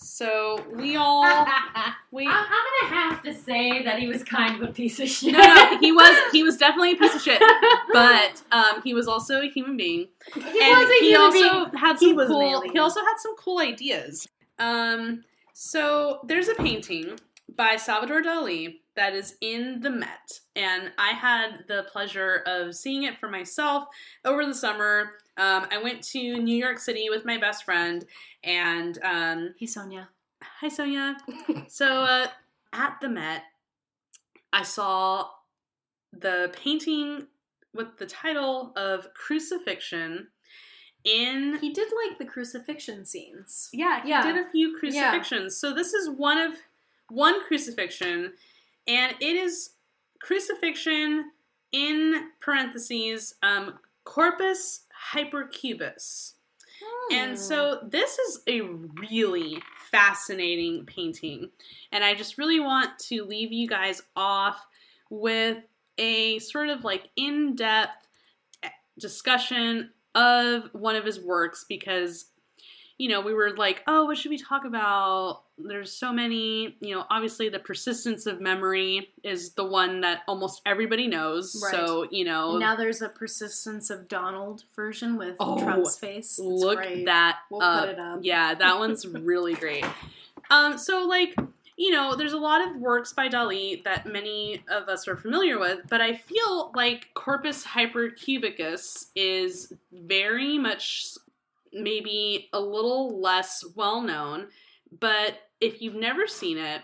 [0.00, 1.22] So we all
[2.12, 5.32] we I'm gonna have to say that he was kind of a piece of shit.
[5.32, 7.42] no, no, he was he was definitely a piece of shit,
[7.92, 11.64] but um, he was also a human being, he and was a he human also
[11.64, 11.76] being.
[11.76, 12.60] had He some an cool.
[12.62, 14.28] He also had some cool ideas.
[14.58, 17.18] Um, so there's a painting
[17.56, 20.40] by Salvador Dali that is in the Met.
[20.56, 23.84] And I had the pleasure of seeing it for myself
[24.24, 25.12] over the summer.
[25.38, 28.04] Um, I went to New York City with my best friend,
[28.42, 30.08] and um, Hey, Sonia.
[30.42, 31.16] hi, Sonia.
[31.68, 32.26] so uh,
[32.72, 33.42] at the Met,
[34.52, 35.28] I saw
[36.12, 37.28] the painting
[37.74, 40.28] with the title of Crucifixion
[41.04, 43.68] in He did like the crucifixion scenes.
[43.72, 44.22] yeah, he Yeah.
[44.22, 45.56] did a few crucifixions.
[45.56, 46.54] So this is one of
[47.10, 48.32] one crucifixion,
[48.88, 49.70] and it is
[50.20, 51.30] crucifixion
[51.72, 56.34] in parentheses um, corpus hypercubus.
[57.10, 57.36] And Hmm.
[57.36, 61.50] so this is a really fascinating painting.
[61.92, 64.66] And I just really want to leave you guys off
[65.10, 65.58] with
[65.96, 68.06] a sort of like in depth
[68.98, 72.26] discussion of one of his works because,
[72.98, 75.42] you know, we were like, oh, what should we talk about?
[75.56, 80.62] There's so many, you know, obviously the persistence of memory is the one that almost
[80.66, 81.60] everybody knows.
[81.64, 81.72] Right.
[81.74, 86.38] So, you know, Now there's a persistence of Donald version with Oh, Trump's face.
[86.38, 87.04] Look great.
[87.06, 87.80] that We'll up.
[87.84, 88.18] put it up.
[88.22, 89.84] Yeah, that one's really great.
[90.50, 91.34] Um, so like,
[91.76, 95.60] you know, there's a lot of works by Dali that many of us are familiar
[95.60, 101.06] with, but I feel like Corpus Hypercubicus is very much
[101.72, 104.48] maybe a little less well known,
[105.00, 106.82] but if you've never seen it,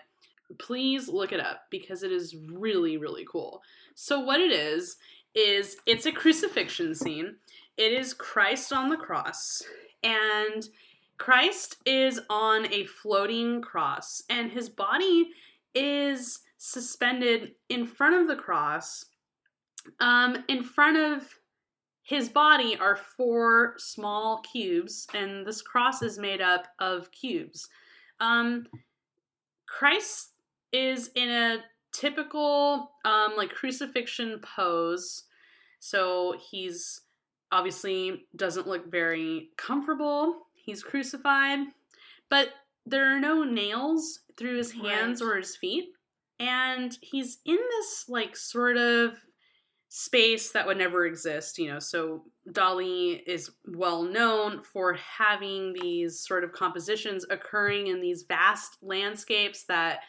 [0.58, 3.62] please look it up because it is really, really cool.
[3.94, 4.96] So, what it is,
[5.34, 7.36] is it's a crucifixion scene.
[7.76, 9.62] It is Christ on the cross,
[10.02, 10.68] and
[11.18, 15.30] Christ is on a floating cross, and his body
[15.74, 19.06] is suspended in front of the cross.
[20.00, 21.28] Um, in front of
[22.04, 27.68] his body are four small cubes, and this cross is made up of cubes.
[28.20, 28.66] Um,
[29.66, 30.32] Christ
[30.72, 35.24] is in a typical um, like crucifixion pose,
[35.80, 37.00] so he's
[37.50, 40.46] obviously doesn't look very comfortable.
[40.52, 41.60] He's crucified,
[42.28, 42.48] but
[42.84, 45.28] there are no nails through his hands Right.
[45.28, 45.94] or his feet,
[46.38, 49.16] and he's in this like sort of
[49.96, 51.78] space that would never exist, you know.
[51.78, 58.76] So Dali is well known for having these sort of compositions occurring in these vast
[58.82, 60.00] landscapes that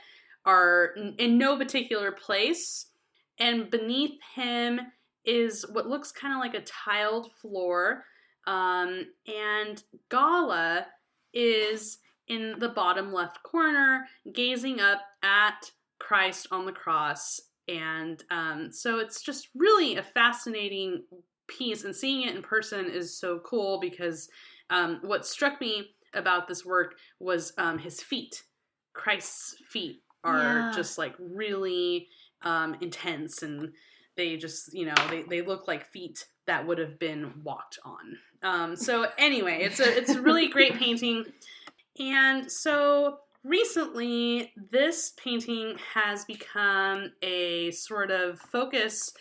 [0.44, 2.88] are in no particular place.
[3.38, 4.80] And beneath him
[5.24, 8.06] is what looks kind of like a tiled floor.
[8.48, 10.88] Um, and Gala
[11.32, 15.70] is in the bottom left corner, gazing up at
[16.00, 17.40] Christ on the cross.
[17.68, 21.04] And um, so it's just really a fascinating
[21.48, 24.30] piece, and seeing it in person is so cool because
[24.70, 28.44] um, what struck me about this work was um, his feet.
[28.94, 30.72] Christ's feet are Yeah.
[30.72, 32.08] just like really
[32.42, 33.74] um, intense, and
[34.16, 38.18] they just, you know, they, they look like feet that would have been walked on.
[38.44, 41.26] Um, so anyway, it's a it's a really great painting,
[42.00, 49.14] and so recently this painting has become a sort of focus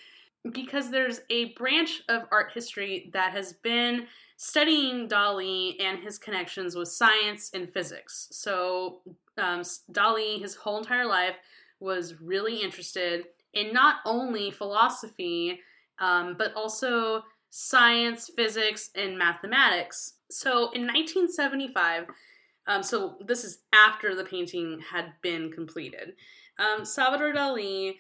[0.53, 4.07] because there's a branch of art history that has been
[4.37, 8.29] studying Dali and his connections with science and physics.
[8.31, 9.01] So
[9.39, 9.61] um,
[9.93, 11.37] Dali, his whole entire life,
[11.81, 15.61] was really interested in not only philosophy
[16.01, 20.15] um, but also science, physics, and mathematics.
[20.31, 22.07] So in 1975,
[22.67, 26.15] um, so this is after the painting had been completed,
[26.59, 27.97] um, Salvador Dali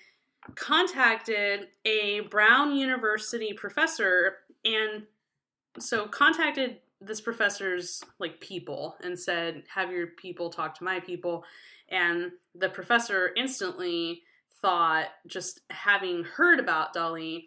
[0.54, 5.04] contacted a Brown University professor and
[5.78, 11.44] so contacted this professor's like people and said have your people talk to my people.
[11.88, 14.22] And the professor instantly
[14.62, 17.46] thought just having heard about Dali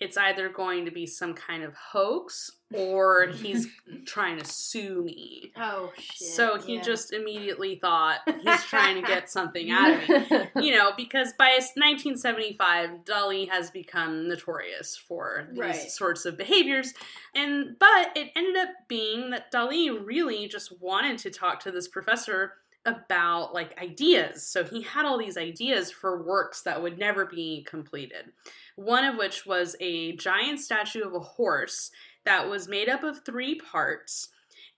[0.00, 3.66] it's either going to be some kind of hoax or he's
[4.06, 5.52] trying to sue me.
[5.56, 6.28] Oh shit.
[6.28, 6.82] So he yeah.
[6.82, 10.48] just immediately thought he's trying to get something out of me.
[10.68, 15.90] You know, because by 1975, Dali has become notorious for these Right.
[15.90, 16.94] sorts of behaviors.
[17.34, 21.88] And but it ended up being that Dali really just wanted to talk to this
[21.88, 24.46] professor about like ideas.
[24.46, 28.32] So he had all these ideas for works that would never be completed.
[28.78, 31.90] One of which was a giant statue of a horse
[32.24, 34.28] that was made up of three parts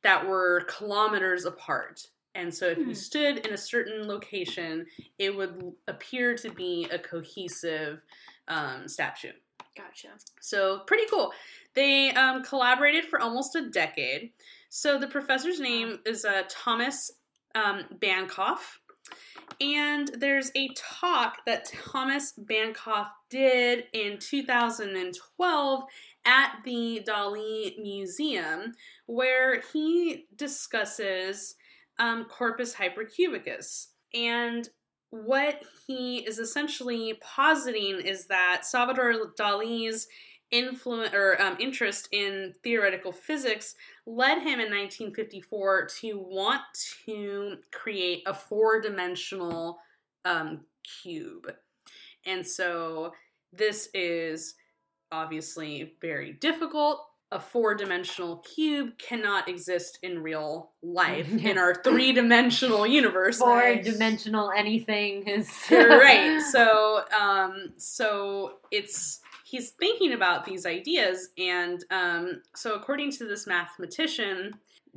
[0.02, 2.06] that were kilometers apart.
[2.34, 2.88] And so if Hmm.
[2.88, 4.86] you stood in a certain location,
[5.18, 8.00] it would appear to be a cohesive
[8.48, 9.32] um, statue.
[9.76, 10.08] Gotcha.
[10.40, 11.34] So pretty cool.
[11.74, 14.32] They um, collaborated for almost a decade.
[14.70, 17.10] So the professor's name is uh, Thomas
[17.54, 18.79] um, Banchoff,
[19.60, 25.84] And there's a talk that Thomas Banchoff did in 2012
[26.24, 28.72] at the Dali Museum
[29.06, 31.56] where he discusses
[31.98, 33.88] um, corpus hypercubus.
[34.14, 34.68] And
[35.10, 40.06] what he is essentially positing is that Salvador Dali's
[40.50, 43.74] influence or um, interest in theoretical physics
[44.10, 46.62] led him in 1954 to want
[47.06, 49.78] to create a four-dimensional
[50.24, 50.60] um,
[51.02, 51.52] cube.
[52.26, 53.12] And so
[53.52, 54.54] this is
[55.12, 57.06] obviously very difficult.
[57.32, 63.38] A four-dimensional cube cannot exist in real life in our three-dimensional universe.
[63.38, 66.42] Four dimensional anything is right.
[66.50, 69.20] So um so it's
[69.50, 74.54] he's thinking about these ideas and um so according to this mathematician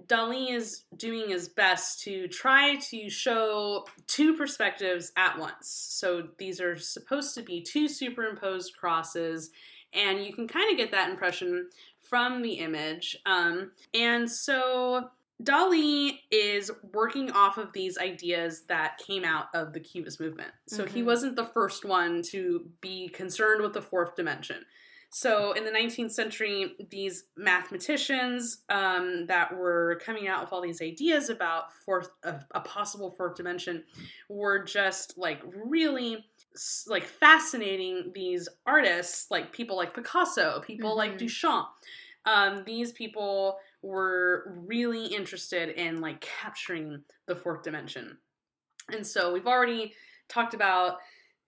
[0.07, 5.67] Dali is doing his best to try to show two perspectives at once.
[5.67, 9.51] So these are supposed to be two superimposed crosses,
[9.93, 11.69] and you can kind of get that impression
[12.01, 13.17] from the image.
[13.25, 15.09] Um, and so
[15.43, 20.51] Dali is working off of these ideas that came out of the Cubist movement.
[20.67, 21.05] So he Mhm.
[21.05, 24.65] wasn't the first one to be concerned with the fourth dimension.
[25.09, 30.81] So in the 19th century, these mathematicians um, that were coming out with all these
[30.81, 33.83] ideas about fourth, a, a possible fourth dimension,
[34.29, 36.25] were just like really
[36.87, 41.19] like fascinating these artists, like people like Picasso, people like Mhm.
[41.19, 41.67] Duchamp.
[42.25, 48.17] Um, these people were really interested in like capturing the fourth dimension.
[48.91, 49.93] And so we've already
[50.29, 50.97] talked about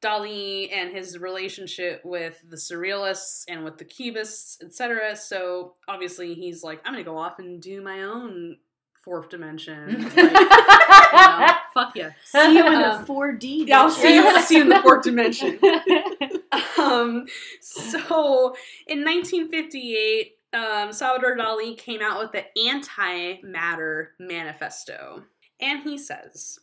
[0.02, 5.16] Dali and his relationship with the surrealists and with the cubists, etc.
[5.16, 8.58] So obviously he's like, I'm gonna go off and do my own
[9.04, 10.12] fourth dimension.
[10.16, 12.12] Like, you know, fuck yeah.
[12.24, 13.68] See you in Um, the 4D.
[13.68, 15.60] Yeah, I'll see you, see you in the fourth dimension.
[16.80, 17.26] um,
[17.62, 18.56] so
[18.88, 25.24] in 1958, um, Salvador Dali came out with the Antimatter Manifesto.
[25.60, 26.60] And he says,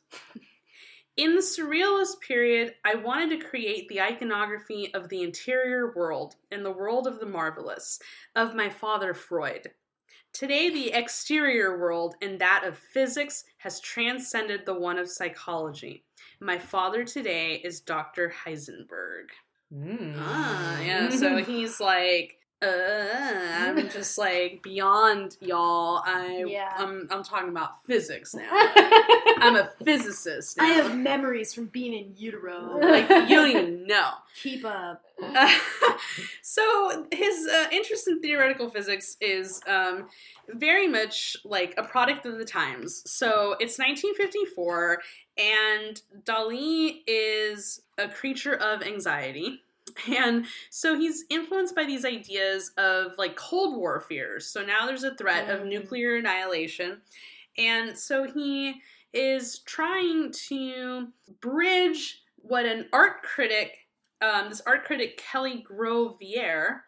[1.16, 6.64] In the Surrealist period, I wanted to create the iconography of the interior world and
[6.64, 7.98] the world of the marvelous,
[8.34, 9.70] of my father Freud.
[10.32, 16.04] Today, the exterior world and that of physics has transcended the one of psychology.
[16.40, 18.32] My father today is Dr.
[18.44, 19.26] Heisenberg.
[19.72, 20.14] Mm.
[20.18, 21.10] Ah, yeah.
[21.10, 26.02] So he's like, uh, I'm just like beyond y'all.
[26.04, 26.72] I, Yeah.
[26.76, 28.48] I'm, I'm talking about physics now.
[28.50, 30.64] I'm a physicist now.
[30.64, 32.78] I have memories from being in utero.
[32.80, 34.10] like you don't even know.
[34.40, 35.02] keep up.
[35.22, 35.52] Uh,
[36.42, 40.08] so his uh, interest in theoretical physics is um,
[40.48, 43.02] very much like a product of the times.
[43.10, 45.02] So it's 1954,
[45.38, 49.62] and Dali is a creature of anxiety.
[50.08, 54.46] And so he's influenced by these ideas of like Cold War fears.
[54.46, 55.68] So now there's a threat of Mm.
[55.68, 57.00] nuclear annihilation.
[57.58, 58.80] And so he
[59.12, 61.08] is trying to
[61.40, 63.78] bridge what an art critic
[64.22, 66.82] um, this art critic Kelly Grovier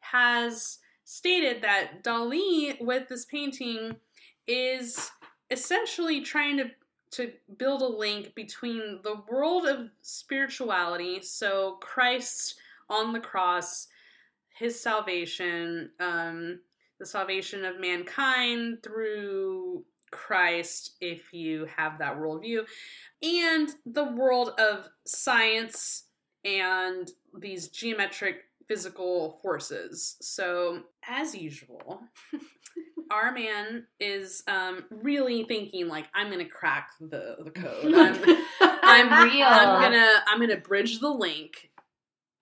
[0.00, 3.96] has stated that Dali with this painting
[4.46, 5.10] is
[5.50, 6.70] essentially trying to
[7.12, 12.56] to build a link between the world of spirituality, so Christ
[12.88, 13.88] on the cross,
[14.56, 16.60] his salvation, um,
[16.98, 22.66] the salvation of mankind through Christ, if you have that worldview,
[23.22, 26.04] and the world of science
[26.44, 30.16] and these geometric physical forces.
[30.20, 32.02] So, as usual,
[33.10, 37.94] our man is um, really thinking like, I'm gonna crack the the code.
[38.60, 39.46] I'm, I'm Real.
[39.46, 41.70] I'm gonna I'm gonna bridge the link.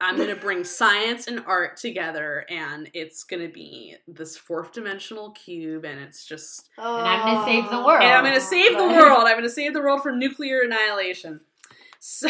[0.00, 5.84] I'm gonna bring science and art together, and it's gonna be this fourth dimensional cube,
[5.84, 6.98] and it's just Oh.
[6.98, 8.02] And I'm gonna save the world.
[8.02, 9.24] and I'm gonna save the world.
[9.26, 11.40] I'm gonna save the world from nuclear annihilation.
[12.00, 12.28] So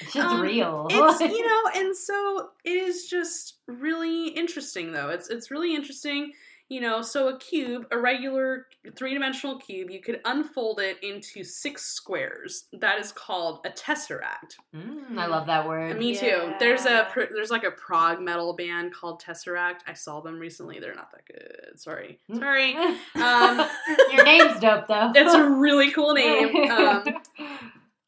[0.00, 0.86] It's just um, real.
[0.90, 5.10] it's you know, and so it is just really interesting though.
[5.10, 6.32] It's it's really interesting.
[6.68, 11.44] You know, so a cube, a regular three dimensional cube, you could unfold it into
[11.44, 12.64] six squares.
[12.72, 14.56] That is called a tesseract.
[14.74, 15.98] Mm, I love that word.
[15.98, 16.52] Me too.
[16.58, 19.80] There's a there's like a prog metal band called Tesseract.
[19.86, 20.80] I saw them recently.
[20.80, 21.78] They're not that good.
[21.78, 22.38] Sorry, Mm.
[22.38, 22.74] sorry.
[23.22, 23.68] Um,
[24.12, 25.12] Your name's dope though.
[25.14, 26.70] It's a really cool name.
[26.70, 27.04] Um,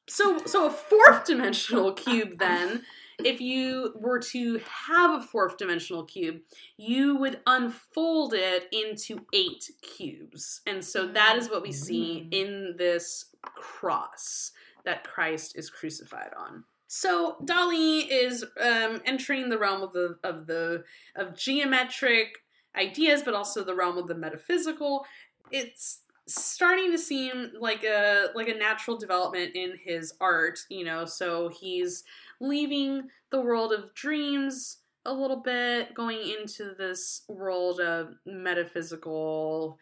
[0.08, 2.82] so so a fourth dimensional cube then
[3.22, 6.40] if you were to have a fourth dimensional cube
[6.76, 12.34] you would unfold it into eight cubes and so that is what we see Mm.
[12.34, 14.52] in this cross
[14.84, 16.64] that Christ is crucified on.
[16.86, 20.84] So Dali is um, entering the realm of the of the
[21.16, 22.36] of geometric
[22.76, 25.04] ideas, but also the realm of the metaphysical.
[25.50, 31.04] It's starting to seem like a like a natural development in his art, you know.
[31.04, 32.04] So he's
[32.40, 39.78] leaving the world of dreams a little bit, going into this world of metaphysical,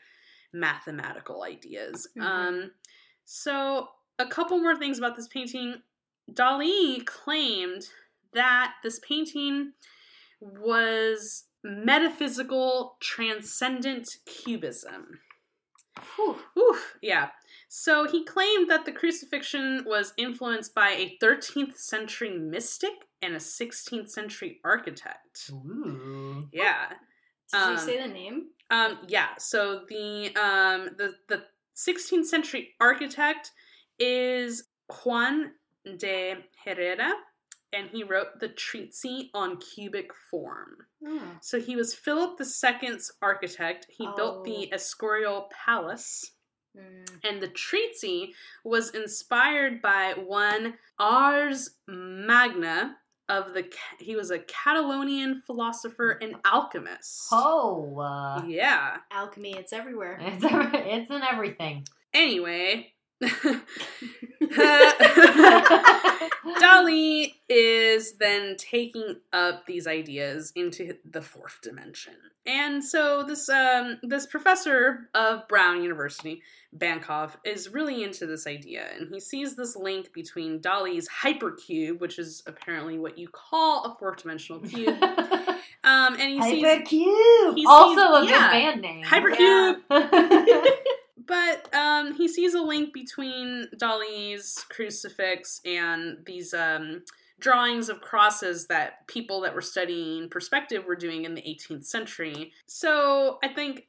[0.53, 2.09] mathematical ideas.
[2.17, 2.23] Mhm.
[2.23, 2.75] Um,
[3.25, 3.89] so
[4.19, 5.83] a couple more things about this painting.
[6.31, 7.89] Dali claimed
[8.33, 9.75] that this painting
[10.41, 15.21] was metaphysical transcendent cubism.
[16.17, 16.39] Whew.
[16.59, 17.31] Oof, yeah.
[17.75, 22.93] So he claimed that the crucifixion was influenced by a 13th century mystic
[23.23, 25.49] and a 16th century architect.
[25.51, 26.51] Ooh.
[26.53, 26.91] Yeah.
[27.51, 28.49] Did Um, you say the name?
[28.71, 29.29] Um, yeah.
[29.39, 31.45] So the um the the
[31.75, 33.53] 16th century architect
[33.99, 34.65] is
[35.03, 35.53] Juan
[35.97, 37.15] de Herrera,
[37.73, 40.77] and he wrote the treatise on cubic form.
[41.07, 41.23] Oh.
[41.41, 43.87] So he was Philip II's architect.
[43.89, 44.77] He built the Oh.
[44.77, 46.33] Escorial Palace.
[46.77, 47.21] Mm.
[47.25, 48.35] And the treatise
[48.65, 52.97] was inspired by one Ars Magna
[53.29, 53.65] of the
[53.99, 57.29] he was a Catalonian philosopher and alchemist.
[57.33, 58.97] Oh, uh, Yeah.
[59.11, 60.19] Alchemy, it's everywhere.
[60.21, 61.87] it's, it's in everything.
[62.13, 62.93] Anyway,
[66.61, 72.15] Dali is then taking up these ideas into the fourth dimension.
[72.45, 76.43] And so this um this professor of Brown University,
[76.77, 82.19] Banchoff, is really into this idea and he sees this link between Dali's hypercube, which
[82.19, 84.97] is apparently what you call a fourth dimensional cube.
[85.85, 87.65] Um and he sees Hypercube.
[87.67, 88.31] Also a yeah.
[88.31, 89.05] good band name.
[89.05, 89.81] Hypercube.
[91.33, 97.05] But um, he sees a link between Dali's crucifix and these um,
[97.41, 102.53] drawings of crosses that people that were studying perspective were doing in the 18th century.
[102.67, 103.89] So I think,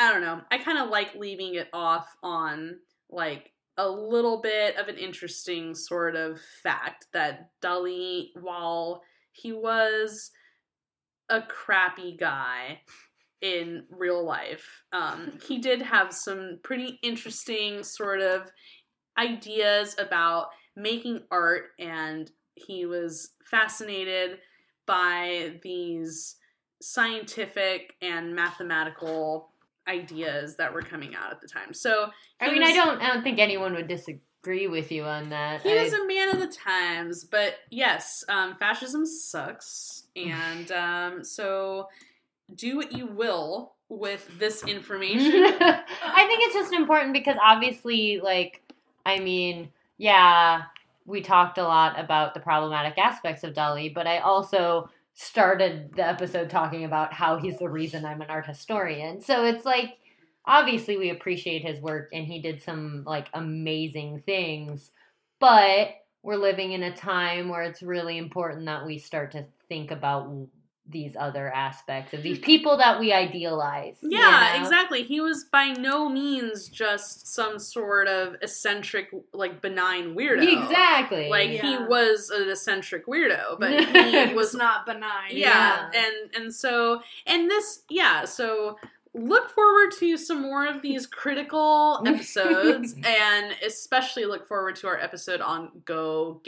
[0.00, 4.74] I don't know, I kind of like leaving it off on like a little bit
[4.74, 10.32] of an interesting sort of fact that Dali, while he was
[11.28, 12.80] a crappy guy,
[13.42, 14.82] in real life.
[14.92, 18.50] Um, he did have some pretty interesting sort of
[19.18, 24.38] ideas about making art, and he was fascinated
[24.86, 26.36] by these
[26.82, 29.50] scientific and mathematical
[29.88, 31.72] ideas that were coming out at the time.
[31.74, 32.10] So
[32.40, 35.62] I mean, was- I don't, I don't think anyone would disagree with you on that.
[35.62, 41.88] He was a man of the times, but yes, um, fascism sucks, and um, so
[42.54, 45.32] do what you will with this information.
[45.44, 48.62] I think it's just important because obviously, like,
[49.04, 50.62] I mean, yeah,
[51.04, 56.06] we talked a lot about the problematic aspects of Dali, but I also started the
[56.06, 59.20] episode talking about how he's the reason I'm an art historian.
[59.20, 59.98] So it's like,
[60.46, 64.92] obviously, we appreciate his work and he did some, like, amazing things,
[65.40, 65.90] but
[66.22, 70.30] we're living in a time where it's really important that we start to think about
[70.90, 73.96] these other aspects of these people that we idealize.
[74.02, 74.62] you Yeah, know?
[74.62, 75.02] exactly.
[75.04, 80.42] He was by no means just some sort of eccentric, like benign weirdo.
[80.62, 81.28] Exactly.
[81.28, 85.30] Like he was an eccentric weirdo, but he was was not benign.
[85.32, 88.76] yeah, and and so and this yeah, so
[89.12, 94.98] look forward to some more of these critical episodes, and especially look forward to our
[94.98, 96.44] episode on Gauguin.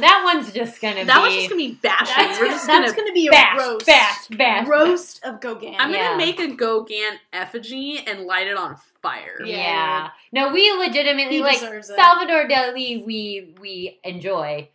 [0.00, 2.14] that one's just gonna That be one's just gonna be bashing.
[2.16, 3.86] That's, We're just that's gonna gonna be a bash, roast.
[3.86, 4.66] bash, bash.
[4.68, 5.76] Roast of Gauguin.
[5.78, 9.38] I'm gonna make a Gauguin effigy and light it on fire.
[9.44, 9.56] Yeah.
[9.56, 10.08] Yeah.
[10.32, 11.96] No, we legitimately He like deserves it.
[11.96, 13.04] Salvador Dali.
[13.04, 14.68] We we enjoy.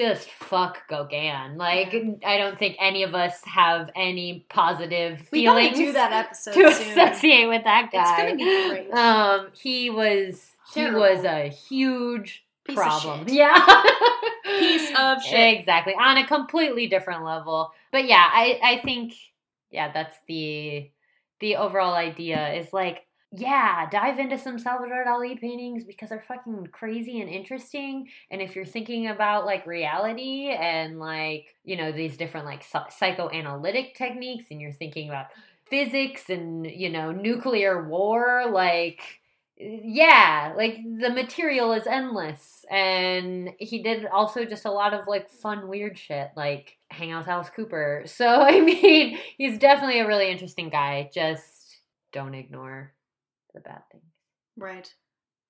[0.00, 1.58] Just fuck Gauguin.
[1.58, 1.94] Like
[2.24, 6.72] I don't think any of us have any positive we gotta do that episode to
[6.72, 6.98] soon.
[6.98, 8.16] associate with that It's guy.
[8.22, 8.90] gonna be great.
[8.92, 13.26] Um, he was he was a huge Piece problem.
[13.28, 13.54] Yeah.
[14.44, 15.58] Piece of shit.
[15.58, 15.94] Exactly.
[15.94, 17.72] On a completely different level.
[17.92, 19.12] But yeah, I I think
[19.70, 20.90] yeah, that's the
[21.40, 26.66] the overall idea is like yeah, dive into some Salvador Dali paintings because they're fucking
[26.72, 28.08] crazy and interesting.
[28.30, 33.94] And if you're thinking about like reality and like, you know, these different like psychoanalytic
[33.94, 35.26] techniques and you're thinking about
[35.68, 39.00] physics and, you know, nuclear war, like
[39.56, 42.64] yeah, like the material is endless.
[42.68, 47.20] And he did also just a lot of like fun, weird shit, like hang out
[47.20, 48.04] with Alice Cooper.
[48.06, 51.10] So, I mean, he's definitely a really interesting guy.
[51.14, 51.78] Just
[52.12, 52.92] don't ignore
[53.54, 54.04] the bad things.
[54.56, 54.92] Right.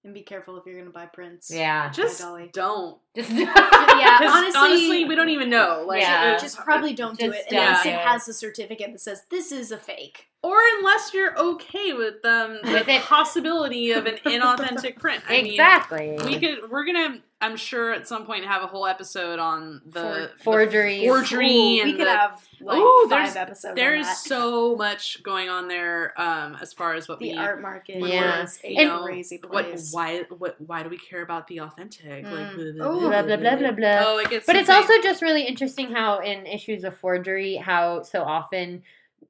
[0.04, 1.50] And be careful if you're gonna buy prints.
[1.50, 1.90] Yeah.
[1.90, 2.50] Just Dali.
[2.52, 2.98] don't.
[3.16, 5.84] Just Yeah, 'Cause honestly, honestly, we don't even know.
[5.86, 6.38] Like, Yeah.
[6.38, 8.06] just probably don't do it unless don't it do it.
[8.06, 10.26] has a certificate that says this is a fake.
[10.42, 13.02] or unless you're okay with um, With the it.
[13.02, 15.22] possibility of an inauthentic print.
[15.28, 16.18] I mean, exactly.
[16.24, 16.70] we could.
[16.70, 17.18] We're gonna.
[17.42, 21.00] I'm sure at some point have a whole episode on the For- forgeries.
[21.02, 23.74] the forgery, Ooh, and we could the- have like Ooh, five there's- episodes.
[23.76, 24.16] There on is that.
[24.16, 28.42] so much going on there um, as far as what the we art market Yeah.
[28.42, 32.24] is a You know, crazy what why what why do we care about the authentic
[32.24, 32.76] like Mm.
[32.78, 32.99] blah, Oh.
[33.00, 33.98] Blah blah blah blah blah.
[34.06, 34.82] oh it gets But it's insane.
[34.82, 38.82] also just really interesting how in issues of forgery, how so often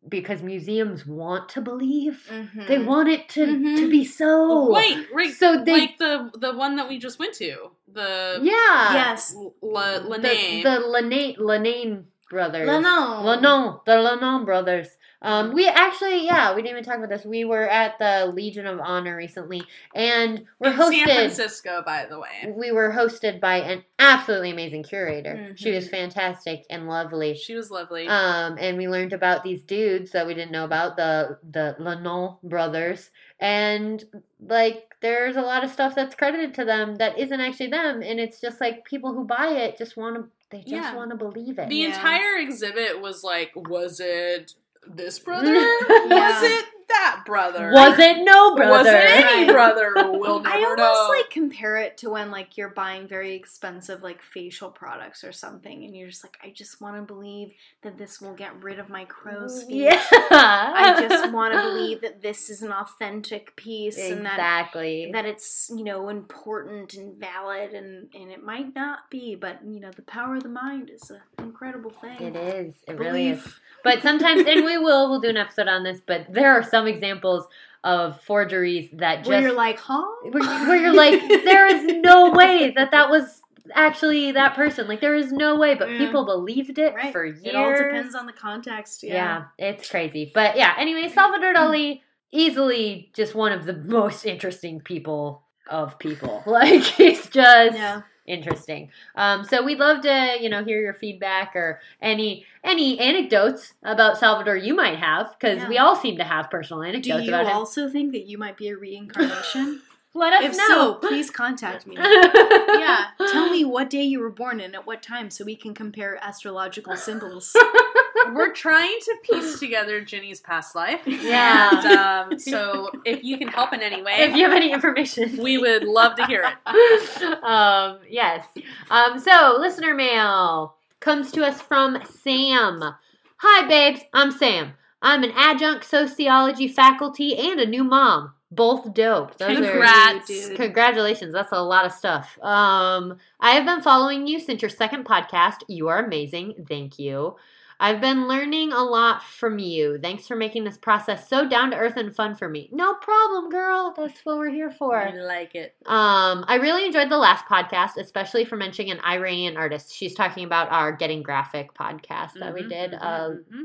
[0.08, 2.66] because museums want to believe, Mhm.
[2.66, 3.76] they want it to Mhm.
[3.76, 4.72] to be so.
[4.72, 8.94] right right So they like the the one that we just went to the yeah
[8.94, 10.62] yes, La, the Lene.
[10.62, 13.24] the Lanane Lanane brothers Lanon.
[13.24, 14.96] Lanon the Lanon brothers.
[15.22, 17.24] Um, we actually, yeah, we didn't even talk about this.
[17.26, 19.62] We were at the Legion of Honor recently,
[19.94, 21.04] and we're in hosted.
[21.04, 25.52] San Francisco by the way we were hosted by an absolutely amazing curator.
[25.56, 25.74] She Mhm.
[25.74, 27.34] was fantastic and lovely.
[27.34, 30.96] she was lovely Um, and we learned about these dudes that we didn't know about
[30.96, 34.02] the the Lanon brothers, and
[34.40, 38.18] like there's a lot of stuff that's credited to them that isn't actually them, and
[38.18, 40.94] it's just like people who buy it just want to they just Yeah.
[40.96, 41.68] want to believe it.
[41.68, 41.86] the Yeah.
[41.94, 44.54] entire exhibit was like was it
[44.86, 45.62] this brother Yeah.
[46.08, 48.70] was it that brother Was it no brother?
[48.70, 52.56] was it any brother we'll I never almost know like compare it to when like
[52.56, 56.80] you're buying very expensive like facial products or something, and you're just like, I just
[56.80, 57.52] want to believe
[57.82, 59.76] that this will get rid of my crow's mm, feet.
[59.82, 60.02] Yeah.
[60.30, 65.10] I just want to believe that this is an authentic piece and that exactly.
[65.12, 69.80] that it's you know important and valid and and it might not be, but you
[69.80, 72.20] know the power of the mind is an incredible thing.
[72.20, 72.74] It is.
[72.86, 73.42] It really is.
[73.82, 76.00] But sometimes, and we will, we'll do an episode on this.
[76.04, 77.46] But there are some examples
[77.84, 80.04] of forgeries that just Where you're like, huh?
[80.22, 83.40] where, where you're like, there is no way that that was
[83.74, 84.86] actually that person.
[84.88, 85.98] Like there is no way, but Yeah.
[85.98, 87.12] people believed it Right.
[87.12, 87.40] for years.
[87.44, 89.02] It all depends on the context.
[89.02, 89.44] Yeah.
[89.58, 89.70] Yeah.
[89.70, 90.30] it's crazy.
[90.34, 91.72] But yeah, anyway, Salvador mm-hmm.
[91.72, 92.00] Dali
[92.32, 96.42] easily just one of the most interesting people of people.
[96.46, 98.02] Like he's just Yeah.
[98.30, 98.90] Interesting.
[99.16, 104.18] Um, so we'd love to, you know, hear your feedback or any any anecdotes about
[104.18, 105.68] Salvador you might have, because Yeah.
[105.68, 107.06] we all seem to have personal anecdotes.
[107.18, 107.56] Do you about him.
[107.56, 109.82] also think that you might be a reincarnation?
[110.12, 110.66] Let us if know.
[110.68, 111.96] so, please contact me.
[111.96, 112.30] yeah.
[112.68, 115.72] yeah, tell me what day you were born and at what time so we can
[115.72, 117.54] compare astrological symbols.
[118.32, 121.02] we're trying to piece together Ginny's past life.
[121.06, 121.70] Yeah.
[121.72, 125.36] And, um, so if you can help in any way, If you have any information,
[125.36, 127.22] we would love to hear it.
[127.44, 128.44] um, yes.
[128.90, 132.94] Um, so listener mail comes to us from Sam.
[133.38, 134.02] Hi, babes.
[134.12, 134.74] I'm Sam.
[135.00, 138.34] I'm an adjunct sociology faculty and a new mom.
[138.50, 139.36] Both dope.
[139.38, 140.26] Those are Congrats.
[140.26, 140.56] dude.
[140.56, 141.32] Congratulations.
[141.32, 142.36] That's a lot of stuff.
[142.42, 145.58] Um, I have been following you since your second podcast.
[145.68, 146.66] You are amazing.
[146.68, 147.36] Thank you.
[147.82, 149.98] I've been learning a lot from you.
[150.02, 152.68] Thanks for making this process so down to earth and fun for me.
[152.72, 153.94] No problem, girl.
[153.96, 154.94] That's what we're here for.
[155.00, 155.74] I like it.
[155.86, 159.94] Um, I really enjoyed the last podcast, especially for mentioning an Iranian artist.
[159.94, 163.62] She's talking about our Getting Graphic podcast that we Mhm, did mhm, uh, mhm.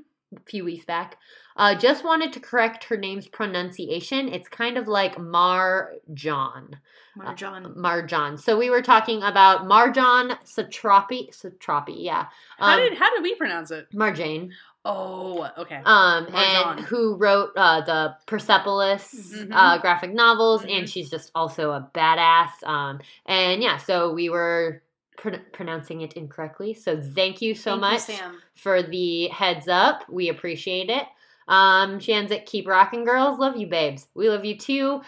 [0.47, 1.17] Few weeks back.
[1.57, 4.27] Uh, just wanted to correct her name's pronunciation.
[4.27, 6.73] It's kind of like Marjan.
[7.17, 7.75] Marjan.
[7.77, 8.39] Marjan.
[8.39, 11.29] So we were talking about Marjan Satrapi.
[11.35, 12.25] Satrapi, yeah.
[12.57, 13.87] How Um, did how did we pronounce it?
[13.93, 14.51] Marjane.
[14.87, 15.81] Oh, okay.
[15.83, 16.77] Um, Marjan.
[16.77, 19.49] and who wrote uh, the Persepolis Mhm.
[19.51, 20.77] uh, graphic novels, Mhm.
[20.77, 22.51] and she's just also a badass.
[22.63, 24.83] Um, and yeah, so we were
[25.17, 26.73] pr- pronouncing it incorrectly.
[26.73, 28.41] So thank you so Thank much Sam.
[28.55, 30.03] for the heads up.
[30.09, 31.05] We appreciate it.
[31.47, 32.45] Um, she ends it.
[32.45, 33.39] Keep rocking, girls.
[33.39, 34.07] Love you, babes.
[34.13, 35.01] We love you too.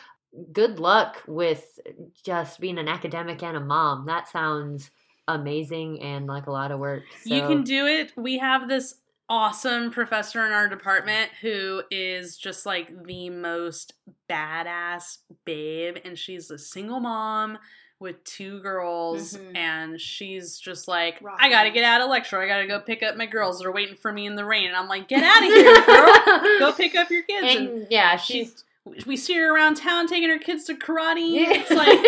[0.52, 1.80] Good luck with
[2.24, 4.06] just being an academic and a mom.
[4.06, 4.92] That sounds
[5.28, 7.04] amazing and like a lot of work.
[7.26, 8.14] You can do it.
[8.16, 8.96] We have this
[9.30, 13.94] awesome professor in our department who is just like the most
[14.30, 17.58] badass babe and she's a single mom
[18.00, 19.56] with two girls Mhm.
[19.58, 22.40] and she's just like I got to get out of lecture.
[22.40, 23.60] I got to go pick up my girls.
[23.60, 24.68] They're waiting for me in the rain.
[24.68, 26.60] And I'm like, "Get out of here, girl.
[26.60, 30.08] Go pick up your kids." And, And yeah, she's she's we see her around town
[30.08, 31.34] taking her kids to karate.
[31.46, 32.00] It's like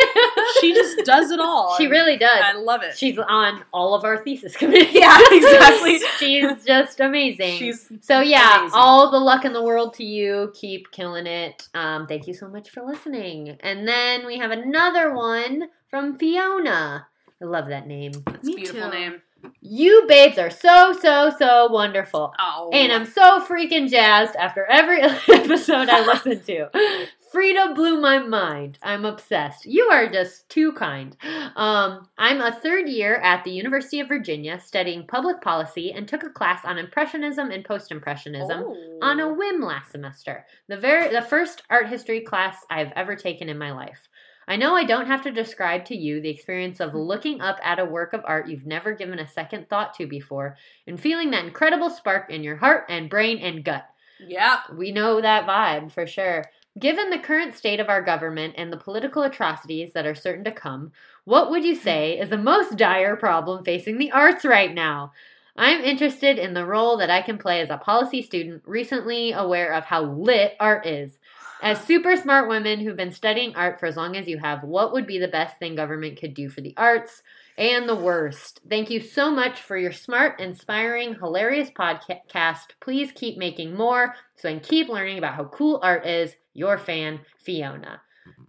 [0.61, 1.75] she just does it all.
[1.75, 2.39] She really does.
[2.41, 2.97] I love it.
[2.97, 4.93] She's on all of our thesis committees.
[4.93, 5.99] Yeah, exactly.
[6.19, 7.57] She's just amazing.
[7.57, 8.79] She's so yeah, amazing.
[8.79, 10.53] all the luck in the world to you.
[10.55, 11.67] Keep killing it.
[11.73, 13.57] Um, thank you so much for listening.
[13.59, 17.07] And then we have another one from Fiona.
[17.41, 18.11] I love that name.
[18.27, 18.97] It's a Me beautiful too.
[18.97, 19.21] name.
[19.61, 22.33] You babes are so, so, so wonderful.
[22.37, 26.69] Oh, And I'm so freaking jazzed after every episode I listen to.
[27.31, 28.79] Frida blew my mind.
[28.81, 29.65] I'm obsessed.
[29.65, 31.15] You are just too kind.
[31.55, 36.23] Um, I'm a third year at the University of Virginia studying public policy and took
[36.23, 38.75] a class on Impressionism and Post Impressionism Oh.
[39.03, 40.43] on a whim last semester.
[40.69, 44.08] The very the first art history class I've ever taken in my life.
[44.49, 47.77] I know I don't have to describe to you the experience of looking up at
[47.77, 50.57] a work of art you've never given a second thought to before
[50.87, 53.85] and feeling that incredible spark in your heart and brain and gut.
[54.19, 54.61] Yeah.
[54.75, 56.45] We know that vibe for sure.
[56.79, 60.51] Given the current state of our government and the political atrocities that are certain to
[60.51, 60.93] come,
[61.25, 65.11] what would you say is the most dire problem facing the arts right now?
[65.55, 69.73] I'm interested in the role that I can play as a policy student, recently aware
[69.73, 71.18] of how lit art is.
[71.61, 74.93] As super smart women who've been studying art for as long as you have, what
[74.93, 77.21] would be the best thing government could do for the arts
[77.57, 78.61] and the worst?
[78.69, 82.67] Thank you so much for your smart, inspiring, hilarious podcast.
[82.79, 86.33] Please keep making more so I can keep learning about how cool art is.
[86.53, 88.01] Your fan, Fiona.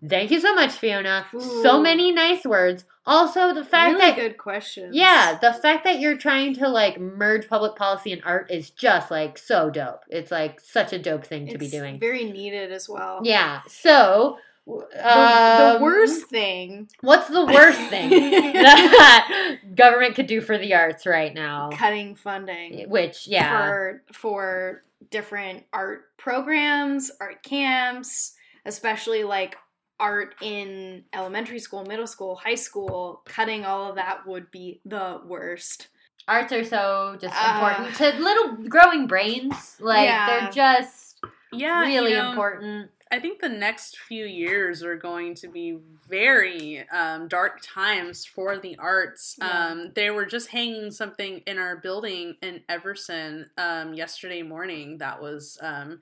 [0.09, 1.27] Thank you so much, Fiona.
[1.63, 2.85] So many nice words.
[3.07, 4.95] Also, the fact really that good questions.
[4.95, 9.11] yeah, the fact that you're trying to like merge public policy and art is just
[9.11, 10.03] like so dope.
[10.09, 11.99] It's like such a dope thing to be doing.
[11.99, 13.21] Very needed as well.
[13.25, 13.63] yeah.
[13.69, 18.11] So, w- The, the um, worst thing, What's the worst thing
[18.53, 21.71] that government could do for the arts right now?
[21.73, 28.35] cutting funding Which, yeah, for for different art programs, art camps,
[28.67, 29.57] especially like
[30.01, 33.23] art in elementary school, middle school, high school.
[33.27, 35.89] Cutting all of that would be the worst.
[36.29, 39.77] arts are so just Uh, important to little growing brains.
[39.81, 40.27] Like Yeah.
[40.27, 41.19] they're just
[41.53, 41.81] Yeah.
[41.81, 42.91] really you know, important.
[43.11, 45.79] I think the next few years are going to be
[46.09, 49.35] very um, dark times for the arts.
[49.39, 49.49] Yeah.
[49.49, 55.21] Um, they were just hanging something in our building in Everson um, yesterday morning that
[55.21, 56.01] was um,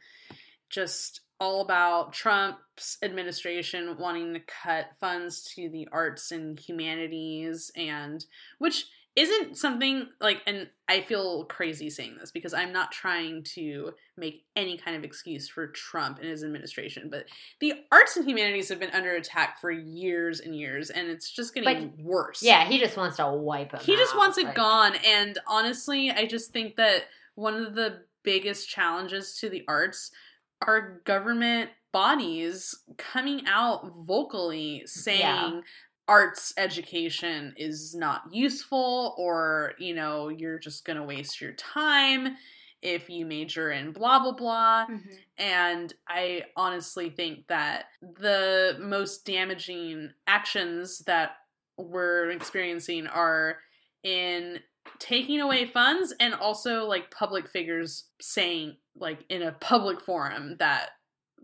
[0.69, 8.25] just all about Trump's administration wanting to cut funds to the arts and humanities, and
[8.59, 8.87] which
[9.17, 14.45] isn't something like, and I feel crazy saying this because I'm not trying to make
[14.55, 17.25] any kind of excuse for Trump and his administration, but
[17.59, 21.53] the arts and humanities have been under attack for years and years, and it's just
[21.53, 22.43] getting worse.
[22.43, 23.81] Yeah, he just wants to wipe them.
[23.83, 24.95] He just out, wants it gone.
[25.05, 27.05] And honestly, I just think that
[27.35, 30.13] one of the biggest challenges to the arts
[30.67, 35.61] are government bodies coming out vocally saying Yeah.
[36.07, 42.37] arts education is not useful or, you know, you're just going to waste your time
[42.81, 44.87] if you major in blah blah blah.
[44.87, 45.15] Mm-hmm.
[45.39, 51.33] And I honestly think that the most damaging actions that
[51.77, 53.59] we're experiencing are
[54.03, 54.61] in
[54.99, 60.91] taking away funds and also like public figures saying like in a public forum that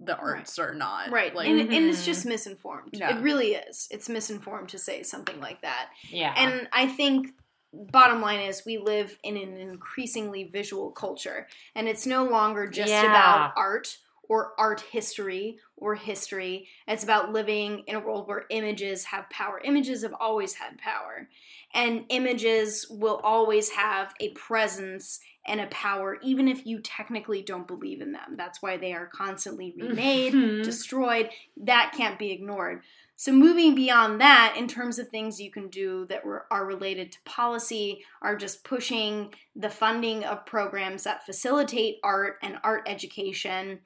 [0.01, 2.07] the arts are not Right, like and, and it's Mhm.
[2.07, 2.91] just misinformed.
[2.95, 3.17] Yeah.
[3.17, 3.87] It really is.
[3.91, 5.91] It's misinformed to say something like that.
[6.11, 7.29] Yeah, And I think
[7.73, 12.91] bottom line is we live in an increasingly visual culture and it's no longer just
[12.91, 13.05] Yeah.
[13.09, 13.99] about art
[14.29, 16.69] or art history or history.
[16.89, 19.61] It's about living in a world where images have power.
[19.63, 21.29] Images have always had power.
[21.75, 27.67] And images will always have a presence and a power even if you technically don't
[27.67, 28.37] believe in them.
[28.37, 30.63] That's why they are constantly remade, Mhm.
[30.63, 31.31] destroyed.
[31.57, 32.83] That can't be ignored.
[33.17, 37.13] So, moving beyond that, in terms of things you can do that were, are related
[37.13, 43.79] to policy, are just pushing the funding of programs that facilitate art and art education.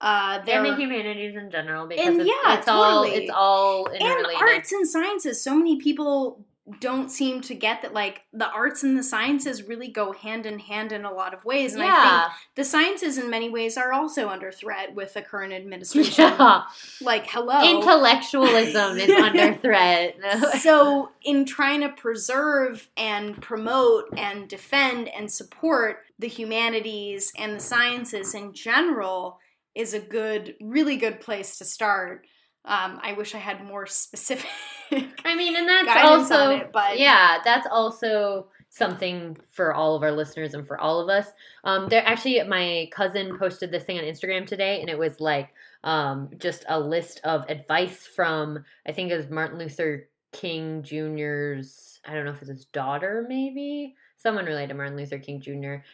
[0.00, 3.86] Uh, there and the humanities in general because And it's, yeah, it's all it's all
[3.86, 5.42] and arts and sciences.
[5.42, 6.44] So many people
[6.78, 10.58] don't seem to get that, like, the arts and the sciences really go hand in
[10.58, 11.74] hand in a lot of ways.
[11.74, 15.52] And I think the sciences, in many ways, are also under threat with the current
[15.52, 16.24] administration.
[16.38, 16.62] yeah.
[17.00, 17.62] Like, hello.
[17.62, 20.16] Intellectualism is under threat.
[20.60, 27.60] so in trying to preserve and promote and defend and support the humanities and the
[27.60, 29.38] sciences in general
[29.74, 32.26] is a good really good place to start
[32.64, 34.48] um, i wish i had more specific
[35.24, 40.12] I mean, and that's also it but yeah, that's also something for all of our
[40.12, 41.28] listeners and for all of us.
[41.64, 45.50] Um, there actually, my cousin posted this thing on Instagram today, and it was like
[45.84, 52.00] um, just a list of advice from I think it was Martin Luther King Jr.'s.
[52.04, 55.52] I don't know if it's his daughter, maybe someone related to Martin Luther King Jr.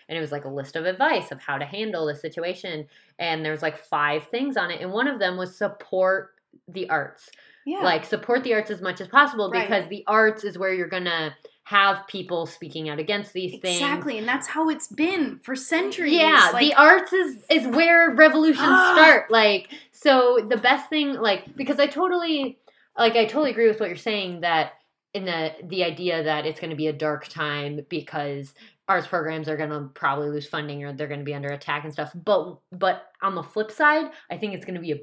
[0.09, 2.87] And it was like a list of advice of how to handle the situation,
[3.19, 6.36] and there was like five things on it, and one of them was support
[6.69, 7.31] the arts
[7.67, 9.69] yeah like support the arts as much as possible Right.
[9.69, 11.35] because the arts is where you're gonna
[11.65, 13.79] have people speaking out against these things.
[13.81, 16.13] Exactly, and that's how it's been for centuries.
[16.13, 18.93] Yeah, Like, the arts is is where revolutions Ah.
[18.95, 19.33] start.
[19.33, 22.59] Like, so the best thing, like, because I totally,
[22.97, 24.75] like, I totally agree with what you're saying that
[25.13, 28.55] in the the idea that it's going to be a dark time because
[28.87, 31.83] arts programs are going to probably lose funding or they're going to be under attack
[31.83, 32.13] and stuff.
[32.15, 34.99] But but on the flip side, I think it's going to be a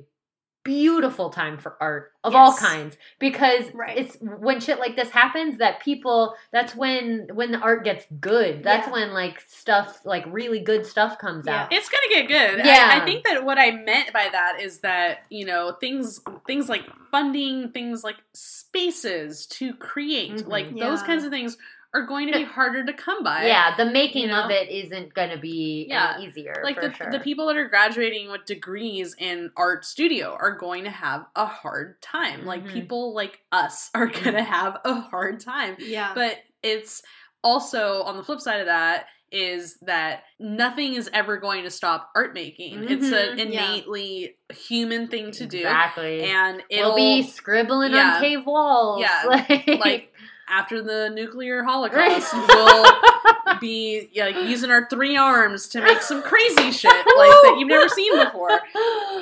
[0.63, 3.97] beautiful time for art of all kinds because Right.
[3.97, 8.63] it's when shit like this happens that people that's when when the art gets good
[8.63, 8.93] that's Yeah.
[8.93, 11.63] when like stuff like really good stuff comes Yeah.
[11.63, 12.65] out It's gonna get good.
[12.65, 12.91] Yeah.
[12.93, 16.69] I, I think that what I meant by that is that you know things things
[16.69, 20.47] like funding, things like spaces to create, Mhm.
[20.47, 21.57] like those kinds of things
[21.95, 23.45] are going to be harder to come by.
[23.45, 24.45] yeah the making you know?
[24.45, 26.15] of it isn't gonna be Yeah.
[26.17, 29.85] any easier Like for the, sure the people that are graduating with degrees in art
[29.85, 32.45] studio are going to have a hard time.
[32.45, 32.73] Like Mhm.
[32.73, 35.75] people like us are going to have a hard time.
[35.79, 37.03] yeah, But it's
[37.43, 39.05] also on the flip side of that
[39.35, 42.83] is that nothing is ever going to stop art making.
[42.83, 43.43] It's an Mhm, yeah.
[43.73, 45.57] innately human thing to do.
[45.57, 48.15] exactly And it'll we'll be scribbling yeah.
[48.15, 49.23] on cave walls Yeah.
[49.27, 50.12] like, like
[50.53, 52.85] after the nuclear holocaust, we'll
[53.59, 57.67] be yeah, like using our three arms to make some crazy shit like that you've
[57.67, 58.49] never seen before.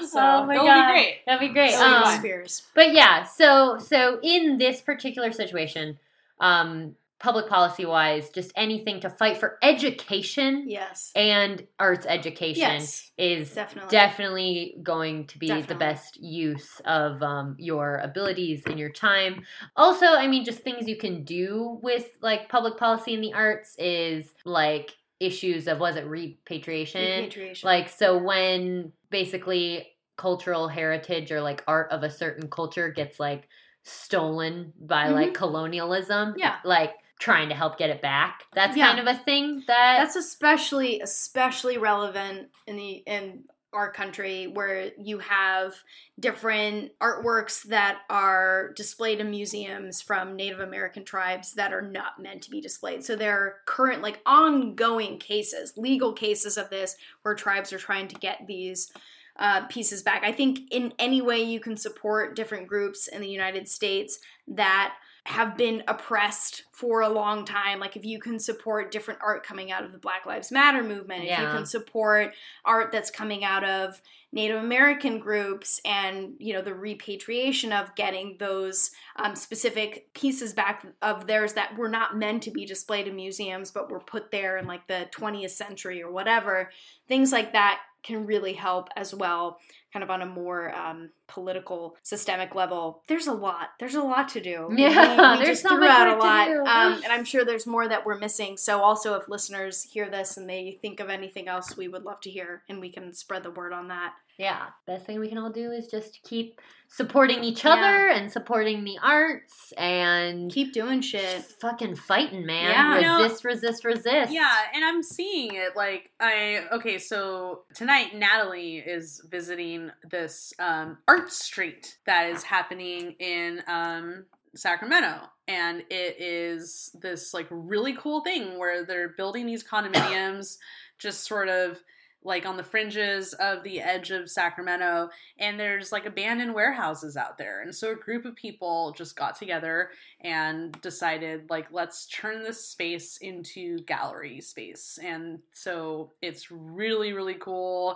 [0.07, 1.17] So oh my god be great.
[1.25, 2.63] that'd be great So Um, Spears.
[2.75, 5.97] But yeah, so so in this particular situation,
[6.39, 13.11] um, public policy wise, just anything to fight for education Yes, and arts education yes,
[13.18, 13.89] is definitely.
[13.91, 19.43] definitely going to be the best use of um, your abilities and your time.
[19.76, 23.76] Also, I mean, just things you can do with like public policy in the arts
[23.77, 27.02] is like issues of was it repatriation?
[27.02, 27.68] Repatriation.
[27.68, 29.88] Like, so when basically
[30.18, 33.48] cultural heritage or like art of a certain culture gets like
[33.84, 36.39] stolen by like colonialism, Mm-hmm.
[36.39, 36.56] Yeah.
[36.64, 38.45] like trying to help get it back.
[38.53, 38.88] That's Yeah.
[38.88, 43.43] kind of a thing that That's especially especially relevant in the in
[43.73, 45.73] our country where you have
[46.19, 52.41] different artworks that are displayed in museums from Native American tribes that are not meant
[52.41, 53.06] to be displayed.
[53.06, 58.10] So there are current like ongoing cases, legal cases of this where tribes are trying
[58.10, 58.91] to get these
[59.38, 60.23] uh, pieces back.
[60.26, 64.19] I think in any way you can support different groups in the United States
[64.49, 64.95] that
[65.26, 67.80] have been oppressed for a long time.
[67.80, 71.26] Like if you can support different art coming out of the Black Lives Matter movement,
[71.26, 72.34] if you can support
[72.65, 74.02] art that's coming out of
[74.34, 80.85] Native American groups and you know the repatriation of getting those um, specific pieces back
[81.02, 84.57] of theirs that were not meant to be displayed in museums but were put there
[84.57, 86.72] in like the 20th century or whatever
[87.10, 89.60] things like that can really help as well
[89.91, 93.01] kind of on a more um, political systemic level.
[93.07, 93.69] There's a lot.
[93.80, 94.69] There's a lot to do.
[94.76, 97.88] Yeah, we, we there's just threw out a lot um, and i'm sure there's more
[97.88, 98.57] that we're missing.
[98.57, 102.22] So also if listeners hear this and they think of anything else we would love
[102.22, 105.37] to hear and we can spread the word on that yeah, best thing we can
[105.37, 107.71] all do is just keep supporting each Yeah.
[107.73, 112.71] other and supporting the arts and keep doing shit fucking fighting, man.
[112.71, 112.95] Yeah.
[112.95, 114.31] You know- resist, resist, resist.
[114.33, 120.97] Yeah, and I'm seeing it like I okay, so tonight Natalie is visiting this um
[121.07, 128.19] art street that is happening in um Sacramento and it is this like really cool
[128.21, 130.57] thing where they're building these condominiums
[130.99, 131.79] just sort of
[132.23, 137.38] like on the fringes of the edge of Sacramento and there's like abandoned warehouses out
[137.38, 139.89] there and so a group of people just got together
[140.22, 147.34] and decided like let's turn this space into gallery space and so it's really really
[147.35, 147.95] cool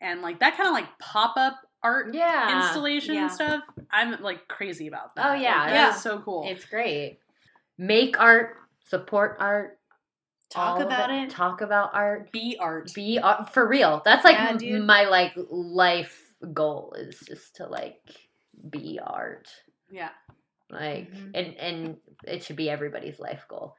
[0.00, 2.64] and like that kind of like pop-up art Yeah.
[2.66, 3.28] installation Yeah.
[3.28, 5.92] stuff i'm like crazy about that Oh, yeah, Like, yeah.
[5.94, 7.18] so cool It's great.
[7.76, 8.56] Make art,
[8.88, 9.78] support art,
[10.50, 12.30] talk all about it, Talk about art.
[12.32, 14.02] be art Be art for real.
[14.04, 18.00] That's like Yeah, m- my like life goal is just to like
[18.70, 19.48] be art.
[19.90, 20.10] yeah
[20.70, 21.30] Like Mhm.
[21.34, 21.96] and and
[22.26, 23.76] it should be everybody's life goal.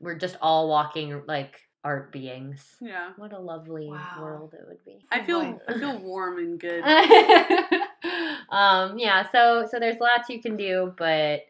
[0.00, 2.76] We're just all walking like art beings.
[2.80, 4.16] yeah What a lovely Wow.
[4.20, 5.06] world it would be.
[5.10, 6.84] i feel i feel warm and good
[8.50, 11.40] um yeah, so so there's lots you can do, but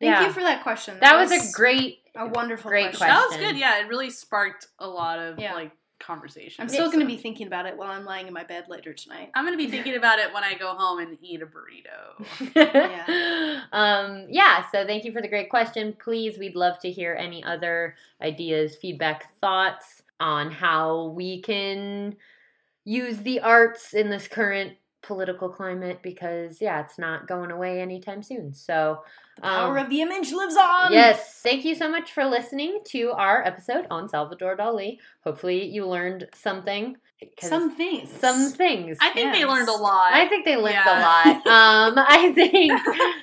[0.00, 0.26] thank yeah.
[0.26, 3.06] you for that question that was a great a wonderful great question.
[3.08, 5.54] that was good yeah it really sparked a lot of Yeah.
[5.54, 8.42] like conversation i'm still going to be thinking about it while i'm lying in my
[8.42, 11.42] bed later tonight i'm gonna be thinking about it when i go home and eat
[11.42, 13.60] a burrito yeah.
[13.72, 15.94] Um, yeah, so thank you for the great question.
[16.02, 22.16] Please, we'd love to hear any other ideas, feedback, thoughts on how we can
[22.84, 28.22] use the arts in this current political climate because yeah, it's not going away anytime
[28.22, 28.52] soon.
[28.54, 29.02] So
[29.36, 30.92] The power um, of the image lives on.
[30.92, 34.98] Yes, thank you so much for listening to our episode on Salvador Dali.
[35.24, 36.96] Hopefully, you learned something.
[37.38, 38.08] Some things.
[38.10, 38.96] some things.
[39.00, 40.12] I think they learned a lot.
[40.12, 40.98] I think they learned Yeah.
[40.98, 41.46] a lot.
[41.46, 42.72] Um, I think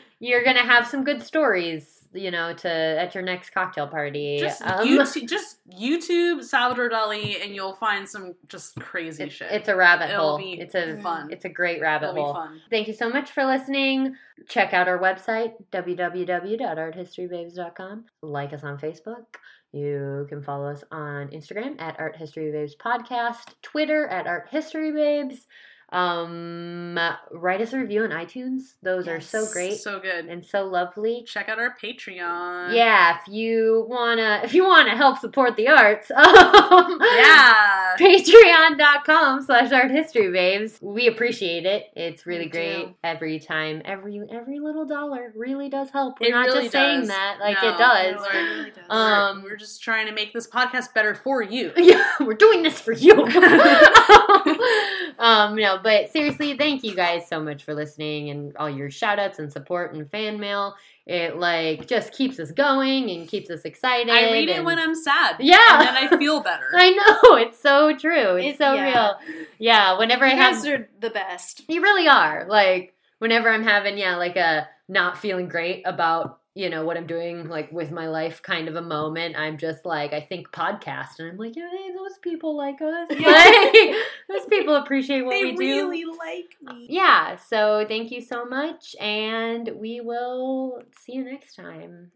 [0.20, 1.97] you're gonna have some good stories.
[2.14, 4.40] You know, to at your next cocktail party.
[4.40, 9.52] just Um, YouTube, just YouTube Salvador Dali, and you'll find some just crazy it- shit.
[9.52, 10.56] it's a rabbit It'll hole.
[10.60, 11.30] It's a fun.
[11.32, 12.48] It's a great rabbit It'll hole.
[12.70, 14.16] Thank you so much for listening.
[14.48, 18.06] Check out our website, www.arthistorybabes.com.
[18.22, 19.26] Like us on Facebook.
[19.74, 24.92] You can follow us on Instagram at Art History Babes Podcast, Twitter at Art History
[24.92, 25.46] Babes.
[25.90, 27.00] Um,
[27.32, 28.74] write us a review on iTunes.
[28.84, 30.26] Those are so great So good.
[30.26, 31.24] and so lovely.
[31.26, 32.74] Check out our Patreon.
[32.76, 37.96] Yeah, if you wanna if you wanna help support the arts, um, Yeah.
[37.98, 42.94] patreon.com slash art history babes we appreciate it it's really We great do.
[43.04, 47.00] every time every every little dollar really does help we're It not really just saying
[47.02, 47.10] does.
[47.10, 48.84] that like No, it does It really does.
[48.90, 51.72] Um, we're, we're just trying to make this podcast better for you.
[51.78, 53.14] yeah we're doing this for you
[55.20, 59.20] um no but seriously thank you guys so much for listening and all your shout
[59.20, 60.76] outs and support and fan mail
[61.06, 64.94] it like just keeps us going and keeps us excited I read it when I'm
[64.94, 65.38] sad.
[65.40, 65.56] Yeah.
[65.70, 66.66] And then I feel better.
[66.76, 68.36] I know it's so true.
[68.36, 68.84] It's It- so yeah.
[68.86, 69.46] real.
[69.58, 71.62] Yeah, whenever I You have are the best.
[71.70, 72.46] You really are.
[72.50, 77.06] Like whenever I'm having yeah, like a not feeling great about, you know, what I'm
[77.06, 81.20] doing like with my life kind of a moment, I'm just like I think podcast
[81.20, 83.08] and I'm like, yeah, hey, those people like us.
[83.12, 83.96] Like,
[84.28, 85.58] those people appreciate what They we do.
[85.58, 86.88] They really like me.
[86.90, 92.12] Yeah, so thank you so much and we will see you next time.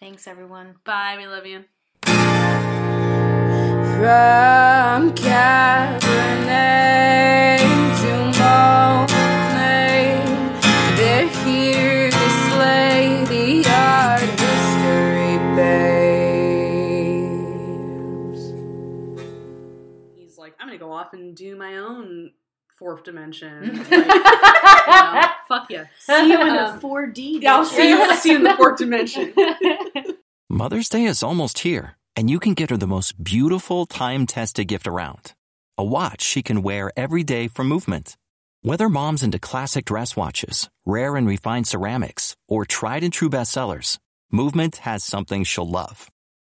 [0.00, 0.74] Thanks, everyone.
[0.84, 1.14] Bye.
[1.16, 1.64] We love you.
[4.00, 6.40] From Cabernet
[21.70, 22.30] my own
[22.78, 23.84] fourth dimension.
[23.90, 25.84] Like, you know, fuck yeah.
[25.98, 27.42] See you in Um, the 4D.
[27.42, 28.14] Yeah, I'll see you.
[28.16, 29.32] See you in the fourth dimension.
[30.48, 34.68] Mother's Day is almost here, and you can get her the most beautiful time tested
[34.68, 35.34] gift around
[35.78, 38.16] a watch she can wear every day for movement.
[38.62, 43.98] Whether mom's into classic dress watches, rare and refined ceramics, or tried and true bestsellers,
[44.32, 46.08] Movement has something she'll love.